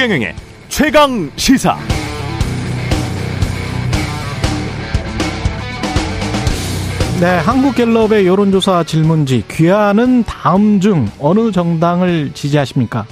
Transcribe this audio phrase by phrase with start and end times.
[0.00, 0.34] 최경영의
[0.70, 1.76] 최강 시사.
[7.20, 13.04] 네, 한국갤럽의 여론조사 질문지 귀하는 다음 중 어느 정당을 지지하십니까?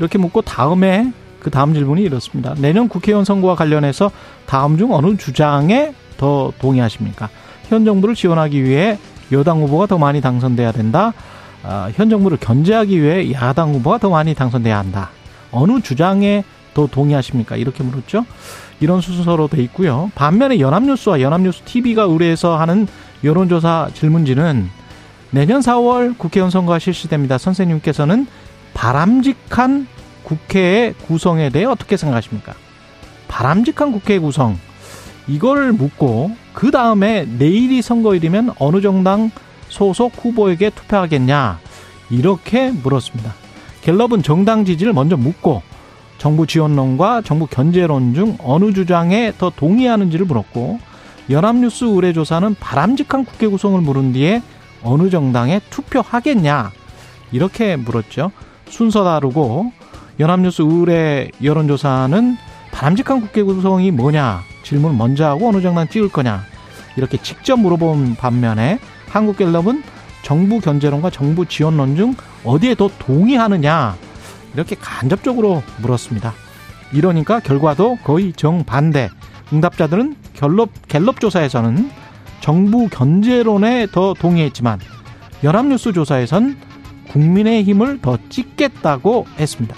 [0.00, 2.56] 이렇게 묻고 다음에 그 다음 질문이 이렇습니다.
[2.58, 4.10] 내년 국회의원 선거와 관련해서
[4.44, 7.28] 다음 중 어느 주장에 더 동의하십니까?
[7.68, 8.98] 현 정부를 지원하기 위해
[9.30, 11.12] 여당 후보가 더 많이 당선돼야 된다.
[11.62, 15.10] 어, 현 정부를 견제하기 위해 야당 후보가 더 많이 당선돼야 한다.
[15.52, 17.56] 어느 주장에 더 동의하십니까?
[17.56, 18.24] 이렇게 물었죠.
[18.80, 20.10] 이런 순서로 돼 있고요.
[20.14, 22.88] 반면에 연합뉴스와 연합뉴스 TV가 의뢰해서 하는
[23.22, 24.68] 여론조사 질문지는
[25.30, 27.38] 내년 4월 국회의원 선거가 실시됩니다.
[27.38, 28.26] 선생님께서는
[28.74, 29.86] 바람직한
[30.24, 32.54] 국회의 구성에 대해 어떻게 생각하십니까?
[33.28, 34.58] 바람직한 국회 구성
[35.28, 39.30] 이걸 묻고 그 다음에 내일이 선거일이면 어느 정당
[39.68, 41.60] 소속 후보에게 투표하겠냐
[42.10, 43.41] 이렇게 물었습니다.
[43.82, 45.62] 갤럽은 정당 지지를 먼저 묻고
[46.18, 50.78] 정부 지원론과 정부 견제론 중 어느 주장에 더 동의하는지를 물었고
[51.30, 54.42] 연합뉴스 의뢰조사는 바람직한 국회 구성을 물은 뒤에
[54.82, 56.70] 어느 정당에 투표하겠냐
[57.32, 58.30] 이렇게 물었죠.
[58.68, 59.72] 순서 다르고
[60.20, 62.36] 연합뉴스 의뢰 여론조사는
[62.70, 66.42] 바람직한 국회 구성이 뭐냐 질문 먼저 하고 어느 정당 찍을 거냐
[66.96, 69.82] 이렇게 직접 물어본 반면에 한국갤럽은
[70.22, 73.96] 정부 견제론과 정부 지원론 중 어디에 더 동의하느냐
[74.54, 76.32] 이렇게 간접적으로 물었습니다.
[76.92, 79.10] 이러니까 결과도 거의 정반대.
[79.52, 81.90] 응답자들은 갤럽, 갤럽 조사에서는
[82.40, 84.80] 정부 견제론에 더 동의했지만
[85.44, 86.56] 연합뉴스 조사에선
[87.08, 89.76] 국민의 힘을 더 찍겠다고 했습니다.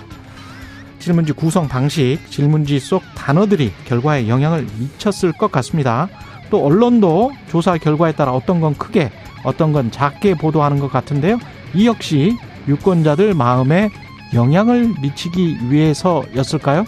[0.98, 6.08] 질문지 구성 방식, 질문지 속 단어들이 결과에 영향을 미쳤을 것 같습니다.
[6.50, 9.10] 또 언론도 조사 결과에 따라 어떤 건 크게,
[9.44, 11.38] 어떤 건 작게 보도하는 것 같은데요.
[11.74, 13.90] 이 역시 유권자들 마음에
[14.32, 16.84] 영향을 미치기 위해서였을까요?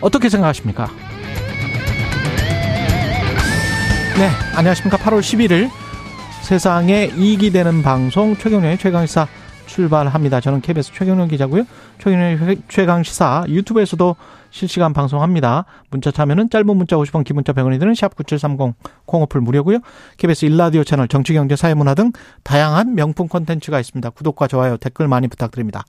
[0.00, 0.88] 어떻게 생각하십니까?
[4.16, 4.96] 네, 안녕하십니까.
[4.98, 5.70] 8월 11일
[6.42, 9.26] 세상에 이익이 되는 방송 최경련의 최강시사
[9.66, 10.40] 출발합니다.
[10.40, 11.64] 저는 KBS 최경련 기자고요.
[11.98, 14.16] 최경련의 최강시사 유튜브에서도
[14.50, 15.64] 실시간 방송합니다.
[15.90, 18.74] 문자 참여는 짧은 문자 50원, 긴 문자 100원이 드는 샵 9730
[19.06, 19.78] 콩어플 무료고요.
[20.18, 22.12] KBS 1라디오 채널 정치 경제 사회문화 등
[22.42, 24.10] 다양한 명품 콘텐츠가 있습니다.
[24.10, 25.84] 구독과 좋아요, 댓글 많이 부탁드립니다.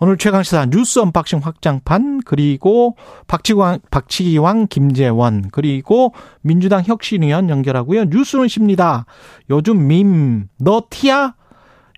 [0.00, 2.96] 오늘 최강시사 뉴스 언박싱 확장판 그리고
[3.28, 8.04] 박치광, 박치기왕 김재원 그리고 민주당 혁신위원 연결하고요.
[8.04, 9.06] 뉴스는 쉽니다.
[9.50, 11.34] 요즘 밈 너 T야?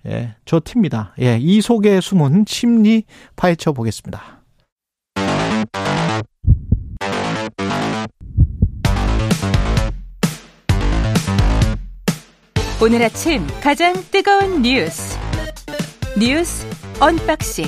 [0.07, 1.13] 예, 저 T입니다.
[1.21, 3.03] 예, 이 속에 숨은 심리
[3.35, 4.34] 파헤쳐 보겠습니다.
[12.85, 15.17] 오늘 아침 가장 뜨거운 뉴스
[16.19, 16.67] 뉴스
[16.99, 17.65] 언박싱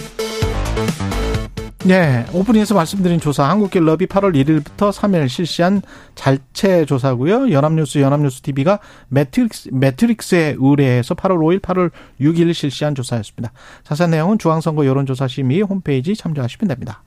[1.86, 5.82] 네, 오프닝에서 말씀드린 조사 한국갤럽이 8월 1일부터 3일 실시한
[6.14, 7.50] 자체 조사고요.
[7.52, 11.90] 연합뉴스, 연합뉴스 TV가 메트릭스, 메트릭스에 의뢰해서 8월 5일, 8월
[12.22, 13.54] 6일 실시한 조사였습니다.
[13.86, 17.02] 자세한 내용은 중앙선거 여론조사 심의 홈페이지 참조하시면 됩니다.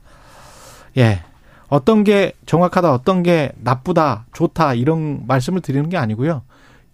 [0.97, 1.23] 예.
[1.69, 6.41] 어떤 게 정확하다, 어떤 게 나쁘다, 좋다, 이런 말씀을 드리는 게 아니고요.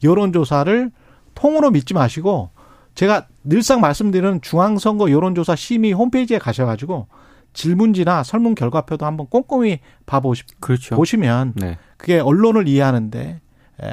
[0.04, 0.92] 여론조사를
[1.38, 2.50] 통으로 믿지 마시고,
[2.96, 7.08] 제가 늘상 말씀드리는 중앙선거 여론조사 심의 홈페이지에 가셔가지고,
[7.54, 10.96] 질문지나 설문 결과표도 한번 꼼꼼히 봐보시, 그렇죠.
[10.96, 11.78] 보시면, 네.
[11.98, 13.40] 그게 언론을 이해하는데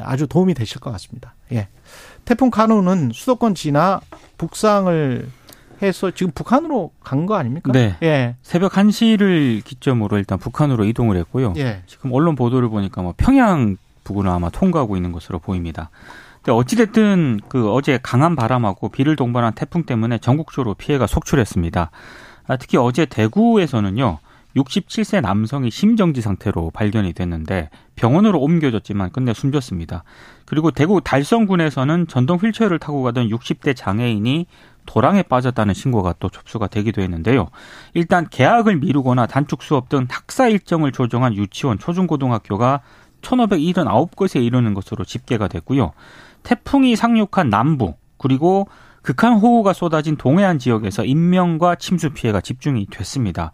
[0.03, 1.35] 아주 도움이 되실 것 같습니다.
[1.53, 1.69] 예.
[2.25, 4.01] 태풍 카누는 수도권 지나
[4.39, 5.29] 북상을
[5.83, 7.73] 해서 지금 북한으로 간 거 아닙니까?
[7.73, 7.97] 네.
[8.03, 8.37] 예.
[8.43, 11.53] 새벽 1시를 기점으로 일단 북한으로 이동을 했고요.
[11.59, 11.83] 예.
[11.87, 15.91] 지금 언론 보도를 보니까 뭐 평양 북으로 아마 통과하고 있는 것으로 보입니다.
[16.45, 21.91] 근데 어찌됐든 그 어제 강한 바람하고 비를 동반한 태풍 때문에 전국적으로 피해가 속출했습니다.
[22.47, 24.19] 아, 특히 어제 대구에서는요.
[24.55, 30.05] 67세 남성이 심정지 상태로 발견이 됐는데 병원으로 옮겨졌지만 끝내 숨졌습니다.
[30.45, 34.47] 그리고 대구 달성군에서는 전동 휠체어를 타고 가던 60대 장애인이
[34.85, 37.49] 도랑에 빠졌다는 신고가 또 접수가 되기도 했는데요.
[37.95, 42.83] 일단 개학을 미루거나 단축 수업 등 학사 일정을 조정한 유치원, 초중고등학교가
[43.23, 45.93] 1,579곳에 이르는 것으로 집계가 됐고요.
[46.45, 48.69] 태풍이 상륙한 남부 그리고
[49.03, 53.53] 극한 호우가 쏟아진 동해안 지역에서 인명과 침수 피해가 집중이 됐습니다.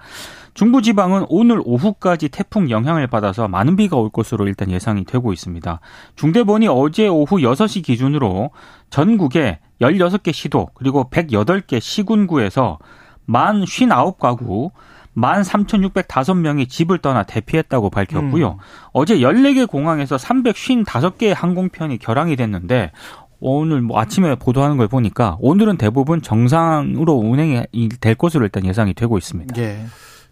[0.55, 5.81] 중부 지방은 오늘 오후까지 태풍 영향을 받아서 많은 비가 올 것으로 일단 예상이 되고 있습니다.
[6.15, 8.51] 중대본이 어제 오후 6시 기준으로
[8.91, 12.79] 전국에 16개 시도 그리고 108개 시군구에서
[13.25, 14.71] 만 59가구
[15.17, 18.49] 13,605명이 집을 떠나 대피했다고 밝혔고요.
[18.49, 18.59] 음.
[18.93, 22.93] 어제 14개 공항에서 355개의 항공편이 결항이 됐는데
[23.41, 29.17] 오늘 뭐 아침에 보도하는 걸 보니까 오늘은 대부분 정상으로 운행이 될 것으로 일단 예상이 되고
[29.17, 29.61] 있습니다.
[29.61, 29.87] 예.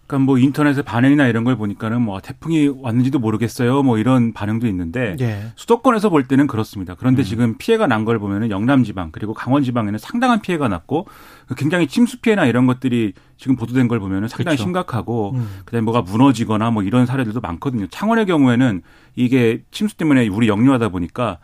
[0.08, 3.82] 그러니까 뭐 인터넷에 반응이나 이런 걸 보니까는 뭐 태풍이 왔는지도 모르겠어요.
[3.82, 5.52] 뭐 이런 반응도 있는데 예.
[5.54, 6.94] 수도권에서 볼 때는 그렇습니다.
[6.96, 7.24] 그런데 음.
[7.24, 11.06] 지금 피해가 난 걸 보면은 영남 지방 그리고 강원 지방에는 상당한 피해가 났고
[11.58, 14.62] 굉장히 침수 피해나 이런 것들이 지금 보도된 걸 보면은 상당히 그렇죠.
[14.62, 15.46] 심각하고 음.
[15.66, 17.86] 그다음에 뭐가 무너지거나 뭐 이런 사례들도 많거든요.
[17.88, 18.80] 창원의 경우에는
[19.14, 21.38] 이게 침수 때문에 우리 역류하다 보니까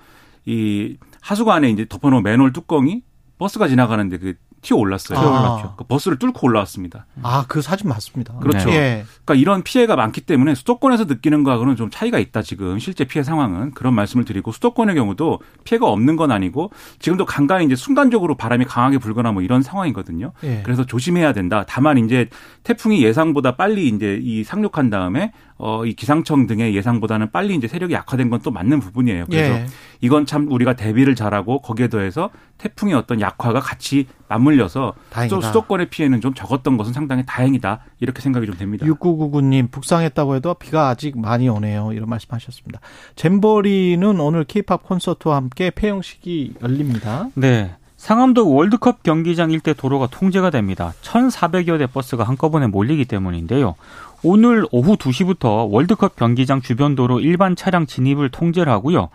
[0.46, 3.02] 이 하수관에 이제 덮어놓은 맨홀 뚜껑이
[3.36, 4.34] 버스가 지나가는데 그
[4.64, 5.18] 튀어 올랐어요.
[5.18, 5.74] 올랐죠.
[5.76, 7.06] 그 버스를 뚫고 올라왔습니다.
[7.22, 8.34] 아, 그 사진 맞습니다.
[8.38, 8.70] 그렇죠.
[8.70, 9.04] 네.
[9.24, 13.72] 그러니까 이런 피해가 많기 때문에 수도권에서 느끼는 거하고는 좀 차이가 있다 지금 실제 피해 상황은
[13.72, 18.98] 그런 말씀을 드리고 수도권의 경우도 피해가 없는 건 아니고 지금도 간간히 이제 순간적으로 바람이 강하게
[18.98, 20.32] 불거나 뭐 이런 상황이거든요.
[20.40, 20.62] 네.
[20.64, 21.64] 그래서 조심해야 된다.
[21.68, 22.28] 다만 이제
[22.64, 27.94] 태풍이 예상보다 빨리 이제 이 상륙한 다음에 어, 이 기상청 등의 예상보다는 빨리 이제 세력이
[27.94, 29.24] 약화된 건 또 맞는 부분이에요.
[29.26, 29.66] 그래서 예.
[30.00, 35.40] 이건 참 우리가 대비를 잘하고 거기에 더해서 태풍의 어떤 약화가 같이 맞물려서 다행이다.
[35.40, 37.80] 수도권의 피해는 좀 적었던 것은 상당히 다행이다.
[38.00, 38.84] 이렇게 생각이 좀 됩니다.
[38.86, 41.92] 6999님, 북상했다고 해도 비가 아직 많이 오네요.
[41.92, 42.80] 이런 말씀 하셨습니다.
[43.16, 47.28] 잼버리는 오늘 케이팝 콘서트와 함께 폐영식이 열립니다.
[47.34, 47.76] 네.
[48.04, 50.92] 상암도 월드컵 경기장 일대 도로가 통제가 됩니다.
[51.00, 53.76] 1,400여 대 버스가 한꺼번에 몰리기 때문인데요.
[54.22, 59.08] 오늘 오후 2시부터 월드컵 경기장 주변 도로 일반 차량 진입을 통제를 하고요.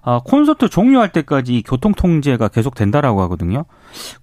[0.00, 3.66] 아, 콘서트 종료할 때까지 교통 통제가 계속 된다라고 하거든요.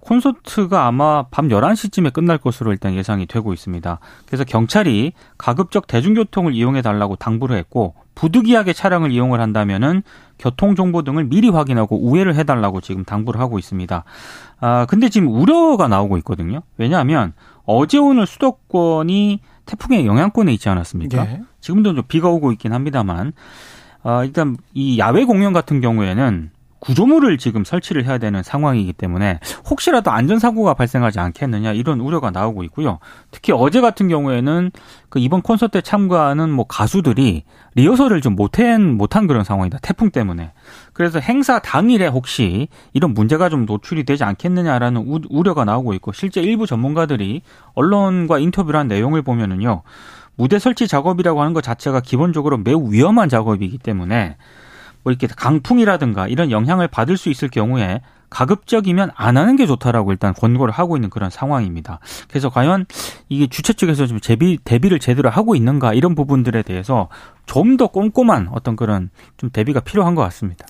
[0.00, 4.00] 콘서트가 아마 밤 11시쯤에 끝날 것으로 일단 예상이 되고 있습니다.
[4.26, 10.02] 그래서 경찰이 가급적 대중교통을 이용해 달라고 당부를 했고 부득이하게 차량을 이용을 한다면은
[10.38, 14.04] 교통 정보 등을 미리 확인하고 우회를 해 달라고 지금 당부를 하고 있습니다.
[14.60, 16.62] 아, 근데 지금 우려가 나오고 있거든요.
[16.76, 17.32] 왜냐하면
[17.64, 21.24] 어제 오늘 수도권이 태풍의 영향권에 있지 않았습니까?
[21.24, 21.42] 네.
[21.60, 23.32] 지금도 좀 비가 오고 있긴 합니다만,
[24.02, 26.50] 어, 일단 이 야외 공연 같은 경우에는
[26.82, 29.38] 구조물을 지금 설치를 해야 되는 상황이기 때문에
[29.70, 32.98] 혹시라도 안전사고가 발생하지 않겠느냐 이런 우려가 나오고 있고요.
[33.30, 34.72] 특히 어제 같은 경우에는
[35.08, 37.44] 그 이번 콘서트에 참가하는 뭐 가수들이
[37.76, 39.78] 리허설을 좀 못한, 못한 그런 상황이다.
[39.80, 40.50] 태풍 때문에.
[40.92, 46.40] 그래서 행사 당일에 혹시 이런 문제가 좀 노출이 되지 않겠느냐라는 우, 우려가 나오고 있고 실제
[46.40, 47.42] 일부 전문가들이
[47.74, 49.82] 언론과 인터뷰를 한 내용을 보면은요.
[50.34, 54.36] 무대 설치 작업이라고 하는 것 자체가 기본적으로 매우 위험한 작업이기 때문에
[55.02, 58.00] 뭐 이렇게 강풍이라든가 이런 영향을 받을 수 있을 경우에
[58.30, 62.00] 가급적이면 안 하는 게 좋다라고 일단 권고를 하고 있는 그런 상황입니다.
[62.28, 62.86] 그래서 과연
[63.28, 67.08] 이게 주최 측에서 좀 대비 대비를 제대로 하고 있는가 이런 부분들에 대해서
[67.46, 70.66] 좀 더 꼼꼼한 어떤 그런 좀 대비가 필요한 것 같습니다.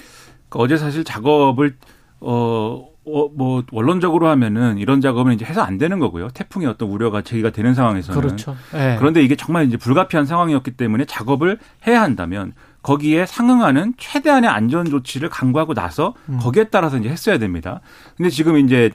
[0.48, 1.76] 그러니까 어제 사실 작업을
[2.20, 6.28] 어, 어, 뭐 원론적으로 하면은 이런 작업은 이제 해서 안 되는 거고요.
[6.28, 8.56] 태풍의 어떤 우려가 제기가 되는 상황에서는 그렇죠.
[8.72, 8.96] 네.
[8.98, 12.52] 그런데 이게 정말 이제 불가피한 상황이었기 때문에 작업을 해야 한다면
[12.82, 16.38] 거기에 상응하는 최대한의 안전 조치를 강구하고 나서 음.
[16.40, 17.80] 거기에 따라서 이제 했어야 됩니다.
[18.16, 18.90] 근데 지금 이제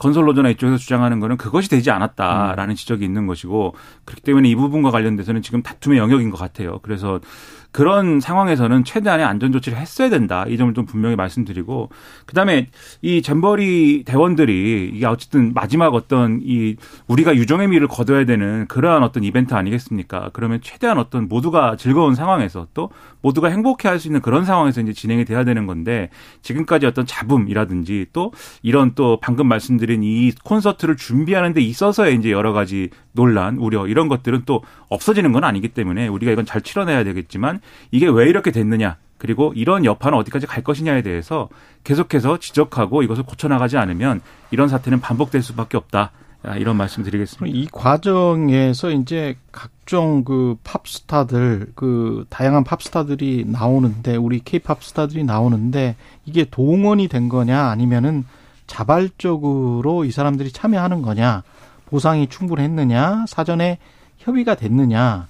[0.00, 2.74] 건설 노조나 이쪽에서 주장하는 거는 그것이 되지 않았다라는 음.
[2.74, 3.74] 지적이 있는 것이고
[4.04, 6.80] 그렇기 때문에 이 부분과 관련돼서는 지금 다툼의 영역인 것 같아요.
[6.82, 7.20] 그래서
[7.70, 10.44] 그런 상황에서는 최대한의 안전 조치를 했어야 된다.
[10.48, 11.90] 이 점을 좀 분명히 말씀드리고
[12.26, 12.68] 그다음에
[13.02, 16.76] 이 잼버리 대원들이 이게 어쨌든 마지막 어떤 이
[17.06, 20.30] 우리가 유종의 미를 거둬야 되는 그러한 어떤 이벤트 아니겠습니까?
[20.32, 24.92] 그러면 최대한 어떤 모두가 즐거운 상황에서 또 모두가 행복해 할 수 있는 그런 상황에서 이제
[24.92, 26.08] 진행이 돼야 되는 건데
[26.42, 28.32] 지금까지 어떤 잡음이라든지 또
[28.62, 34.08] 이런 또 방금 말씀드린 이 콘서트를 준비하는 데 있어서의 이제 여러 가지 논란, 우려 이런
[34.08, 37.57] 것들은 또 없어지는 건 아니기 때문에 우리가 이건 잘 치러내야 되겠지만
[37.90, 41.48] 이게 왜 이렇게 됐느냐 그리고 이런 여파는 어디까지 갈 것이냐에 대해서
[41.84, 46.12] 계속해서 지적하고 이것을 고쳐나가지 않으면 이런 사태는 반복될 수밖에 없다.
[46.44, 47.58] 아, 이런 말씀 드리겠습니다.
[47.58, 56.44] 이 과정에서 이제 각종 그 팝스타들, 그 다양한 팝스타들이 나오는데, 우리 케이팝 스타들이 나오는데, 이게
[56.44, 58.24] 동원이 된 거냐, 아니면은
[58.68, 61.42] 자발적으로 이 사람들이 참여하는 거냐,
[61.86, 63.78] 보상이 충분했느냐, 사전에
[64.18, 65.26] 협의가 됐느냐,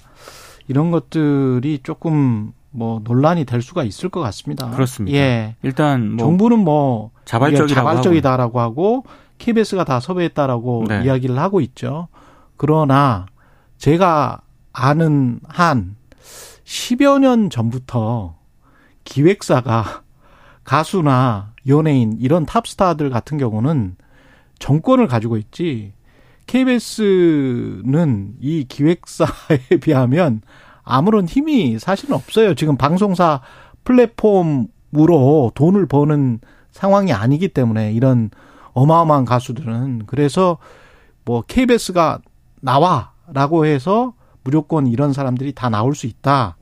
[0.69, 4.71] 이런 것들이 조금 뭐 논란이 될 수가 있을 것 같습니다.
[4.71, 5.17] 그렇습니다.
[5.17, 5.57] 예.
[5.63, 9.05] 일단 뭐 정부는 뭐 자발적이라고 자발적이다라고 하고,
[9.39, 11.05] KBS가 다 섭외했다라고 네.
[11.05, 12.09] 이야기를 하고 있죠.
[12.57, 13.27] 그러나
[13.79, 14.41] 제가
[14.73, 15.97] 아는 한
[16.65, 18.37] 10여 년 전부터
[19.05, 20.03] 기획사가
[20.65, 23.97] 가수나 연예인 이런 탑스타들 같은 경우는
[24.59, 25.95] 정권을 가지고 있지
[26.49, 29.28] KBS는 이 기획사에
[29.81, 30.40] 비하면
[30.83, 32.55] 아무런 힘이 사실은 없어요.
[32.55, 33.40] 지금 방송사
[33.85, 36.40] 플랫폼으로 돈을 버는
[36.73, 38.31] 상황이 아니기 때문에 이런
[38.73, 40.59] 어마어마한 가수들은 그래서
[41.25, 42.21] 뭐 KBS가
[42.61, 46.57] 나와라고 해서 무조건 이런 사람들이 다 나올 수 있다.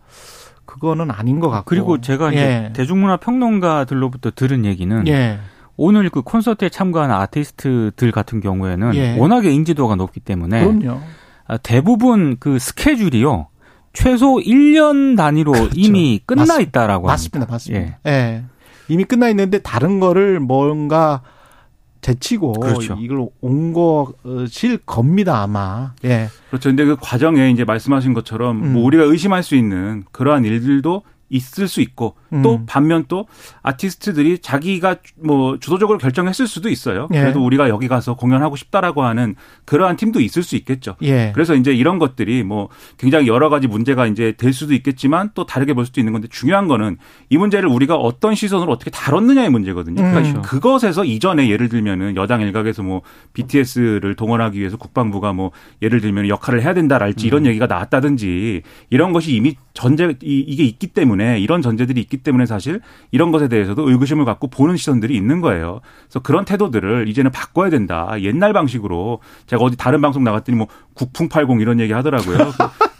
[0.65, 1.65] 그거는 아닌 것 같고.
[1.67, 2.73] 그리고 제가 이제 예.
[2.73, 5.39] 대중문화 평론가들로부터 들은 얘기는 예.
[5.77, 9.19] 오늘 그 콘서트에 참가한 아티스트들 같은 경우에는 예.
[9.19, 11.01] 워낙에 인지도가 높기 때문에 그럼요.
[11.47, 13.49] 아, 대부분 그 스케줄이요.
[13.93, 15.71] 최소 1년 단위로 그렇죠.
[15.75, 17.39] 이미 끝나 맞습, 있다라고 맞습니다.
[17.41, 17.53] 합니다.
[17.53, 17.99] 맞습니다.
[18.07, 18.11] 예.
[18.11, 18.45] 예.
[18.89, 21.23] 이미 끝나 있는데 다른 거를 뭔가
[22.03, 22.97] 제치고 그렇죠.
[23.01, 25.93] 이걸 온 것일 겁니다 아마.
[26.05, 26.29] 예.
[26.51, 26.69] 그렇죠.
[26.69, 28.73] 근데 그 과정에 이제 말씀하신 것처럼 음.
[28.75, 32.65] 뭐 우리가 의심할 수 있는 그러한 일들도 있을 수 있고 또 음.
[32.67, 33.27] 반면 또
[33.63, 37.09] 아티스트들이 자기가 뭐 주도적으로 결정했을 수도 있어요.
[37.15, 37.21] 예.
[37.21, 40.97] 그래도 우리가 여기 가서 공연하고 싶다라고 하는 그러한 팀도 있을 수 있겠죠.
[41.03, 41.33] 예.
[41.35, 45.75] 그래서 이제 이런 것들이 뭐 굉장히 여러 가지 문제가 이제 될 수도 있겠지만 또 다르게
[45.75, 46.97] 볼 수도 있는 건데 중요한 거는
[47.29, 49.97] 이 문제를 우리가 어떤 시선으로 어떻게 다뤘느냐의 문제거든요.
[49.97, 50.43] 그러니까 음.
[50.43, 53.03] 그것에서 이전에 예를 들면은 여당 일각에서 뭐
[53.33, 55.51] BTS를 동원하기 위해서 국방부가 뭐
[55.83, 57.47] 예를 들면 역할을 해야 된다랄지 이런 음.
[57.47, 62.81] 얘기가 나왔다든지 이런 것이 이미 전제 이게 있기 때문에 이런 전제들이 있기 때문에 사실
[63.11, 65.81] 이런 것에 대해서도 의구심을 갖고 보는 시선들이 있는 거예요.
[66.05, 68.11] 그래서 그런 태도들을 이제는 바꿔야 된다.
[68.21, 72.39] 옛날 방식으로 제가 어디 다른 방송 나갔더니 뭐 국풍팔공 이런 얘기 하더라고요.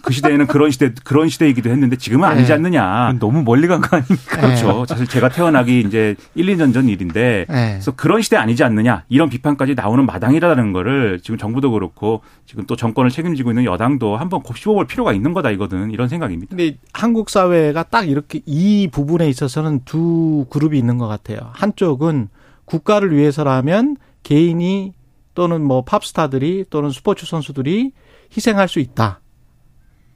[0.07, 2.55] 그 시대에는 그런 시대 그런 시대이기도 했는데 지금은 아니지 네.
[2.55, 3.15] 않느냐.
[3.19, 4.41] 너무 멀리 간 거 아닙니까?
[4.41, 4.87] 그렇죠.
[4.87, 7.71] 사실 제가 태어나기 이제 1, 2년 전 일인데 네.
[7.73, 9.03] 그래서 그런 시대 아니지 않느냐.
[9.09, 14.43] 이런 비판까지 나오는 마당이라는 거를 지금 정부도 그렇고 지금 또 정권을 책임지고 있는 여당도 한번
[14.43, 16.51] 곱씹어볼 필요가 있는 거다 이거든 이런 생각입니다.
[16.51, 21.51] 근데 한국 사회가 딱 이렇게 이 부분에 있어서는 두 그룹이 있는 것 같아요.
[21.53, 22.29] 한쪽은
[22.65, 24.93] 국가를 위해서라면 개인이
[25.35, 27.91] 또는 뭐 팝스타들이 또는 스포츠 선수들이
[28.37, 29.21] 희생할 수 있다.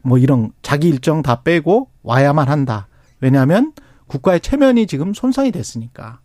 [0.02, 2.88] 뭐 이런 자기 일정 다 빼고 와야만 한다.
[3.20, 3.72] 왜냐하면
[4.06, 6.20] 국가의 체면이 지금 손상이 됐으니까.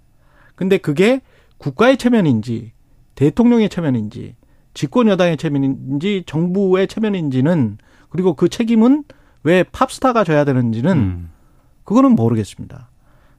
[0.55, 1.22] 근데 그게
[1.58, 2.72] 국가의 체면인지
[3.15, 4.36] 대통령의 체면인지
[4.74, 7.77] 집권 여당의 체면인지 정부의 체면인지는
[8.10, 9.03] 그리고 그 책임은
[9.44, 11.29] 왜 팝스타가 져야 되는지는 음.
[11.84, 12.89] 그거는 모르겠습니다.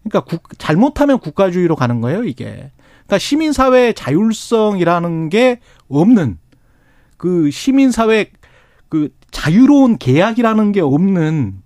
[0.02, 2.70] 그러니까 국, 잘못하면 국가주의로 가는 거예요, 이게.
[3.06, 6.38] 그러니까 시민사회의 자율성이라는 게 없는
[7.16, 8.30] 그 시민사회
[8.88, 11.56] 그 자유로운 계약이라는 게 없는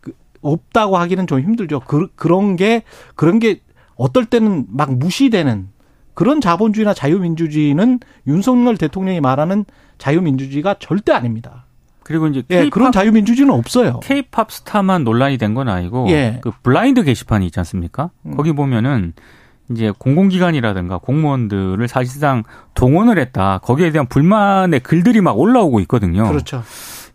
[0.00, 1.80] 그 없다고 하기는 좀 힘들죠.
[1.80, 2.82] 그, 그런 게
[3.14, 3.60] 그런 게
[3.96, 5.68] 어떨 때는 막 무시되는
[6.14, 9.66] 그런 자본주의나 자유민주주의는 윤석열 대통령이 말하는
[9.98, 11.66] 자유민주주의가 절대 아닙니다.
[12.04, 14.00] 그리고 이제 예, 그런 자유민주주의는 없어요.
[14.00, 16.38] 케이팝 스타만 논란이 된 건 아니고 예.
[16.40, 18.10] 그 블라인드 게시판이 있지 않습니까?
[18.24, 18.34] 음.
[18.34, 19.12] 거기 보면은
[19.70, 23.58] 이제 공공기관이라든가 공무원들을 사실상 동원을 했다.
[23.62, 26.26] 거기에 대한 불만의 글들이 막 올라오고 있거든요.
[26.26, 26.62] 그렇죠.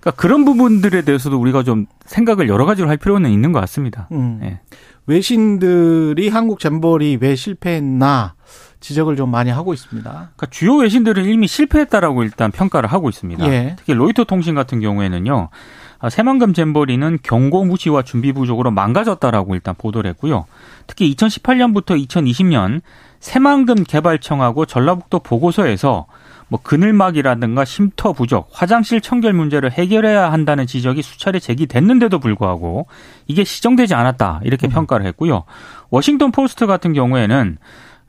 [0.05, 4.07] 그러니까 그런 부분들에 대해서도 우리가 좀 생각을 여러 가지로 할 필요는 있는 것 같습니다.
[4.12, 4.38] 음.
[4.39, 4.59] 네.
[5.07, 8.35] 외신들이 한국 잼버리 왜 실패했나
[8.79, 10.09] 지적을 좀 많이 하고 있습니다.
[10.12, 13.47] 그러니까 주요 외신들은 이미 실패했다라고 일단 평가를 하고 있습니다.
[13.47, 13.75] 예.
[13.79, 15.50] 특히 로이터 통신 같은 경우에는요.
[15.97, 20.45] 아, 새만금 잼버리는 경고 무시와 준비 부족으로 망가졌다라고 일단 보도를 했고요.
[20.85, 22.81] 특히 2018년부터 2020년
[23.19, 26.05] 새만금 개발청하고 전라북도 보고서에서
[26.48, 32.88] 뭐 그늘막이라든가 쉼터 부족, 화장실 청결 문제를 해결해야 한다는 지적이 수차례 제기됐는데도 불구하고
[33.28, 34.70] 이게 시정되지 않았다 이렇게 음.
[34.70, 35.44] 평가를 했고요.
[35.90, 37.58] 워싱턴 포스트 같은 경우에는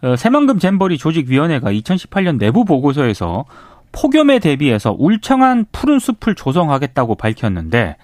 [0.03, 3.47] 어, 새만금 잼버리 조직위원회가 2018년 내부 보고서에서
[3.93, 7.97] 폭염에 대비해서 울창한 푸른 숲을 조성하겠다고 밝혔는데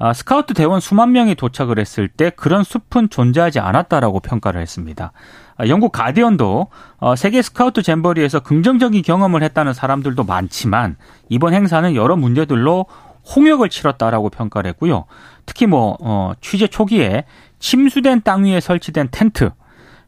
[0.00, 5.12] 아, 스카우트 대원 수만 명이 도착을 했을 때 그런 숲은 존재하지 않았다라고 평가를 했습니다.
[5.56, 10.96] 아, 영국 가디언도 어, 세계 스카우트 잼버리에서 긍정적인 경험을 했다는 사람들도 많지만
[11.28, 12.86] 이번 행사는 여러 문제들로
[13.34, 15.04] 홍역을 치렀다라고 평가를 했고요.
[15.46, 17.24] 특히 뭐 어, 취재 초기에
[17.58, 19.50] 침수된 땅 위에 설치된 텐트,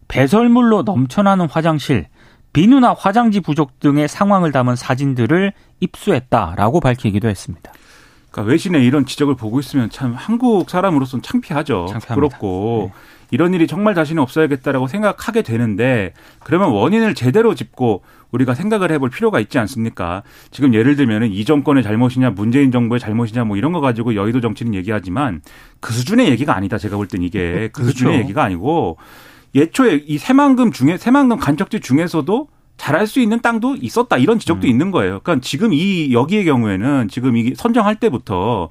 [0.06, 2.06] 배설물로 넘쳐나는 화장실,
[2.52, 7.72] 비누나 화장지 부족 등의 상황을 담은 사진들을 입수했다라고 밝히기도 했습니다.
[8.30, 11.86] 그러니까 외신의 이런 지적을 보고 있으면 참 한국 사람으로서는 창피하죠.
[11.90, 12.14] 창피합니다.
[12.14, 13.00] 부럽고 네.
[13.32, 19.38] 이런 일이 정말 다시는 없어야겠다라고 생각하게 되는데 그러면 원인을 제대로 짚고 우리가 생각을 해볼 필요가
[19.40, 20.22] 있지 않습니까?
[20.50, 24.74] 지금 예를 들면은 이 정권의 잘못이냐 문재인 정부의 잘못이냐 뭐 이런 거 가지고 여의도 정치는
[24.74, 25.42] 얘기하지만
[25.80, 26.78] 그 수준의 얘기가 아니다.
[26.78, 27.90] 제가 볼 땐 이게 그 그렇죠.
[27.92, 28.98] 수준의 얘기가 아니고
[29.54, 32.48] 예초에 이 새만금 중에 새만금 간척지 중에서도
[32.80, 34.70] 잘할 수 있는 땅도 있었다 이런 지적도 음.
[34.70, 35.20] 있는 거예요.
[35.22, 38.70] 그러니까 지금 이 여기의 경우에는 지금 이 선정할 때부터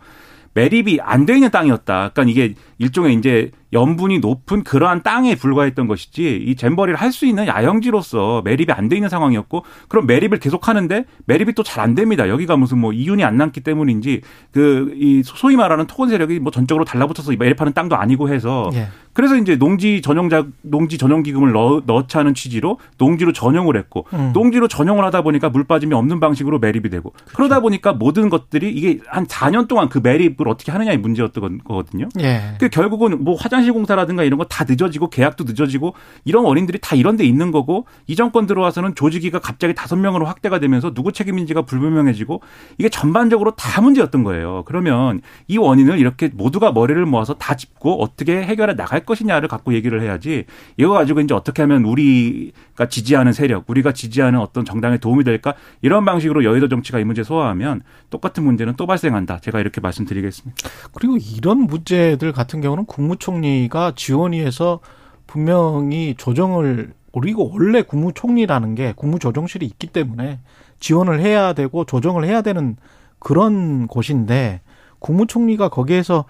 [0.55, 2.09] 매립이 안 돼 있는 땅이었다.
[2.13, 7.45] 그러니까 이게 일종의 이제 염분이 높은 그러한 땅에 불과했던 것이지 이 잼버리를 할 수 있는
[7.47, 12.27] 야영지로서 매립이 안 돼 있는 상황이었고 그럼 매립을 계속 하는데 매립이 또 잘 안 됩니다.
[12.29, 14.21] 여기가 무슨 뭐 이윤이 안 남기 때문인지
[14.51, 18.87] 그 이 소위 말하는 토건 세력이 뭐 전적으로 달라붙어서 매립하는 땅도 아니고 해서 예.
[19.13, 24.31] 그래서 이제 농지 전용자 농지 전용 기금을 넣, 넣자는 취지로 농지로 전용을 했고 음.
[24.33, 27.33] 농지로 전용을 하다 보니까 물 빠짐이 없는 방식으로 매립이 되고 그렇죠.
[27.35, 32.07] 그러다 보니까 모든 것들이 이게 한 4년 동안 그 매립을 어떻게 하느냐의 문제였던 거거든요.
[32.19, 32.55] 예.
[32.69, 35.93] 그 결국은 뭐 화장실 공사라든가 이런 거 다 늦어지고 계약도 늦어지고
[36.25, 40.59] 이런 원인들이 다 이런 데 있는 거고 이 정권 들어와서는 조직위가 갑자기 다섯 명으로 확대가
[40.59, 42.41] 되면서 누구 책임인지가 불분명해지고
[42.77, 44.63] 이게 전반적으로 다 문제였던 거예요.
[44.65, 50.01] 그러면 이 원인을 이렇게 모두가 머리를 모아서 다 짚고 어떻게 해결해 나갈 것이냐를 갖고 얘기를
[50.01, 50.45] 해야지
[50.77, 56.03] 이거 가지고 이제 어떻게 하면 우리가 지지하는 세력, 우리가 지지하는 어떤 정당에 도움이 될까 이런
[56.05, 59.39] 방식으로 여의도 정치가 이 문제 소화하면 똑같은 문제는 또 발생한다.
[59.39, 60.69] 제가 이렇게 말씀드리겠습니다.
[60.93, 64.79] 그리고 이런 문제들 같은 경우는 국무총리가 지원위에서
[65.27, 70.39] 분명히 조정을 그리고 원래 국무총리라는 게 국무조정실이 있기 때문에
[70.79, 72.77] 지원을 해야 되고 조정을 해야 되는
[73.19, 74.61] 그런 곳인데
[74.99, 76.25] 국무총리가 거기에서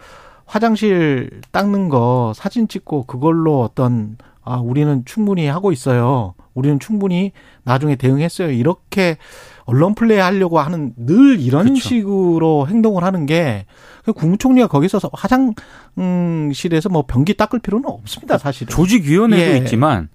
[0.45, 6.33] 화장실 닦는 거 사진 찍고 그걸로 어떤 아 우리는 충분히 하고 있어요.
[6.55, 7.31] 우리는 충분히
[7.63, 8.51] 나중에 대응했어요.
[8.51, 9.17] 이렇게
[9.69, 11.79] 언론 플레이 하려고 하는 늘 이런 그렇죠.
[11.79, 13.67] 식으로 행동을 하는 게
[14.03, 18.71] 국무총리가 거기서 화장실에서 뭐 변기 닦을 필요는 없습니다, 사실은.
[18.71, 19.57] 조직위원회도 예.
[19.57, 20.09] 있지만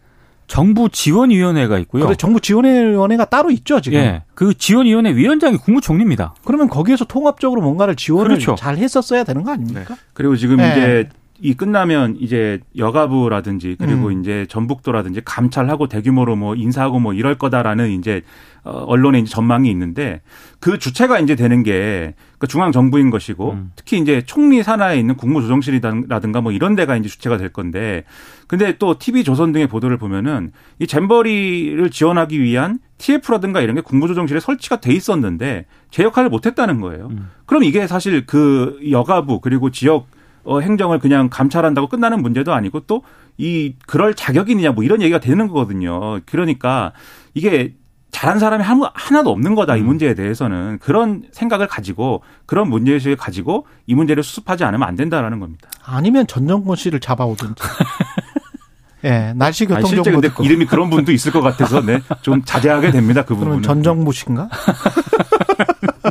[0.49, 2.05] 정부 지원위원회가 있고요.
[2.05, 3.99] 그래, 정부 지원위원회가 따로 있죠, 지금.
[4.01, 4.25] 예.
[4.35, 6.35] 그 지원위원회 위원장이 국무총리입니다.
[6.45, 8.57] 그러면 거기에서 통합적으로 뭔가를 지원을 그렇죠.
[8.57, 9.95] 잘 했었어야 되는 거 아닙니까?
[9.95, 10.01] 네.
[10.15, 10.71] 그리고 지금 예.
[10.73, 11.09] 이제
[11.41, 14.21] 이 끝나면 이제 여가부라든지 그리고 음.
[14.21, 18.23] 이제 전북도라든지 감찰하고 대규모로 뭐 인사하고 뭐 이럴 거다라는 이제
[18.54, 20.21] 어 언론의 이제 전망이 있는데
[20.59, 23.73] 그 주체가 이제 되는 게 그 중앙 정부인 것이고 음.
[23.75, 28.05] 특히 이제 총리 산하에 있는 국무조정실이라든가 뭐 이런 데가 이제 주체가 될 건데
[28.49, 34.41] 근데 또 TV 조선 등의 보도를 보면은 이 잼버리를 지원하기 위한 TF라든가 이런 게 국무조정실에
[34.41, 37.09] 설치가 돼 있었는데 제 역할을 못 했다는 거예요.
[37.13, 37.31] 음.
[37.47, 40.07] 그럼 이게 사실 그 여가부 그리고 지역
[40.45, 43.03] 어, 행정을 그냥 감찰한다고 끝나는 문제도 아니고 또
[43.37, 46.21] 이 그럴 자격이 있느냐 뭐 이런 얘기가 되는 거거든요.
[46.27, 46.93] 그러니까
[47.35, 47.75] 이게
[48.15, 48.63] 잘한 사람이
[48.95, 49.87] 하나도 없는 거다 이 음.
[49.87, 55.69] 문제에 대해서는 그런 생각을 가지고 그런 문제의식을 가지고 이 문제를 수습하지 않으면 안 된다라는 겁니다.
[55.85, 57.61] 아니면 전정권 씨를 잡아오든지.
[59.03, 62.93] 예, 네, 날씨 교통 실제 근데 이름이 그런 분도 있을 것 같아서 네, 좀 자제하게
[62.93, 63.63] 됩니다 그 부분은.
[63.63, 64.49] 전정부 씨인가?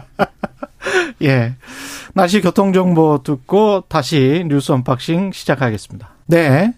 [1.24, 1.56] 예.
[2.14, 6.10] 날씨 교통 정보 듣고 다시 뉴스 언박싱 시작하겠습니다.
[6.28, 6.74] 네.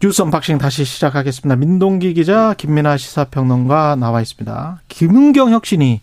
[0.00, 1.56] 뉴스 언박싱 다시 시작하겠습니다.
[1.56, 4.80] 민동기 기자, 김민아 시사평론가 나와 있습니다.
[4.88, 6.00] 김은경 혁신위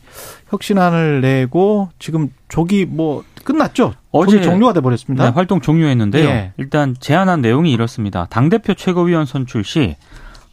[0.50, 3.96] 혁신안을 내고 지금 조기 뭐 끝났죠?
[4.12, 5.24] 어제 종료가 돼 버렸습니다.
[5.26, 6.30] 네, 활동 종료했는데요.
[6.30, 6.54] 예.
[6.58, 8.28] 일단 제안한 내용이 이렇습니다.
[8.30, 9.96] 당 대표 최고위원 선출 시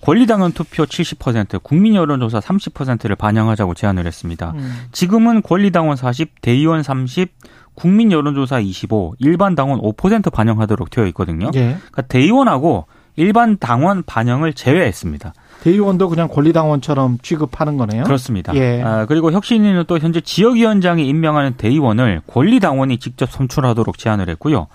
[0.00, 4.52] 권리당원 투표 70%, 국민 여론조사 30%를 반영하자고 제안을 했습니다.
[4.56, 4.86] 음.
[4.92, 7.30] 지금은 권리당원 40, 대의원 30,
[7.74, 11.50] 국민 여론조사 25, 일반 당원 5% 반영하도록 되어 있거든요.
[11.54, 11.76] 예.
[11.76, 15.34] 그러니까 대의원하고 일반 당원 반영을 제외했습니다.
[15.62, 18.04] 대의원도 그냥 권리당원처럼 취급하는 거네요.
[18.04, 18.54] 그렇습니다.
[18.54, 18.82] 예.
[18.82, 24.66] 아, 그리고 혁신위는 또 현재 지역위원장이 임명하는 대의원을 권리당원이 직접 선출하도록 제안을 했고요.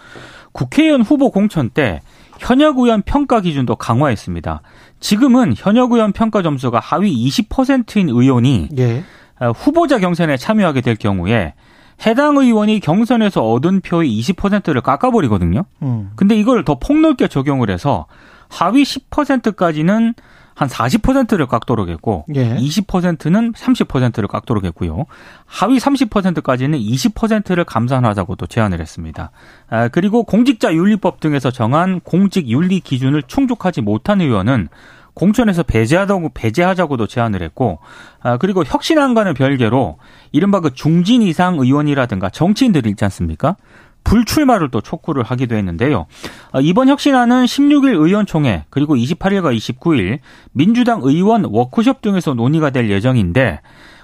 [0.52, 2.02] 국회의원 후보 공천 때
[2.40, 4.62] 현역 의원 평가 기준도 강화했습니다.
[5.00, 9.04] 지금은 현역 의원 평가 점수가 하위 20%인 의원이 예.
[9.38, 11.54] 아, 후보자 경선에 참여하게 될 경우에
[12.06, 15.66] 해당 의원이 경선에서 얻은 표의 20%를 깎아버리거든요.
[15.82, 16.12] 음.
[16.16, 18.06] 근데 이걸 더 폭넓게 적용을 해서
[18.50, 20.14] 하위 10%까지는
[20.60, 22.58] 한 40%를 깎도록 했고 예.
[22.58, 25.06] 20%는 30%를 깎도록 했고요.
[25.46, 29.32] 하위 30%까지는 20%를 감산하자고 또 제안을 했습니다.
[29.70, 34.68] 아, 그리고 공직자 윤리법 등에서 정한 공직 윤리 기준을 충족하지 못한 의원은
[35.20, 37.80] 공천에서 배제하다고 배제하자고도 제안을 했고
[38.22, 39.98] 아 그리고 혁신안과는 별개로
[40.32, 43.58] 이른바 그 중진 이상 의원이라든가 정치인들이 있지 않습니까?
[44.06, 46.06] 불출마를 또 촉구를 하기도 했는데요.
[46.54, 50.20] 아, 이번 혁신안은 16일 의원총회 그리고 28일과 29일
[50.54, 53.60] 민주당 의원 워크숍 등에서 논의가 될 예정인데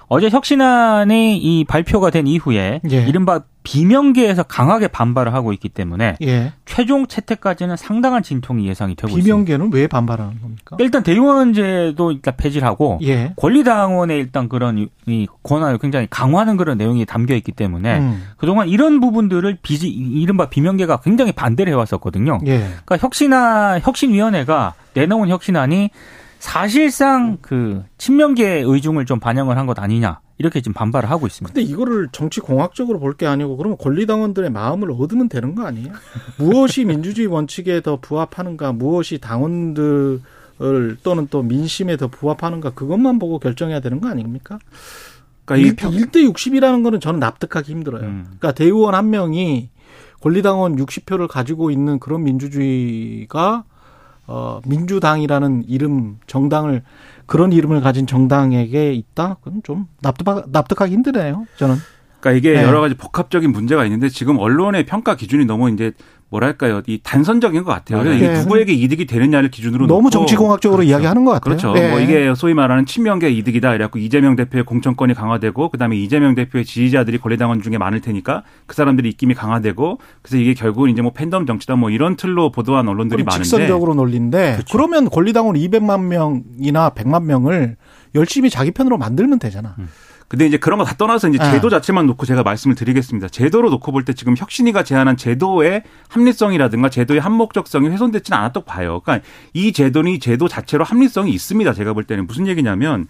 [0.08, 3.04] 어제 혁신안이 이 발표가 된 이후에 예.
[3.06, 6.52] 이른바 비명계에서 강하게 반발을 하고 있기 때문에 예.
[6.64, 9.34] 최종 채택까지는 상당한 진통이 예상이 되고 비명계는 있습니다.
[9.34, 10.76] 비명계는 왜 반발하는 겁니까?
[10.78, 13.32] 일단 대의원제도 일단 폐지를 하고 예.
[13.36, 18.22] 권리당원의 일단 그런 이 권한을 굉장히 강화하는 그런 내용이 담겨 있기 때문에 음.
[18.36, 22.38] 그동안 이런 부분들을 비지 이른바 비명계가 굉장히 반대를 해왔었거든요.
[22.46, 22.58] 예.
[22.58, 25.90] 그러니까 혁신안 혁신위원회가 내놓은 혁신안이
[26.46, 31.52] 사실상 그 친명계의 의중을 좀 반영을 한 것 아니냐 이렇게 지금 반발을 하고 있습니다.
[31.52, 35.92] 근데 이거를 정치 공학적으로 볼 게 아니고 그러면 권리당원들의 마음을 얻으면 되는 거 아니에요?
[36.38, 40.20] 무엇이 민주주의 원칙에 더 부합하는가, 무엇이 당원들
[41.02, 44.58] 또는 또 민심에 더 부합하는가 그것만 보고 결정해야 되는 거 아닙니까?
[45.46, 48.02] 그러니까 1, 대 60이라는 거는 저는 납득하기 힘들어요.
[48.04, 48.22] 음.
[48.38, 49.70] 그러니까 대의원 한 명이
[50.20, 53.64] 권리당원 60표를 가지고 있는 그런 민주주의가
[54.26, 56.82] 어, 민주당이라는 이름 정당을
[57.26, 59.36] 그런 이름을 가진 정당에게 있다?
[59.42, 61.46] 그건 좀 납득하, 납득하기 힘드네요.
[61.56, 61.76] 저는.
[62.20, 62.66] 그러니까 이게 네.
[62.66, 65.92] 여러 가지 복합적인 문제가 있는데 지금 언론의 평가 기준이 너무 이제
[66.28, 68.02] 뭐랄까요 이 단선적인 것 같아요.
[68.02, 68.40] 그래서 네.
[68.40, 70.90] 누구에게 이득이 되느냐를 기준으로 너무 정치공학적으로 그렇죠.
[70.90, 71.56] 이야기하는 것 같아요.
[71.56, 71.72] 그렇죠.
[71.72, 71.90] 네.
[71.90, 73.74] 뭐 이게 소위 말하는 친명계 이득이다.
[73.74, 79.08] 이래갖고 이재명 대표의 공천권이 강화되고 그다음에 이재명 대표의 지지자들이 권리당원 중에 많을 테니까 그 사람들이
[79.10, 83.44] 입김이 강화되고 그래서 이게 결국은 이제 뭐 팬덤 정치다 뭐 이런 틀로 보도한 언론들이 많은데
[83.44, 84.76] 직선적으로 논리인데 그렇죠.
[84.76, 87.76] 그러면 권리당원 200만 명이나 100만 명을
[88.16, 89.76] 열심히 자기 편으로 만들면 되잖아.
[89.78, 89.88] 음.
[90.28, 91.50] 근데 이제 그런 거 다 떠나서 이제 네.
[91.52, 93.28] 제도 자체만 놓고 제가 말씀을 드리겠습니다.
[93.28, 99.00] 제도로 놓고 볼 때 지금 혁신이가 제안한 제도의 합리성이라든가 제도의 한목적성이 훼손됐지는 않았다고 봐요.
[99.04, 101.72] 그러니까 이 제도는 제도 자체로 합리성이 있습니다.
[101.74, 103.06] 제가 볼 때는 무슨 얘기냐면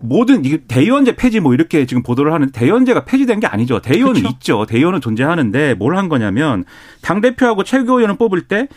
[0.00, 3.80] 모든 이게 대의원제 폐지 뭐 이렇게 지금 보도를 하는 대의원제가 폐지된 게 아니죠.
[3.80, 4.34] 대의원은 그렇죠.
[4.36, 4.66] 있죠.
[4.66, 6.64] 대의원은 존재하는데 뭘 한 거냐면
[7.00, 8.68] 당 대표하고 최고위원을 뽑을 때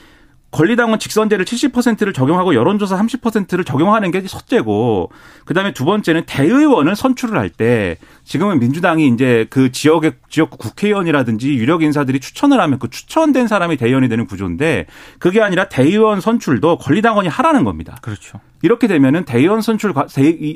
[0.51, 5.09] 권리당원 직선제를 70%를 적용하고 여론조사 30%를 적용하는 게 첫째고
[5.45, 11.83] 그다음에 두 번째는 대의원을 선출을 할 때 지금은 민주당이 이제 그 지역의 지역 국회의원이라든지 유력
[11.83, 14.85] 인사들이 추천을 하면 그 추천된 사람이 대의원이 되는 구조인데
[15.19, 17.97] 그게 아니라 대의원 선출도 권리당원이 하라는 겁니다.
[18.01, 18.39] 그렇죠.
[18.63, 19.93] 이렇게 되면은 대의원 선출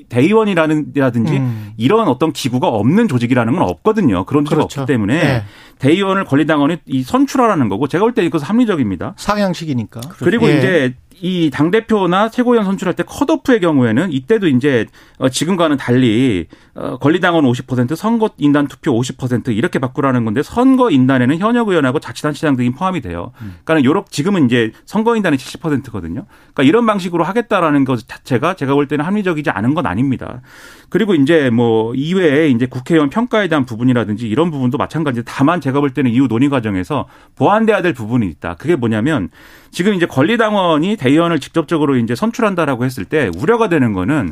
[0.09, 1.73] 대의원이라든지 음.
[1.77, 4.25] 이런 어떤 기구가 없는 조직이라는 건 없거든요.
[4.25, 4.81] 그런 조직이 그렇죠.
[4.81, 5.43] 없기 때문에 네.
[5.79, 9.13] 대의원을 권리당원이 이 선출하라는 거고 제가 볼 때 이것은 합리적입니다.
[9.17, 9.99] 상향식이니까.
[10.19, 10.57] 그리고 예.
[10.57, 14.85] 이제 이 당대표나 최고위원 선출할 때 컷오프의 경우에는 이때도 이제
[15.17, 21.99] 어, 지금과는 달리 어, 권리당원 50% 선거인단 투표 50% 이렇게 바꾸라는 건데 선거인단에는 현역 의원하고
[21.99, 23.31] 자치단체장 등이 포함이 돼요.
[23.63, 26.25] 그러니까 요렇 지금은 이제 선거인단이 70%거든요.
[26.53, 30.41] 그러니까 이런 방식으로 하겠다라는 것 자체가 제가 볼 때는 합리적이지 않은 건 아닙니다.
[30.89, 35.23] 그리고 이제 뭐 이외에 이제 국회의원 평가에 대한 부분이라든지 이런 부분도 마찬가지.
[35.25, 38.55] 다만 제가 볼 때는 이후 논의 과정에서 보완돼야 될 부분이 있다.
[38.55, 39.29] 그게 뭐냐면
[39.75, 44.31] 지금 이제 권리당원이 대의원을 직접적으로 이제 선출한다라고 했을 때 우려가 되는 거는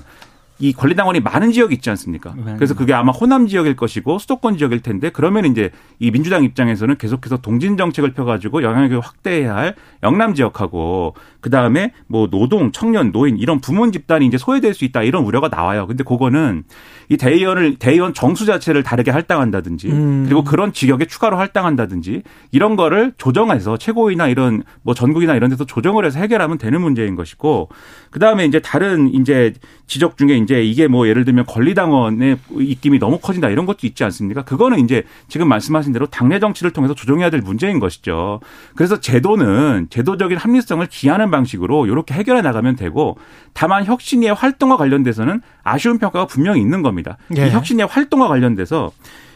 [0.60, 2.34] 이 권리당원이 많은 지역이 있지 않습니까?
[2.34, 2.54] 네.
[2.56, 7.42] 그래서 그게 아마 호남 지역일 것이고 수도권 지역일 텐데 그러면 이제 이 민주당 입장에서는 계속해서
[7.42, 13.60] 동진 정책을 펴가지고 영향력을 확대해야 할 영남 지역하고 그 다음에 뭐 노동, 청년, 노인 이런
[13.60, 15.88] 부문 집단이 이제 소외될 수 있다 이런 우려가 나와요.
[15.88, 16.64] 근데 그거는
[17.10, 20.24] 이 대의원을 대의원 정수 자체를 다르게 할당한다든지 음.
[20.26, 26.06] 그리고 그런 지역에 추가로 할당한다든지 이런 거를 조정해서 최고위나 이런 뭐 전국이나 이런 데서 조정을
[26.06, 27.70] 해서 해결하면 되는 문제인 것이고
[28.10, 29.54] 그 다음에 이제 다른 이제
[29.88, 34.44] 지적 중에 이제 이게 뭐 예를 들면 권리당원의 입김이 너무 커진다 이런 것도 있지 않습니까?
[34.44, 38.39] 그거는 이제 지금 말씀하신 대로 당내 정치를 통해서 조정해야 될 문제인 것이죠.
[38.76, 43.18] 그래서 제도는 제도적인 합리성을 기하는 방식으로 이렇게 해결해 나가면 되고
[43.54, 46.93] 다만 혁신의 활동과 관련돼서는 아쉬운 평가가 분명히 있는 겁니다.
[47.38, 47.48] 예.
[47.48, 48.92] 이 혁신의 활동과 관련돼서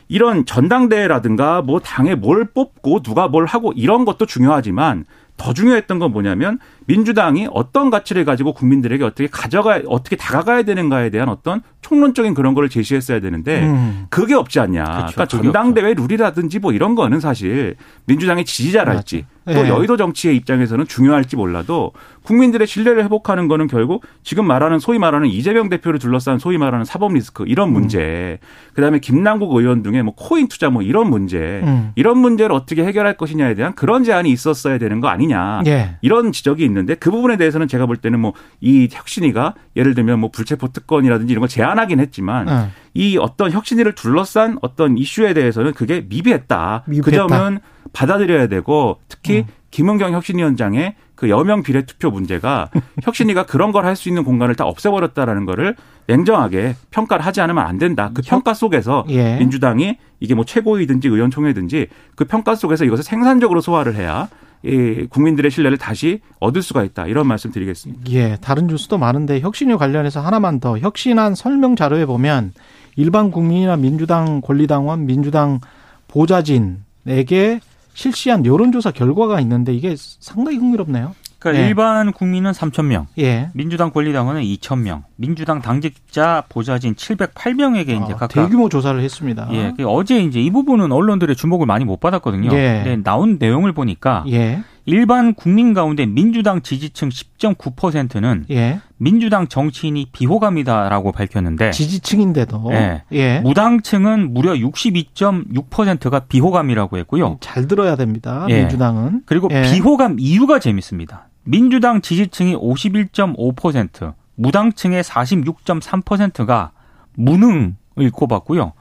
[0.07, 6.11] 이런 전당대회라든가 뭐 당에 뭘 뽑고 누가 뭘 하고 이런 것도 중요하지만 더 중요했던 건
[6.11, 12.55] 뭐냐면 민주당이 어떤 가치를 가지고 국민들에게 어떻게 가져가 어떻게 다가가야 되는가에 대한 어떤 총론적인 그런
[12.55, 14.07] 거를 제시했어야 되는데 음.
[14.09, 14.83] 그게 없지 않냐.
[14.83, 15.13] 그렇죠.
[15.13, 19.69] 그러니까 전당대회 룰이라든지 뭐 이런 거는 사실 민주당의 지지자랄지 또 네.
[19.69, 21.91] 여의도 정치의 입장에서는 중요할지 몰라도
[22.23, 27.13] 국민들의 신뢰를 회복하는 거는 결국 지금 말하는 소위 말하는 이재명 대표를 둘러싼 소위 말하는 사법
[27.13, 28.73] 리스크 이런 문제, 음.
[28.73, 31.91] 그다음에 김남국 의원 등의 뭐 코인 투자 뭐 이런 문제, 음.
[31.95, 35.61] 이런 문제를 어떻게 해결할 것이냐에 대한 그런 제안이 있었어야 되는 거 아니냐.
[35.67, 35.97] 예.
[36.01, 40.29] 이런 지적이 있는데 그 부분에 대해서는 제가 볼 때는 뭐 이 혁신이가 예를 들면 뭐
[40.31, 42.71] 불체포 특권이라든지 이런 걸 제안하긴 했지만 음.
[42.97, 46.83] 이 어떤 혁신이를 둘러싼 어떤 이슈에 대해서는 그게 미비했다.
[46.87, 47.05] 미비했다.
[47.05, 47.59] 그 점은
[47.93, 49.43] 받아들여야 되고 특히 음.
[49.69, 52.69] 김은경 혁신위원장의 그 여명 비례 투표 문제가
[53.03, 55.75] 혁신위가 그런 걸 할 수 있는 공간을 다 없애버렸다라는 거를
[56.07, 58.09] 냉정하게 평가를 하지 않으면 안 된다.
[58.15, 59.37] 그 평가 속에서 예.
[59.37, 64.27] 민주당이 이게 뭐 최고위든지 의원총회든지 그 평가 속에서 이것을 생산적으로 소화를 해야
[64.63, 67.05] 이 국민들의 신뢰를 다시 얻을 수가 있다.
[67.05, 68.11] 이런 말씀 드리겠습니다.
[68.11, 72.53] 예, 다른 뉴스도 많은데 혁신위 관련해서 하나만 더 혁신안 설명 자료에 보면
[72.97, 75.61] 일반 국민이나 민주당 권리당원, 민주당
[76.07, 77.61] 보좌진에게
[77.93, 81.15] 실시한 여론조사 결과가 있는데 이게 상당히 흥미롭네요.
[81.39, 81.67] 그러니까 예.
[81.67, 83.49] 일반 국민은 3천 명, 예.
[83.53, 89.47] 민주당 권리당원은 2천 명, 민주당 당직자 보좌진 708명에게 이제 아, 각각 대규모 조사를 했습니다.
[89.51, 92.49] 예, 그 어제 이제 이 부분은 언론들의 주목을 많이 못 받았거든요.
[92.53, 92.81] 예.
[92.83, 94.63] 근데 나온 내용을 보니까 예.
[94.85, 98.79] 일반 국민 가운데 민주당 지지층 10.9%는 예.
[98.97, 103.03] 민주당 정치인이 비호감이다라고 밝혔는데 지지층인데도 예.
[103.11, 103.39] 예.
[103.41, 107.37] 무당층은 무려 62.6%가 비호감이라고 했고요.
[107.41, 108.45] 잘 들어야 됩니다.
[108.49, 108.61] 예.
[108.61, 109.61] 민주당은 그리고 예.
[109.61, 111.29] 비호감 이유가 재밌습니다.
[111.43, 116.71] 민주당 지지층이 51.5%, 무당층의 46.3%가
[117.15, 118.73] 무능을 꼽았고요.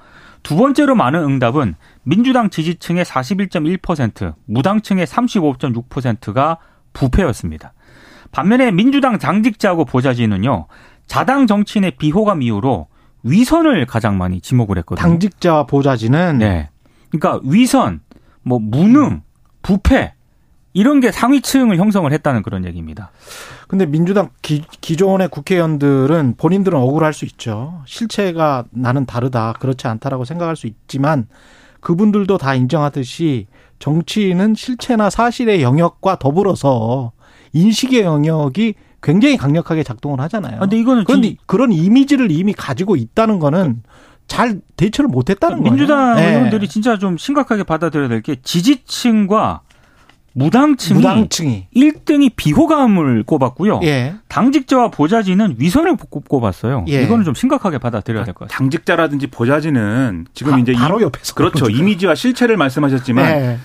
[0.42, 1.74] 두 번째로 많은 응답은
[2.04, 6.58] 민주당 지지층의 41.1%, 무당층의 35.6%가
[6.92, 7.72] 부패였습니다.
[8.32, 10.66] 반면에 민주당 당직자하고 보좌진은요,
[11.06, 12.88] 자당 정치인의 비호감 이유로
[13.22, 15.02] 위선을 가장 많이 지목을 했거든요.
[15.02, 16.70] 당직자 보좌진은 네.
[17.10, 18.00] 그러니까 위선,
[18.42, 19.22] 뭐 무능,
[19.62, 20.14] 부패
[20.72, 23.10] 이런 게 상위층을 형성을 했다는 그런 얘기입니다.
[23.66, 27.80] 근데 민주당 기, 기존의 국회의원들은 본인들은 억울할 수 있죠.
[27.86, 29.54] 실체가 나는 다르다.
[29.54, 31.28] 그렇지 않다라고 생각할 수 있지만
[31.80, 33.46] 그분들도 다 인정하듯이
[33.78, 37.12] 정치인은 실체나 사실의 영역과 더불어서
[37.56, 40.58] 인식의 영역이 굉장히 강력하게 작동을 하잖아요.
[40.60, 41.36] 근데 이거는 그런데 지...
[41.46, 43.82] 그런 이미지를 이미 가지고 있다는 거는
[44.26, 45.70] 잘 대처를 못 했다는 거예요.
[45.72, 46.30] 민주당 네.
[46.34, 49.60] 의원들이 진짜 좀 심각하게 받아들여야 될 게 지지층과
[50.32, 53.80] 무당층이, 무당층이 1등이 비호감을 꼽았고요.
[53.84, 54.16] 예.
[54.28, 56.84] 당직자와 보좌진은 위선을 꼽았어요.
[56.88, 57.04] 예.
[57.04, 58.58] 이거는 좀 심각하게 받아들여야 될 것 같아요.
[58.58, 61.70] 당직자라든지 보좌진은 지금 바, 이제 바로 옆에서 그렇죠.
[61.70, 63.58] 이미지와 실체를 말씀하셨지만 예.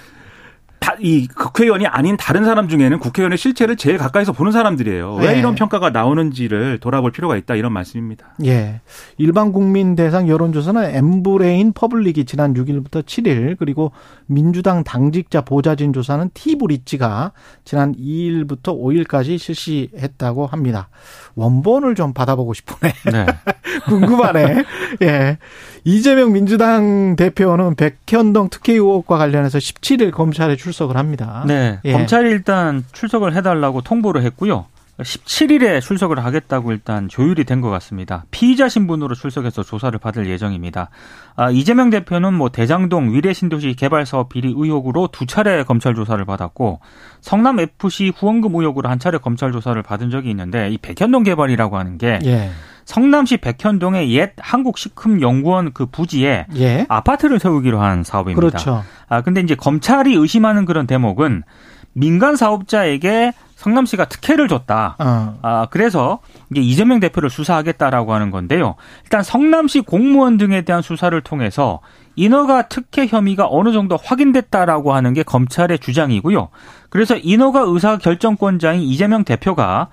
[0.99, 5.15] 이 국회의원이 아닌 다른 사람 중에는 국회의원의 실체를 제일 가까이서 보는 사람들이에요.
[5.15, 5.39] 왜 네.
[5.39, 8.35] 이런 평가가 나오는지를 돌아볼 필요가 있다 이런 말씀입니다.
[8.45, 8.81] 예.
[9.17, 13.91] 일반 국민 대상 여론조사는 엠브레인 퍼블릭이 지난 6일부터 7일 그리고
[14.27, 17.31] 민주당 당직자 보좌진 조사는 티브리지가
[17.63, 20.89] 지난 2일부터 5일까지 실시했다고 합니다.
[21.35, 22.93] 원본을 좀 받아보고 싶으네.
[23.11, 23.25] 네.
[23.85, 24.63] 궁금하네.
[25.03, 25.37] 예.
[25.83, 31.43] 이재명 민주당 대표는 백현동 특혜 의혹과 관련해서 17일 검찰에 출 석을 합니다.
[31.47, 31.79] 네.
[31.85, 31.91] 예.
[31.93, 34.65] 검찰이 일단 출석을 해달라고 통보를 했고요.
[34.99, 38.25] 17일에 출석을 하겠다고 일단 조율이 된 것 같습니다.
[38.29, 40.89] 피의자 신분으로 출석해서 조사를 받을 예정입니다.
[41.35, 46.81] 아, 이재명 대표는 뭐 대장동 위례신도시 개발 사업 비리 의혹으로 두 차례 검찰 조사를 받았고
[47.21, 51.97] 성남 FC 후원금 의혹으로 한 차례 검찰 조사를 받은 적이 있는데 이 백현동 개발이라고 하는
[51.97, 52.51] 게 예.
[52.91, 56.85] 성남시 백현동의 옛 한국식품연구원 그 부지에 예.
[56.89, 58.37] 아파트를 세우기로 한 사업입니다.
[58.37, 58.83] 그렇죠.
[59.07, 61.43] 아 근데 이제 검찰이 의심하는 그런 대목은
[61.93, 64.97] 민간 사업자에게 성남시가 특혜를 줬다.
[64.99, 65.39] 어.
[65.41, 66.19] 아, 그래서
[66.51, 68.75] 이제 이재명 대표를 수사하겠다라고 하는 건데요.
[69.03, 71.79] 일단 성남시 공무원 등에 대한 수사를 통해서
[72.17, 76.49] 인허가 특혜 혐의가 어느 정도 확인됐다라고 하는 게 검찰의 주장이고요.
[76.89, 79.87] 그래서 인허가 의사 결정권자인 이재명 대표가 아,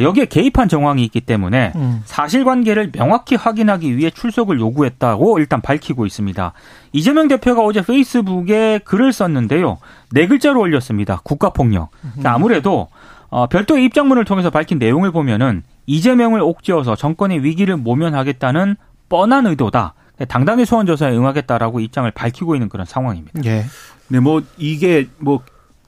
[0.00, 2.00] 여기에 개입한 정황이 있기 때문에 음.
[2.04, 6.52] 사실관계를 명확히 확인하기 위해 출석을 요구했다고 일단 밝히고 있습니다.
[6.92, 9.78] 이재명 대표가 어제 페이스북에 글을 썼는데요.
[10.12, 11.20] 네 글자로 올렸습니다.
[11.24, 11.90] 국가폭력.
[12.00, 12.88] 그러니까 아무래도
[13.28, 18.76] 어, 별도의 입장문을 통해서 밝힌 내용을 보면은 이재명을 옥죄어서 정권의 위기를 모면하겠다는
[19.08, 19.94] 뻔한 의도다.
[20.28, 23.40] 당당히 소환 조사에 응하겠다라고 입장을 밝히고 있는 그런 상황입니다.
[23.44, 23.64] 예.
[24.08, 25.40] 네, 뭐 이게 뭐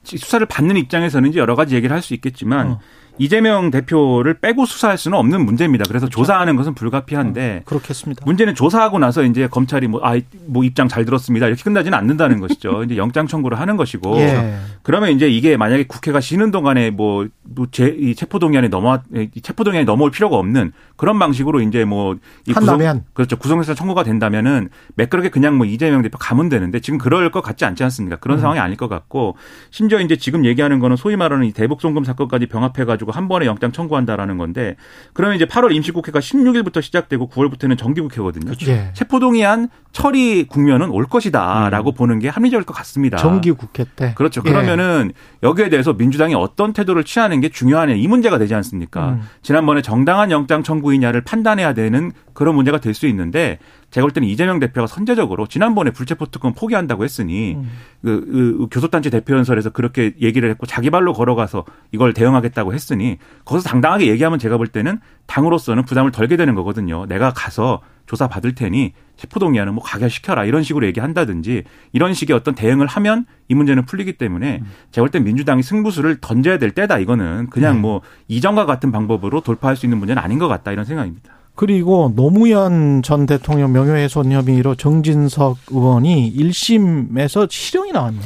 [0.02, 2.80] 수사를 받는 입장에서는 이제 여러 가지 얘기를 할 수 있겠지만 어.
[3.18, 5.84] 이재명 대표를 빼고 수사할 수는 없는 문제입니다.
[5.88, 6.20] 그래서 그렇죠.
[6.20, 8.24] 조사하는 것은 불가피한데 어, 그렇겠습니다.
[8.24, 11.46] 문제는 조사하고 나서 이제 검찰이 뭐, 아, 뭐 입장 잘 들었습니다.
[11.46, 12.82] 이렇게 끝나지는 않는다는 것이죠.
[12.84, 14.56] 이제 영장 청구를 하는 것이고 예.
[14.84, 19.00] 그러면 이제 이게 만약에 국회가 쉬는 동안에 뭐, 뭐 제, 이 체포동의안에 넘어
[19.42, 22.16] 체포동의안에 넘어올 필요가 없는 그런 방식으로 이제 뭐
[22.54, 27.42] 구성, 그렇죠 구속영장 청구가 된다면은 매끄럽게 그냥 뭐 이재명 대표 가면 되는데 지금 그럴 것
[27.42, 28.16] 같지 않지 않습니까?
[28.16, 28.40] 그런 음.
[28.40, 29.36] 상황이 아닐 것 같고
[29.70, 33.46] 심지어 이제 지금 얘기하는 거는 소위 말하는 이 대북 송금 사건까지 병합해가지고 가지고 한 번에
[33.46, 34.76] 영장 청구한다라는 건데
[35.12, 38.46] 그러면 이제 8월 임시국회가 16일부터 시작되고 9월부터는 정기국회거든요.
[38.46, 38.70] 그렇죠.
[38.70, 38.90] 예.
[38.94, 41.94] 체포동의안 처리 국면은 올 것이다라고 음.
[41.94, 43.18] 보는 게 합리적일 것 같습니다.
[43.18, 44.14] 정기국회 때.
[44.14, 44.42] 그렇죠.
[44.44, 44.50] 예.
[44.74, 49.10] 그러면은 여기에 대해서 민주당이 어떤 태도를 취하는 게 중요하냐 이 문제가 되지 않습니까?
[49.10, 49.22] 음.
[49.42, 53.58] 지난번에 정당한 영장 청구이냐를 판단해야 되는 그런 문제가 될 수 있는데
[53.90, 57.70] 제가 볼 때는 이재명 대표가 선제적으로 지난번에 불체포 특권 포기한다고 했으니 음.
[58.02, 64.06] 그, 그 교섭단체 대표연설에서 그렇게 얘기를 했고 자기 발로 걸어가서 이걸 대응하겠다고 했으니 거기서 당당하게
[64.06, 67.06] 얘기하면 제가 볼 때는 당으로서는 부담을 덜게 되는 거거든요.
[67.06, 72.86] 내가 가서 조사 받을 테니 체포동의안은 뭐 가결시켜라 이런 식으로 얘기한다든지 이런 식의 어떤 대응을
[72.86, 74.66] 하면 이 문제는 풀리기 때문에 음.
[74.90, 77.80] 제가 볼때 민주당이 승부수를 던져야 될 때다 이거는 그냥 네.
[77.80, 81.34] 뭐 이전과 같은 방법으로 돌파할 수 있는 문제는 아닌 것 같다 이런 생각입니다.
[81.54, 88.20] 그리고 노무현 전 대통령 명예훼손 혐의로 정진석 의원이 1심에서 실형이 나왔네.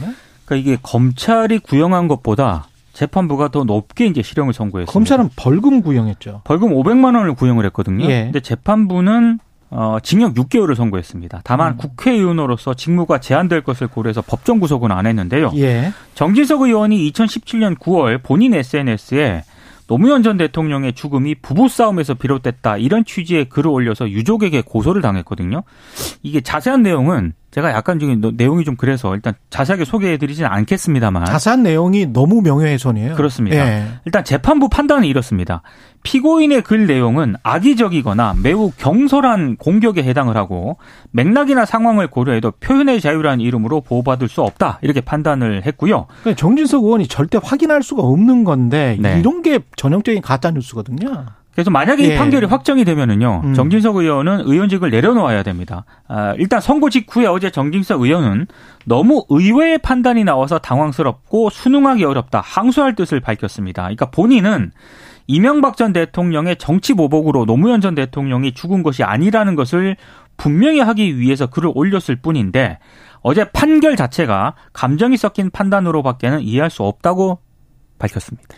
[0.47, 4.93] 그러니까 이게 검찰이 구형한 것보다 재판부가 더 높게 이제 실형을 선고했습니다.
[4.93, 6.41] 검찰은 벌금 구형했죠.
[6.45, 8.05] 벌금 500만 원을 구형을 했거든요.
[8.07, 8.25] 예.
[8.25, 9.39] 근데 재판부는
[9.71, 11.43] 어, 징역 6개월을 선고했습니다.
[11.45, 11.77] 다만 음.
[11.77, 15.53] 국회의원으로서 직무가 제한될 것을 고려해서 법정 구속은 안 했는데요.
[15.57, 15.93] 예.
[16.15, 19.43] 정진석 의원이 2017년 9월 본인 SNS에
[19.89, 25.63] 노무현 전 대통령의 죽음이 부부싸움에서 비롯됐다 이런 취지의 글을 올려서 유족에게 고소를 당했거든요.
[26.23, 32.07] 이게 자세한 내용은 제가 약간 지금 내용이 좀 그래서 일단 자세하게 소개해드리지는 않겠습니다만 자세한 내용이
[32.07, 33.15] 너무 명예훼손이에요.
[33.15, 33.57] 그렇습니다.
[33.57, 33.89] 예.
[34.05, 35.63] 일단 재판부 판단은 이렇습니다.
[36.03, 40.79] 피고인의 글 내용은 악의적이거나 매우 경솔한 공격에 해당을 하고
[41.11, 46.07] 맥락이나 상황을 고려해도 표현의 자유라는 이름으로 보호받을 수 없다 이렇게 판단을 했고요.
[46.21, 49.19] 그러니까 정진석 의원이 절대 확인할 수가 없는 건데 네.
[49.19, 51.27] 이런 게 전형적인 가짜 뉴스거든요.
[51.59, 52.15] 그래서 만약에 예.
[52.15, 53.55] 이 판결이 확정이 되면은요, 음.
[53.55, 55.85] 정진석 의원은 의원직을 내려놓아야 됩니다.
[56.07, 58.47] 아, 일단 선고 직후에 어제 정진석 의원은
[58.85, 63.83] 너무 의외의 판단이 나와서 당황스럽고 순응하기 어렵다, 항소할 뜻을 밝혔습니다.
[63.83, 64.71] 그러니까 본인은
[65.29, 69.97] 이명박 전 대통령의 정치 보복으로 노무현 전 대통령이 죽은 것이 아니라는 것을
[70.39, 72.79] 분명히 하기 위해서 글을 올렸을 뿐인데
[73.21, 77.41] 어제 판결 자체가 감정이 섞인 판단으로밖에는 이해할 수 없다고
[77.99, 78.49] 밝혔습니다.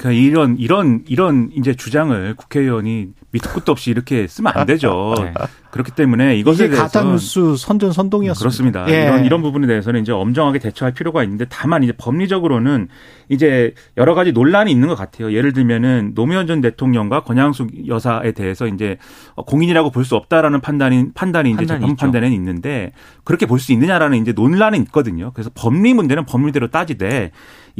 [0.00, 5.14] 그러니까 이런 이런 이런 이제 주장을 국회의원이 밑도 끝도 없이 이렇게 쓰면 안 되죠.
[5.20, 5.34] 네.
[5.70, 8.40] 그렇기 때문에 이것에 대해서 가짜 뉴스 선전 선동이었습니다.
[8.40, 8.86] 그렇습니다.
[8.88, 9.04] 예.
[9.04, 12.88] 이런 이런 부분에 대해서는 이제 엄정하게 대처할 필요가 있는데 다만 이제 법리적으로는
[13.28, 15.32] 이제 여러 가지 논란이 있는 것 같아요.
[15.32, 18.96] 예를 들면은 노무현 전 대통령과 권양숙 여사에 대해서 이제
[19.36, 24.32] 공인이라고 볼 수 없다라는 판단이 판단이 이제 재판 판단에는 있는데 그렇게 볼 수 있느냐라는 이제
[24.32, 25.30] 논란은 있거든요.
[25.34, 27.30] 그래서 법리 문제는 법리대로 따지되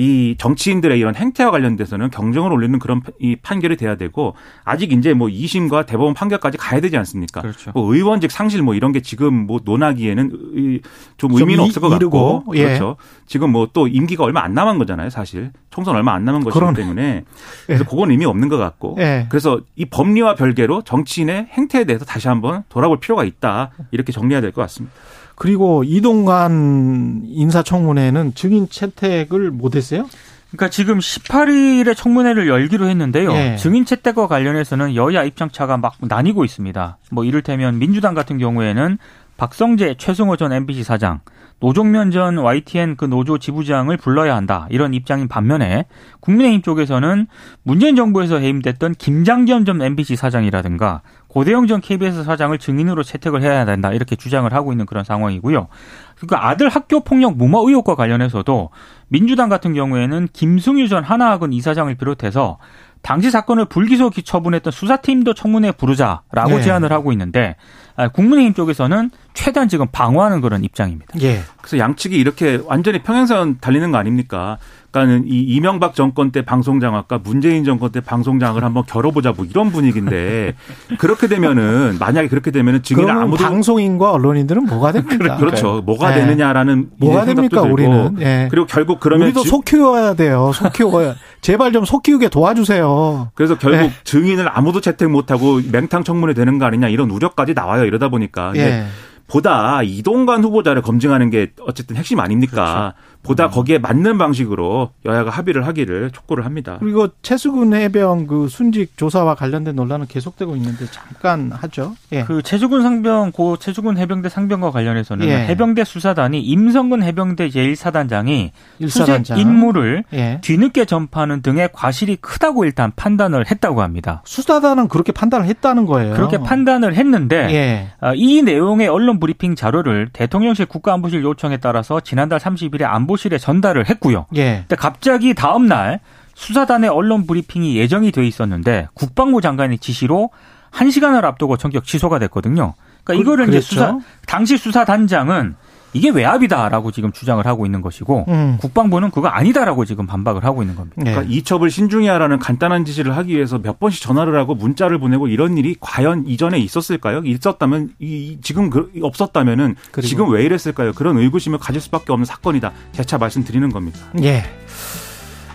[0.00, 4.34] 이 정치인들의 이런 행태와 관련돼서는 경쟁을 올리는 그런 이 판결이 돼야 되고
[4.64, 7.42] 아직 이제 뭐 2심과 대법원 판결까지 가야 되지 않습니까?
[7.42, 7.70] 그렇죠.
[7.74, 10.80] 뭐 의원직 상실 뭐 이런 게 지금 뭐 논하기에는
[11.18, 12.64] 좀 의미는 좀 없을 것 같고 예.
[12.64, 12.96] 그렇죠.
[13.26, 15.52] 지금 뭐 또 임기가 얼마 안 남은 거잖아요, 사실.
[15.70, 16.74] 총선 얼마 안 남은 것이기 그러네.
[16.80, 17.24] 때문에
[17.66, 17.88] 그래서 예.
[17.88, 19.26] 그건 의미 없는 것 같고 예.
[19.28, 24.50] 그래서 이 법리와 별개로 정치인의 행태에 대해서 다시 한번 돌아볼 필요가 있다 이렇게 정리해야 될
[24.52, 24.94] 것 같습니다.
[25.40, 30.06] 그리고 이동관 인사청문회는 증인 채택을 못했어요?
[30.50, 33.32] 그러니까 지금 18일에 청문회를 열기로 했는데요.
[33.32, 33.56] 예.
[33.56, 36.98] 증인 채택과 관련해서는 여야 입장차가 막 나뉘고 있습니다.
[37.12, 38.98] 뭐 이를테면 민주당 같은 경우에는
[39.38, 41.20] 박성재 최승호 전 MBC 사장,
[41.60, 44.66] 노종면 전 YTN 그 노조 지부장을 불러야 한다.
[44.68, 45.86] 이런 입장인 반면에
[46.20, 47.26] 국민의힘 쪽에서는
[47.62, 51.00] 문재인 정부에서 해임됐던 김장겸 전 MBC 사장이라든가
[51.30, 53.92] 고대영 전 KBS 사장을 증인으로 채택을 해야 된다.
[53.92, 55.68] 이렇게 주장을 하고 있는 그런 상황이고요.
[56.16, 58.70] 그러니까 아들 학교 폭력 무마 의혹과 관련해서도
[59.08, 62.58] 민주당 같은 경우에는 김승유 전 하나학원 이사장을 비롯해서
[63.02, 66.62] 당시 사건을 불기소 처분했던 수사팀도 청문회 부르자라고 네.
[66.62, 67.56] 제안을 하고 있는데
[67.96, 71.14] 아, 국민의힘 쪽에서는 최대한 지금 방어하는 그런 입장입니다.
[71.22, 71.40] 예.
[71.58, 74.58] 그래서 양측이 이렇게 완전히 평행선 달리는 거 아닙니까?
[74.90, 80.54] 그러니까는 이 이명박 정권 때 방송장악과 문재인 정권 때 방송장악을 한번 겨뤄보자 뭐 이런 분위기인데
[80.98, 85.36] 그렇게 되면은 만약에 그렇게 되면은 증인을 아무도 방송인과 언론인들은 뭐가 됩니까?
[85.36, 85.82] 그렇죠.
[85.84, 86.20] 뭐가 네.
[86.22, 87.72] 되느냐라는 뭐가 됩니까 들고.
[87.72, 88.48] 우리는 예.
[88.50, 90.50] 그리고 결국 그러면 우리도 속 키워야 돼요.
[90.54, 93.30] 속 키워야 제발 좀 속 키우게 도와주세요.
[93.34, 93.92] 그래서 결국 예.
[94.04, 97.84] 증인을 아무도 채택 못하고 맹탕 청문회 되는 거 아니냐 이런 우려까지 나와요.
[97.84, 98.52] 이러다 보니까.
[98.56, 98.84] 예.
[99.26, 102.94] 보다 이동관 후보자를 검증하는 게 어쨌든 핵심 아닙니까?
[102.94, 103.09] 그렇죠.
[103.22, 103.50] 보다 음.
[103.50, 106.76] 거기에 맞는 방식으로 여야가 합의를 하기를 촉구를 합니다.
[106.80, 111.94] 그리고 최수근 해병 그 순직 조사와 관련된 논란은 계속되고 있는데 잠깐 하죠.
[112.12, 112.24] 예.
[112.24, 115.46] 그 최수근 상병 고 최수근 해병대 상병과 관련해서는 예.
[115.46, 118.50] 해병대 수사단이 임성근 해병대 제1사단장이
[118.88, 120.40] 수색 임무를 예.
[120.42, 124.22] 뒤늦게 전파하는 등의 과실이 크다고 일단 판단을 했다고 합니다.
[124.24, 126.14] 수사단은 그렇게 판단을 했다는 거예요.
[126.14, 127.88] 그렇게 판단을 했는데 예.
[128.00, 133.88] 아, 이 내용의 언론 브리핑 자료를 대통령실 국가안보실 요청에 따라서 지난달 30일에 안보 안보실에 전달을
[133.88, 134.26] 했고요.
[134.36, 134.60] 예.
[134.60, 136.00] 근데 갑자기 다음 날
[136.34, 140.30] 수사단의 언론 브리핑이 예정이 돼 있었는데 국방부 장관의 지시로
[140.72, 142.74] 1시간을 앞두고 전격 취소가 됐거든요.
[143.02, 145.56] 그러니까 그, 이거를 그, 이제 수사 당시 수사단장은
[145.92, 148.58] 이게 외압이다라고 지금 주장을 하고 있는 것이고 음.
[148.60, 150.96] 국방부는 그거 아니다라고 지금 반박을 하고 있는 겁니다.
[150.98, 151.12] 네.
[151.12, 155.58] 그러니까 이첩을 신중히 하라는 간단한 지시를 하기 위해서 몇 번씩 전화를 하고 문자를 보내고 이런
[155.58, 157.22] 일이 과연 이전에 있었을까요?
[157.24, 160.92] 있었다면 이, 지금 그, 없었다면은 지금 왜 이랬을까요?
[160.92, 162.72] 그런 의구심을 가질 수밖에 없는 사건이다.
[162.92, 163.98] 재차 말씀드리는 겁니다.
[164.22, 164.44] 예.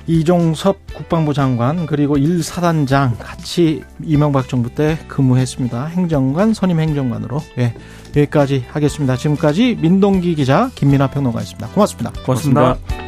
[0.07, 5.85] 이종섭 국방부 장관 그리고 1사단장 같이 이명박 정부 때 근무했습니다.
[5.85, 7.73] 행정관 선임 행정관으로 예.
[8.15, 9.17] 여기까지 하겠습니다.
[9.17, 11.67] 지금까지 민동기 기자 김민아 평론가였습니다.
[11.69, 12.11] 고맙습니다.
[12.23, 12.61] 고맙습니다.
[12.61, 13.05] 고맙습니다.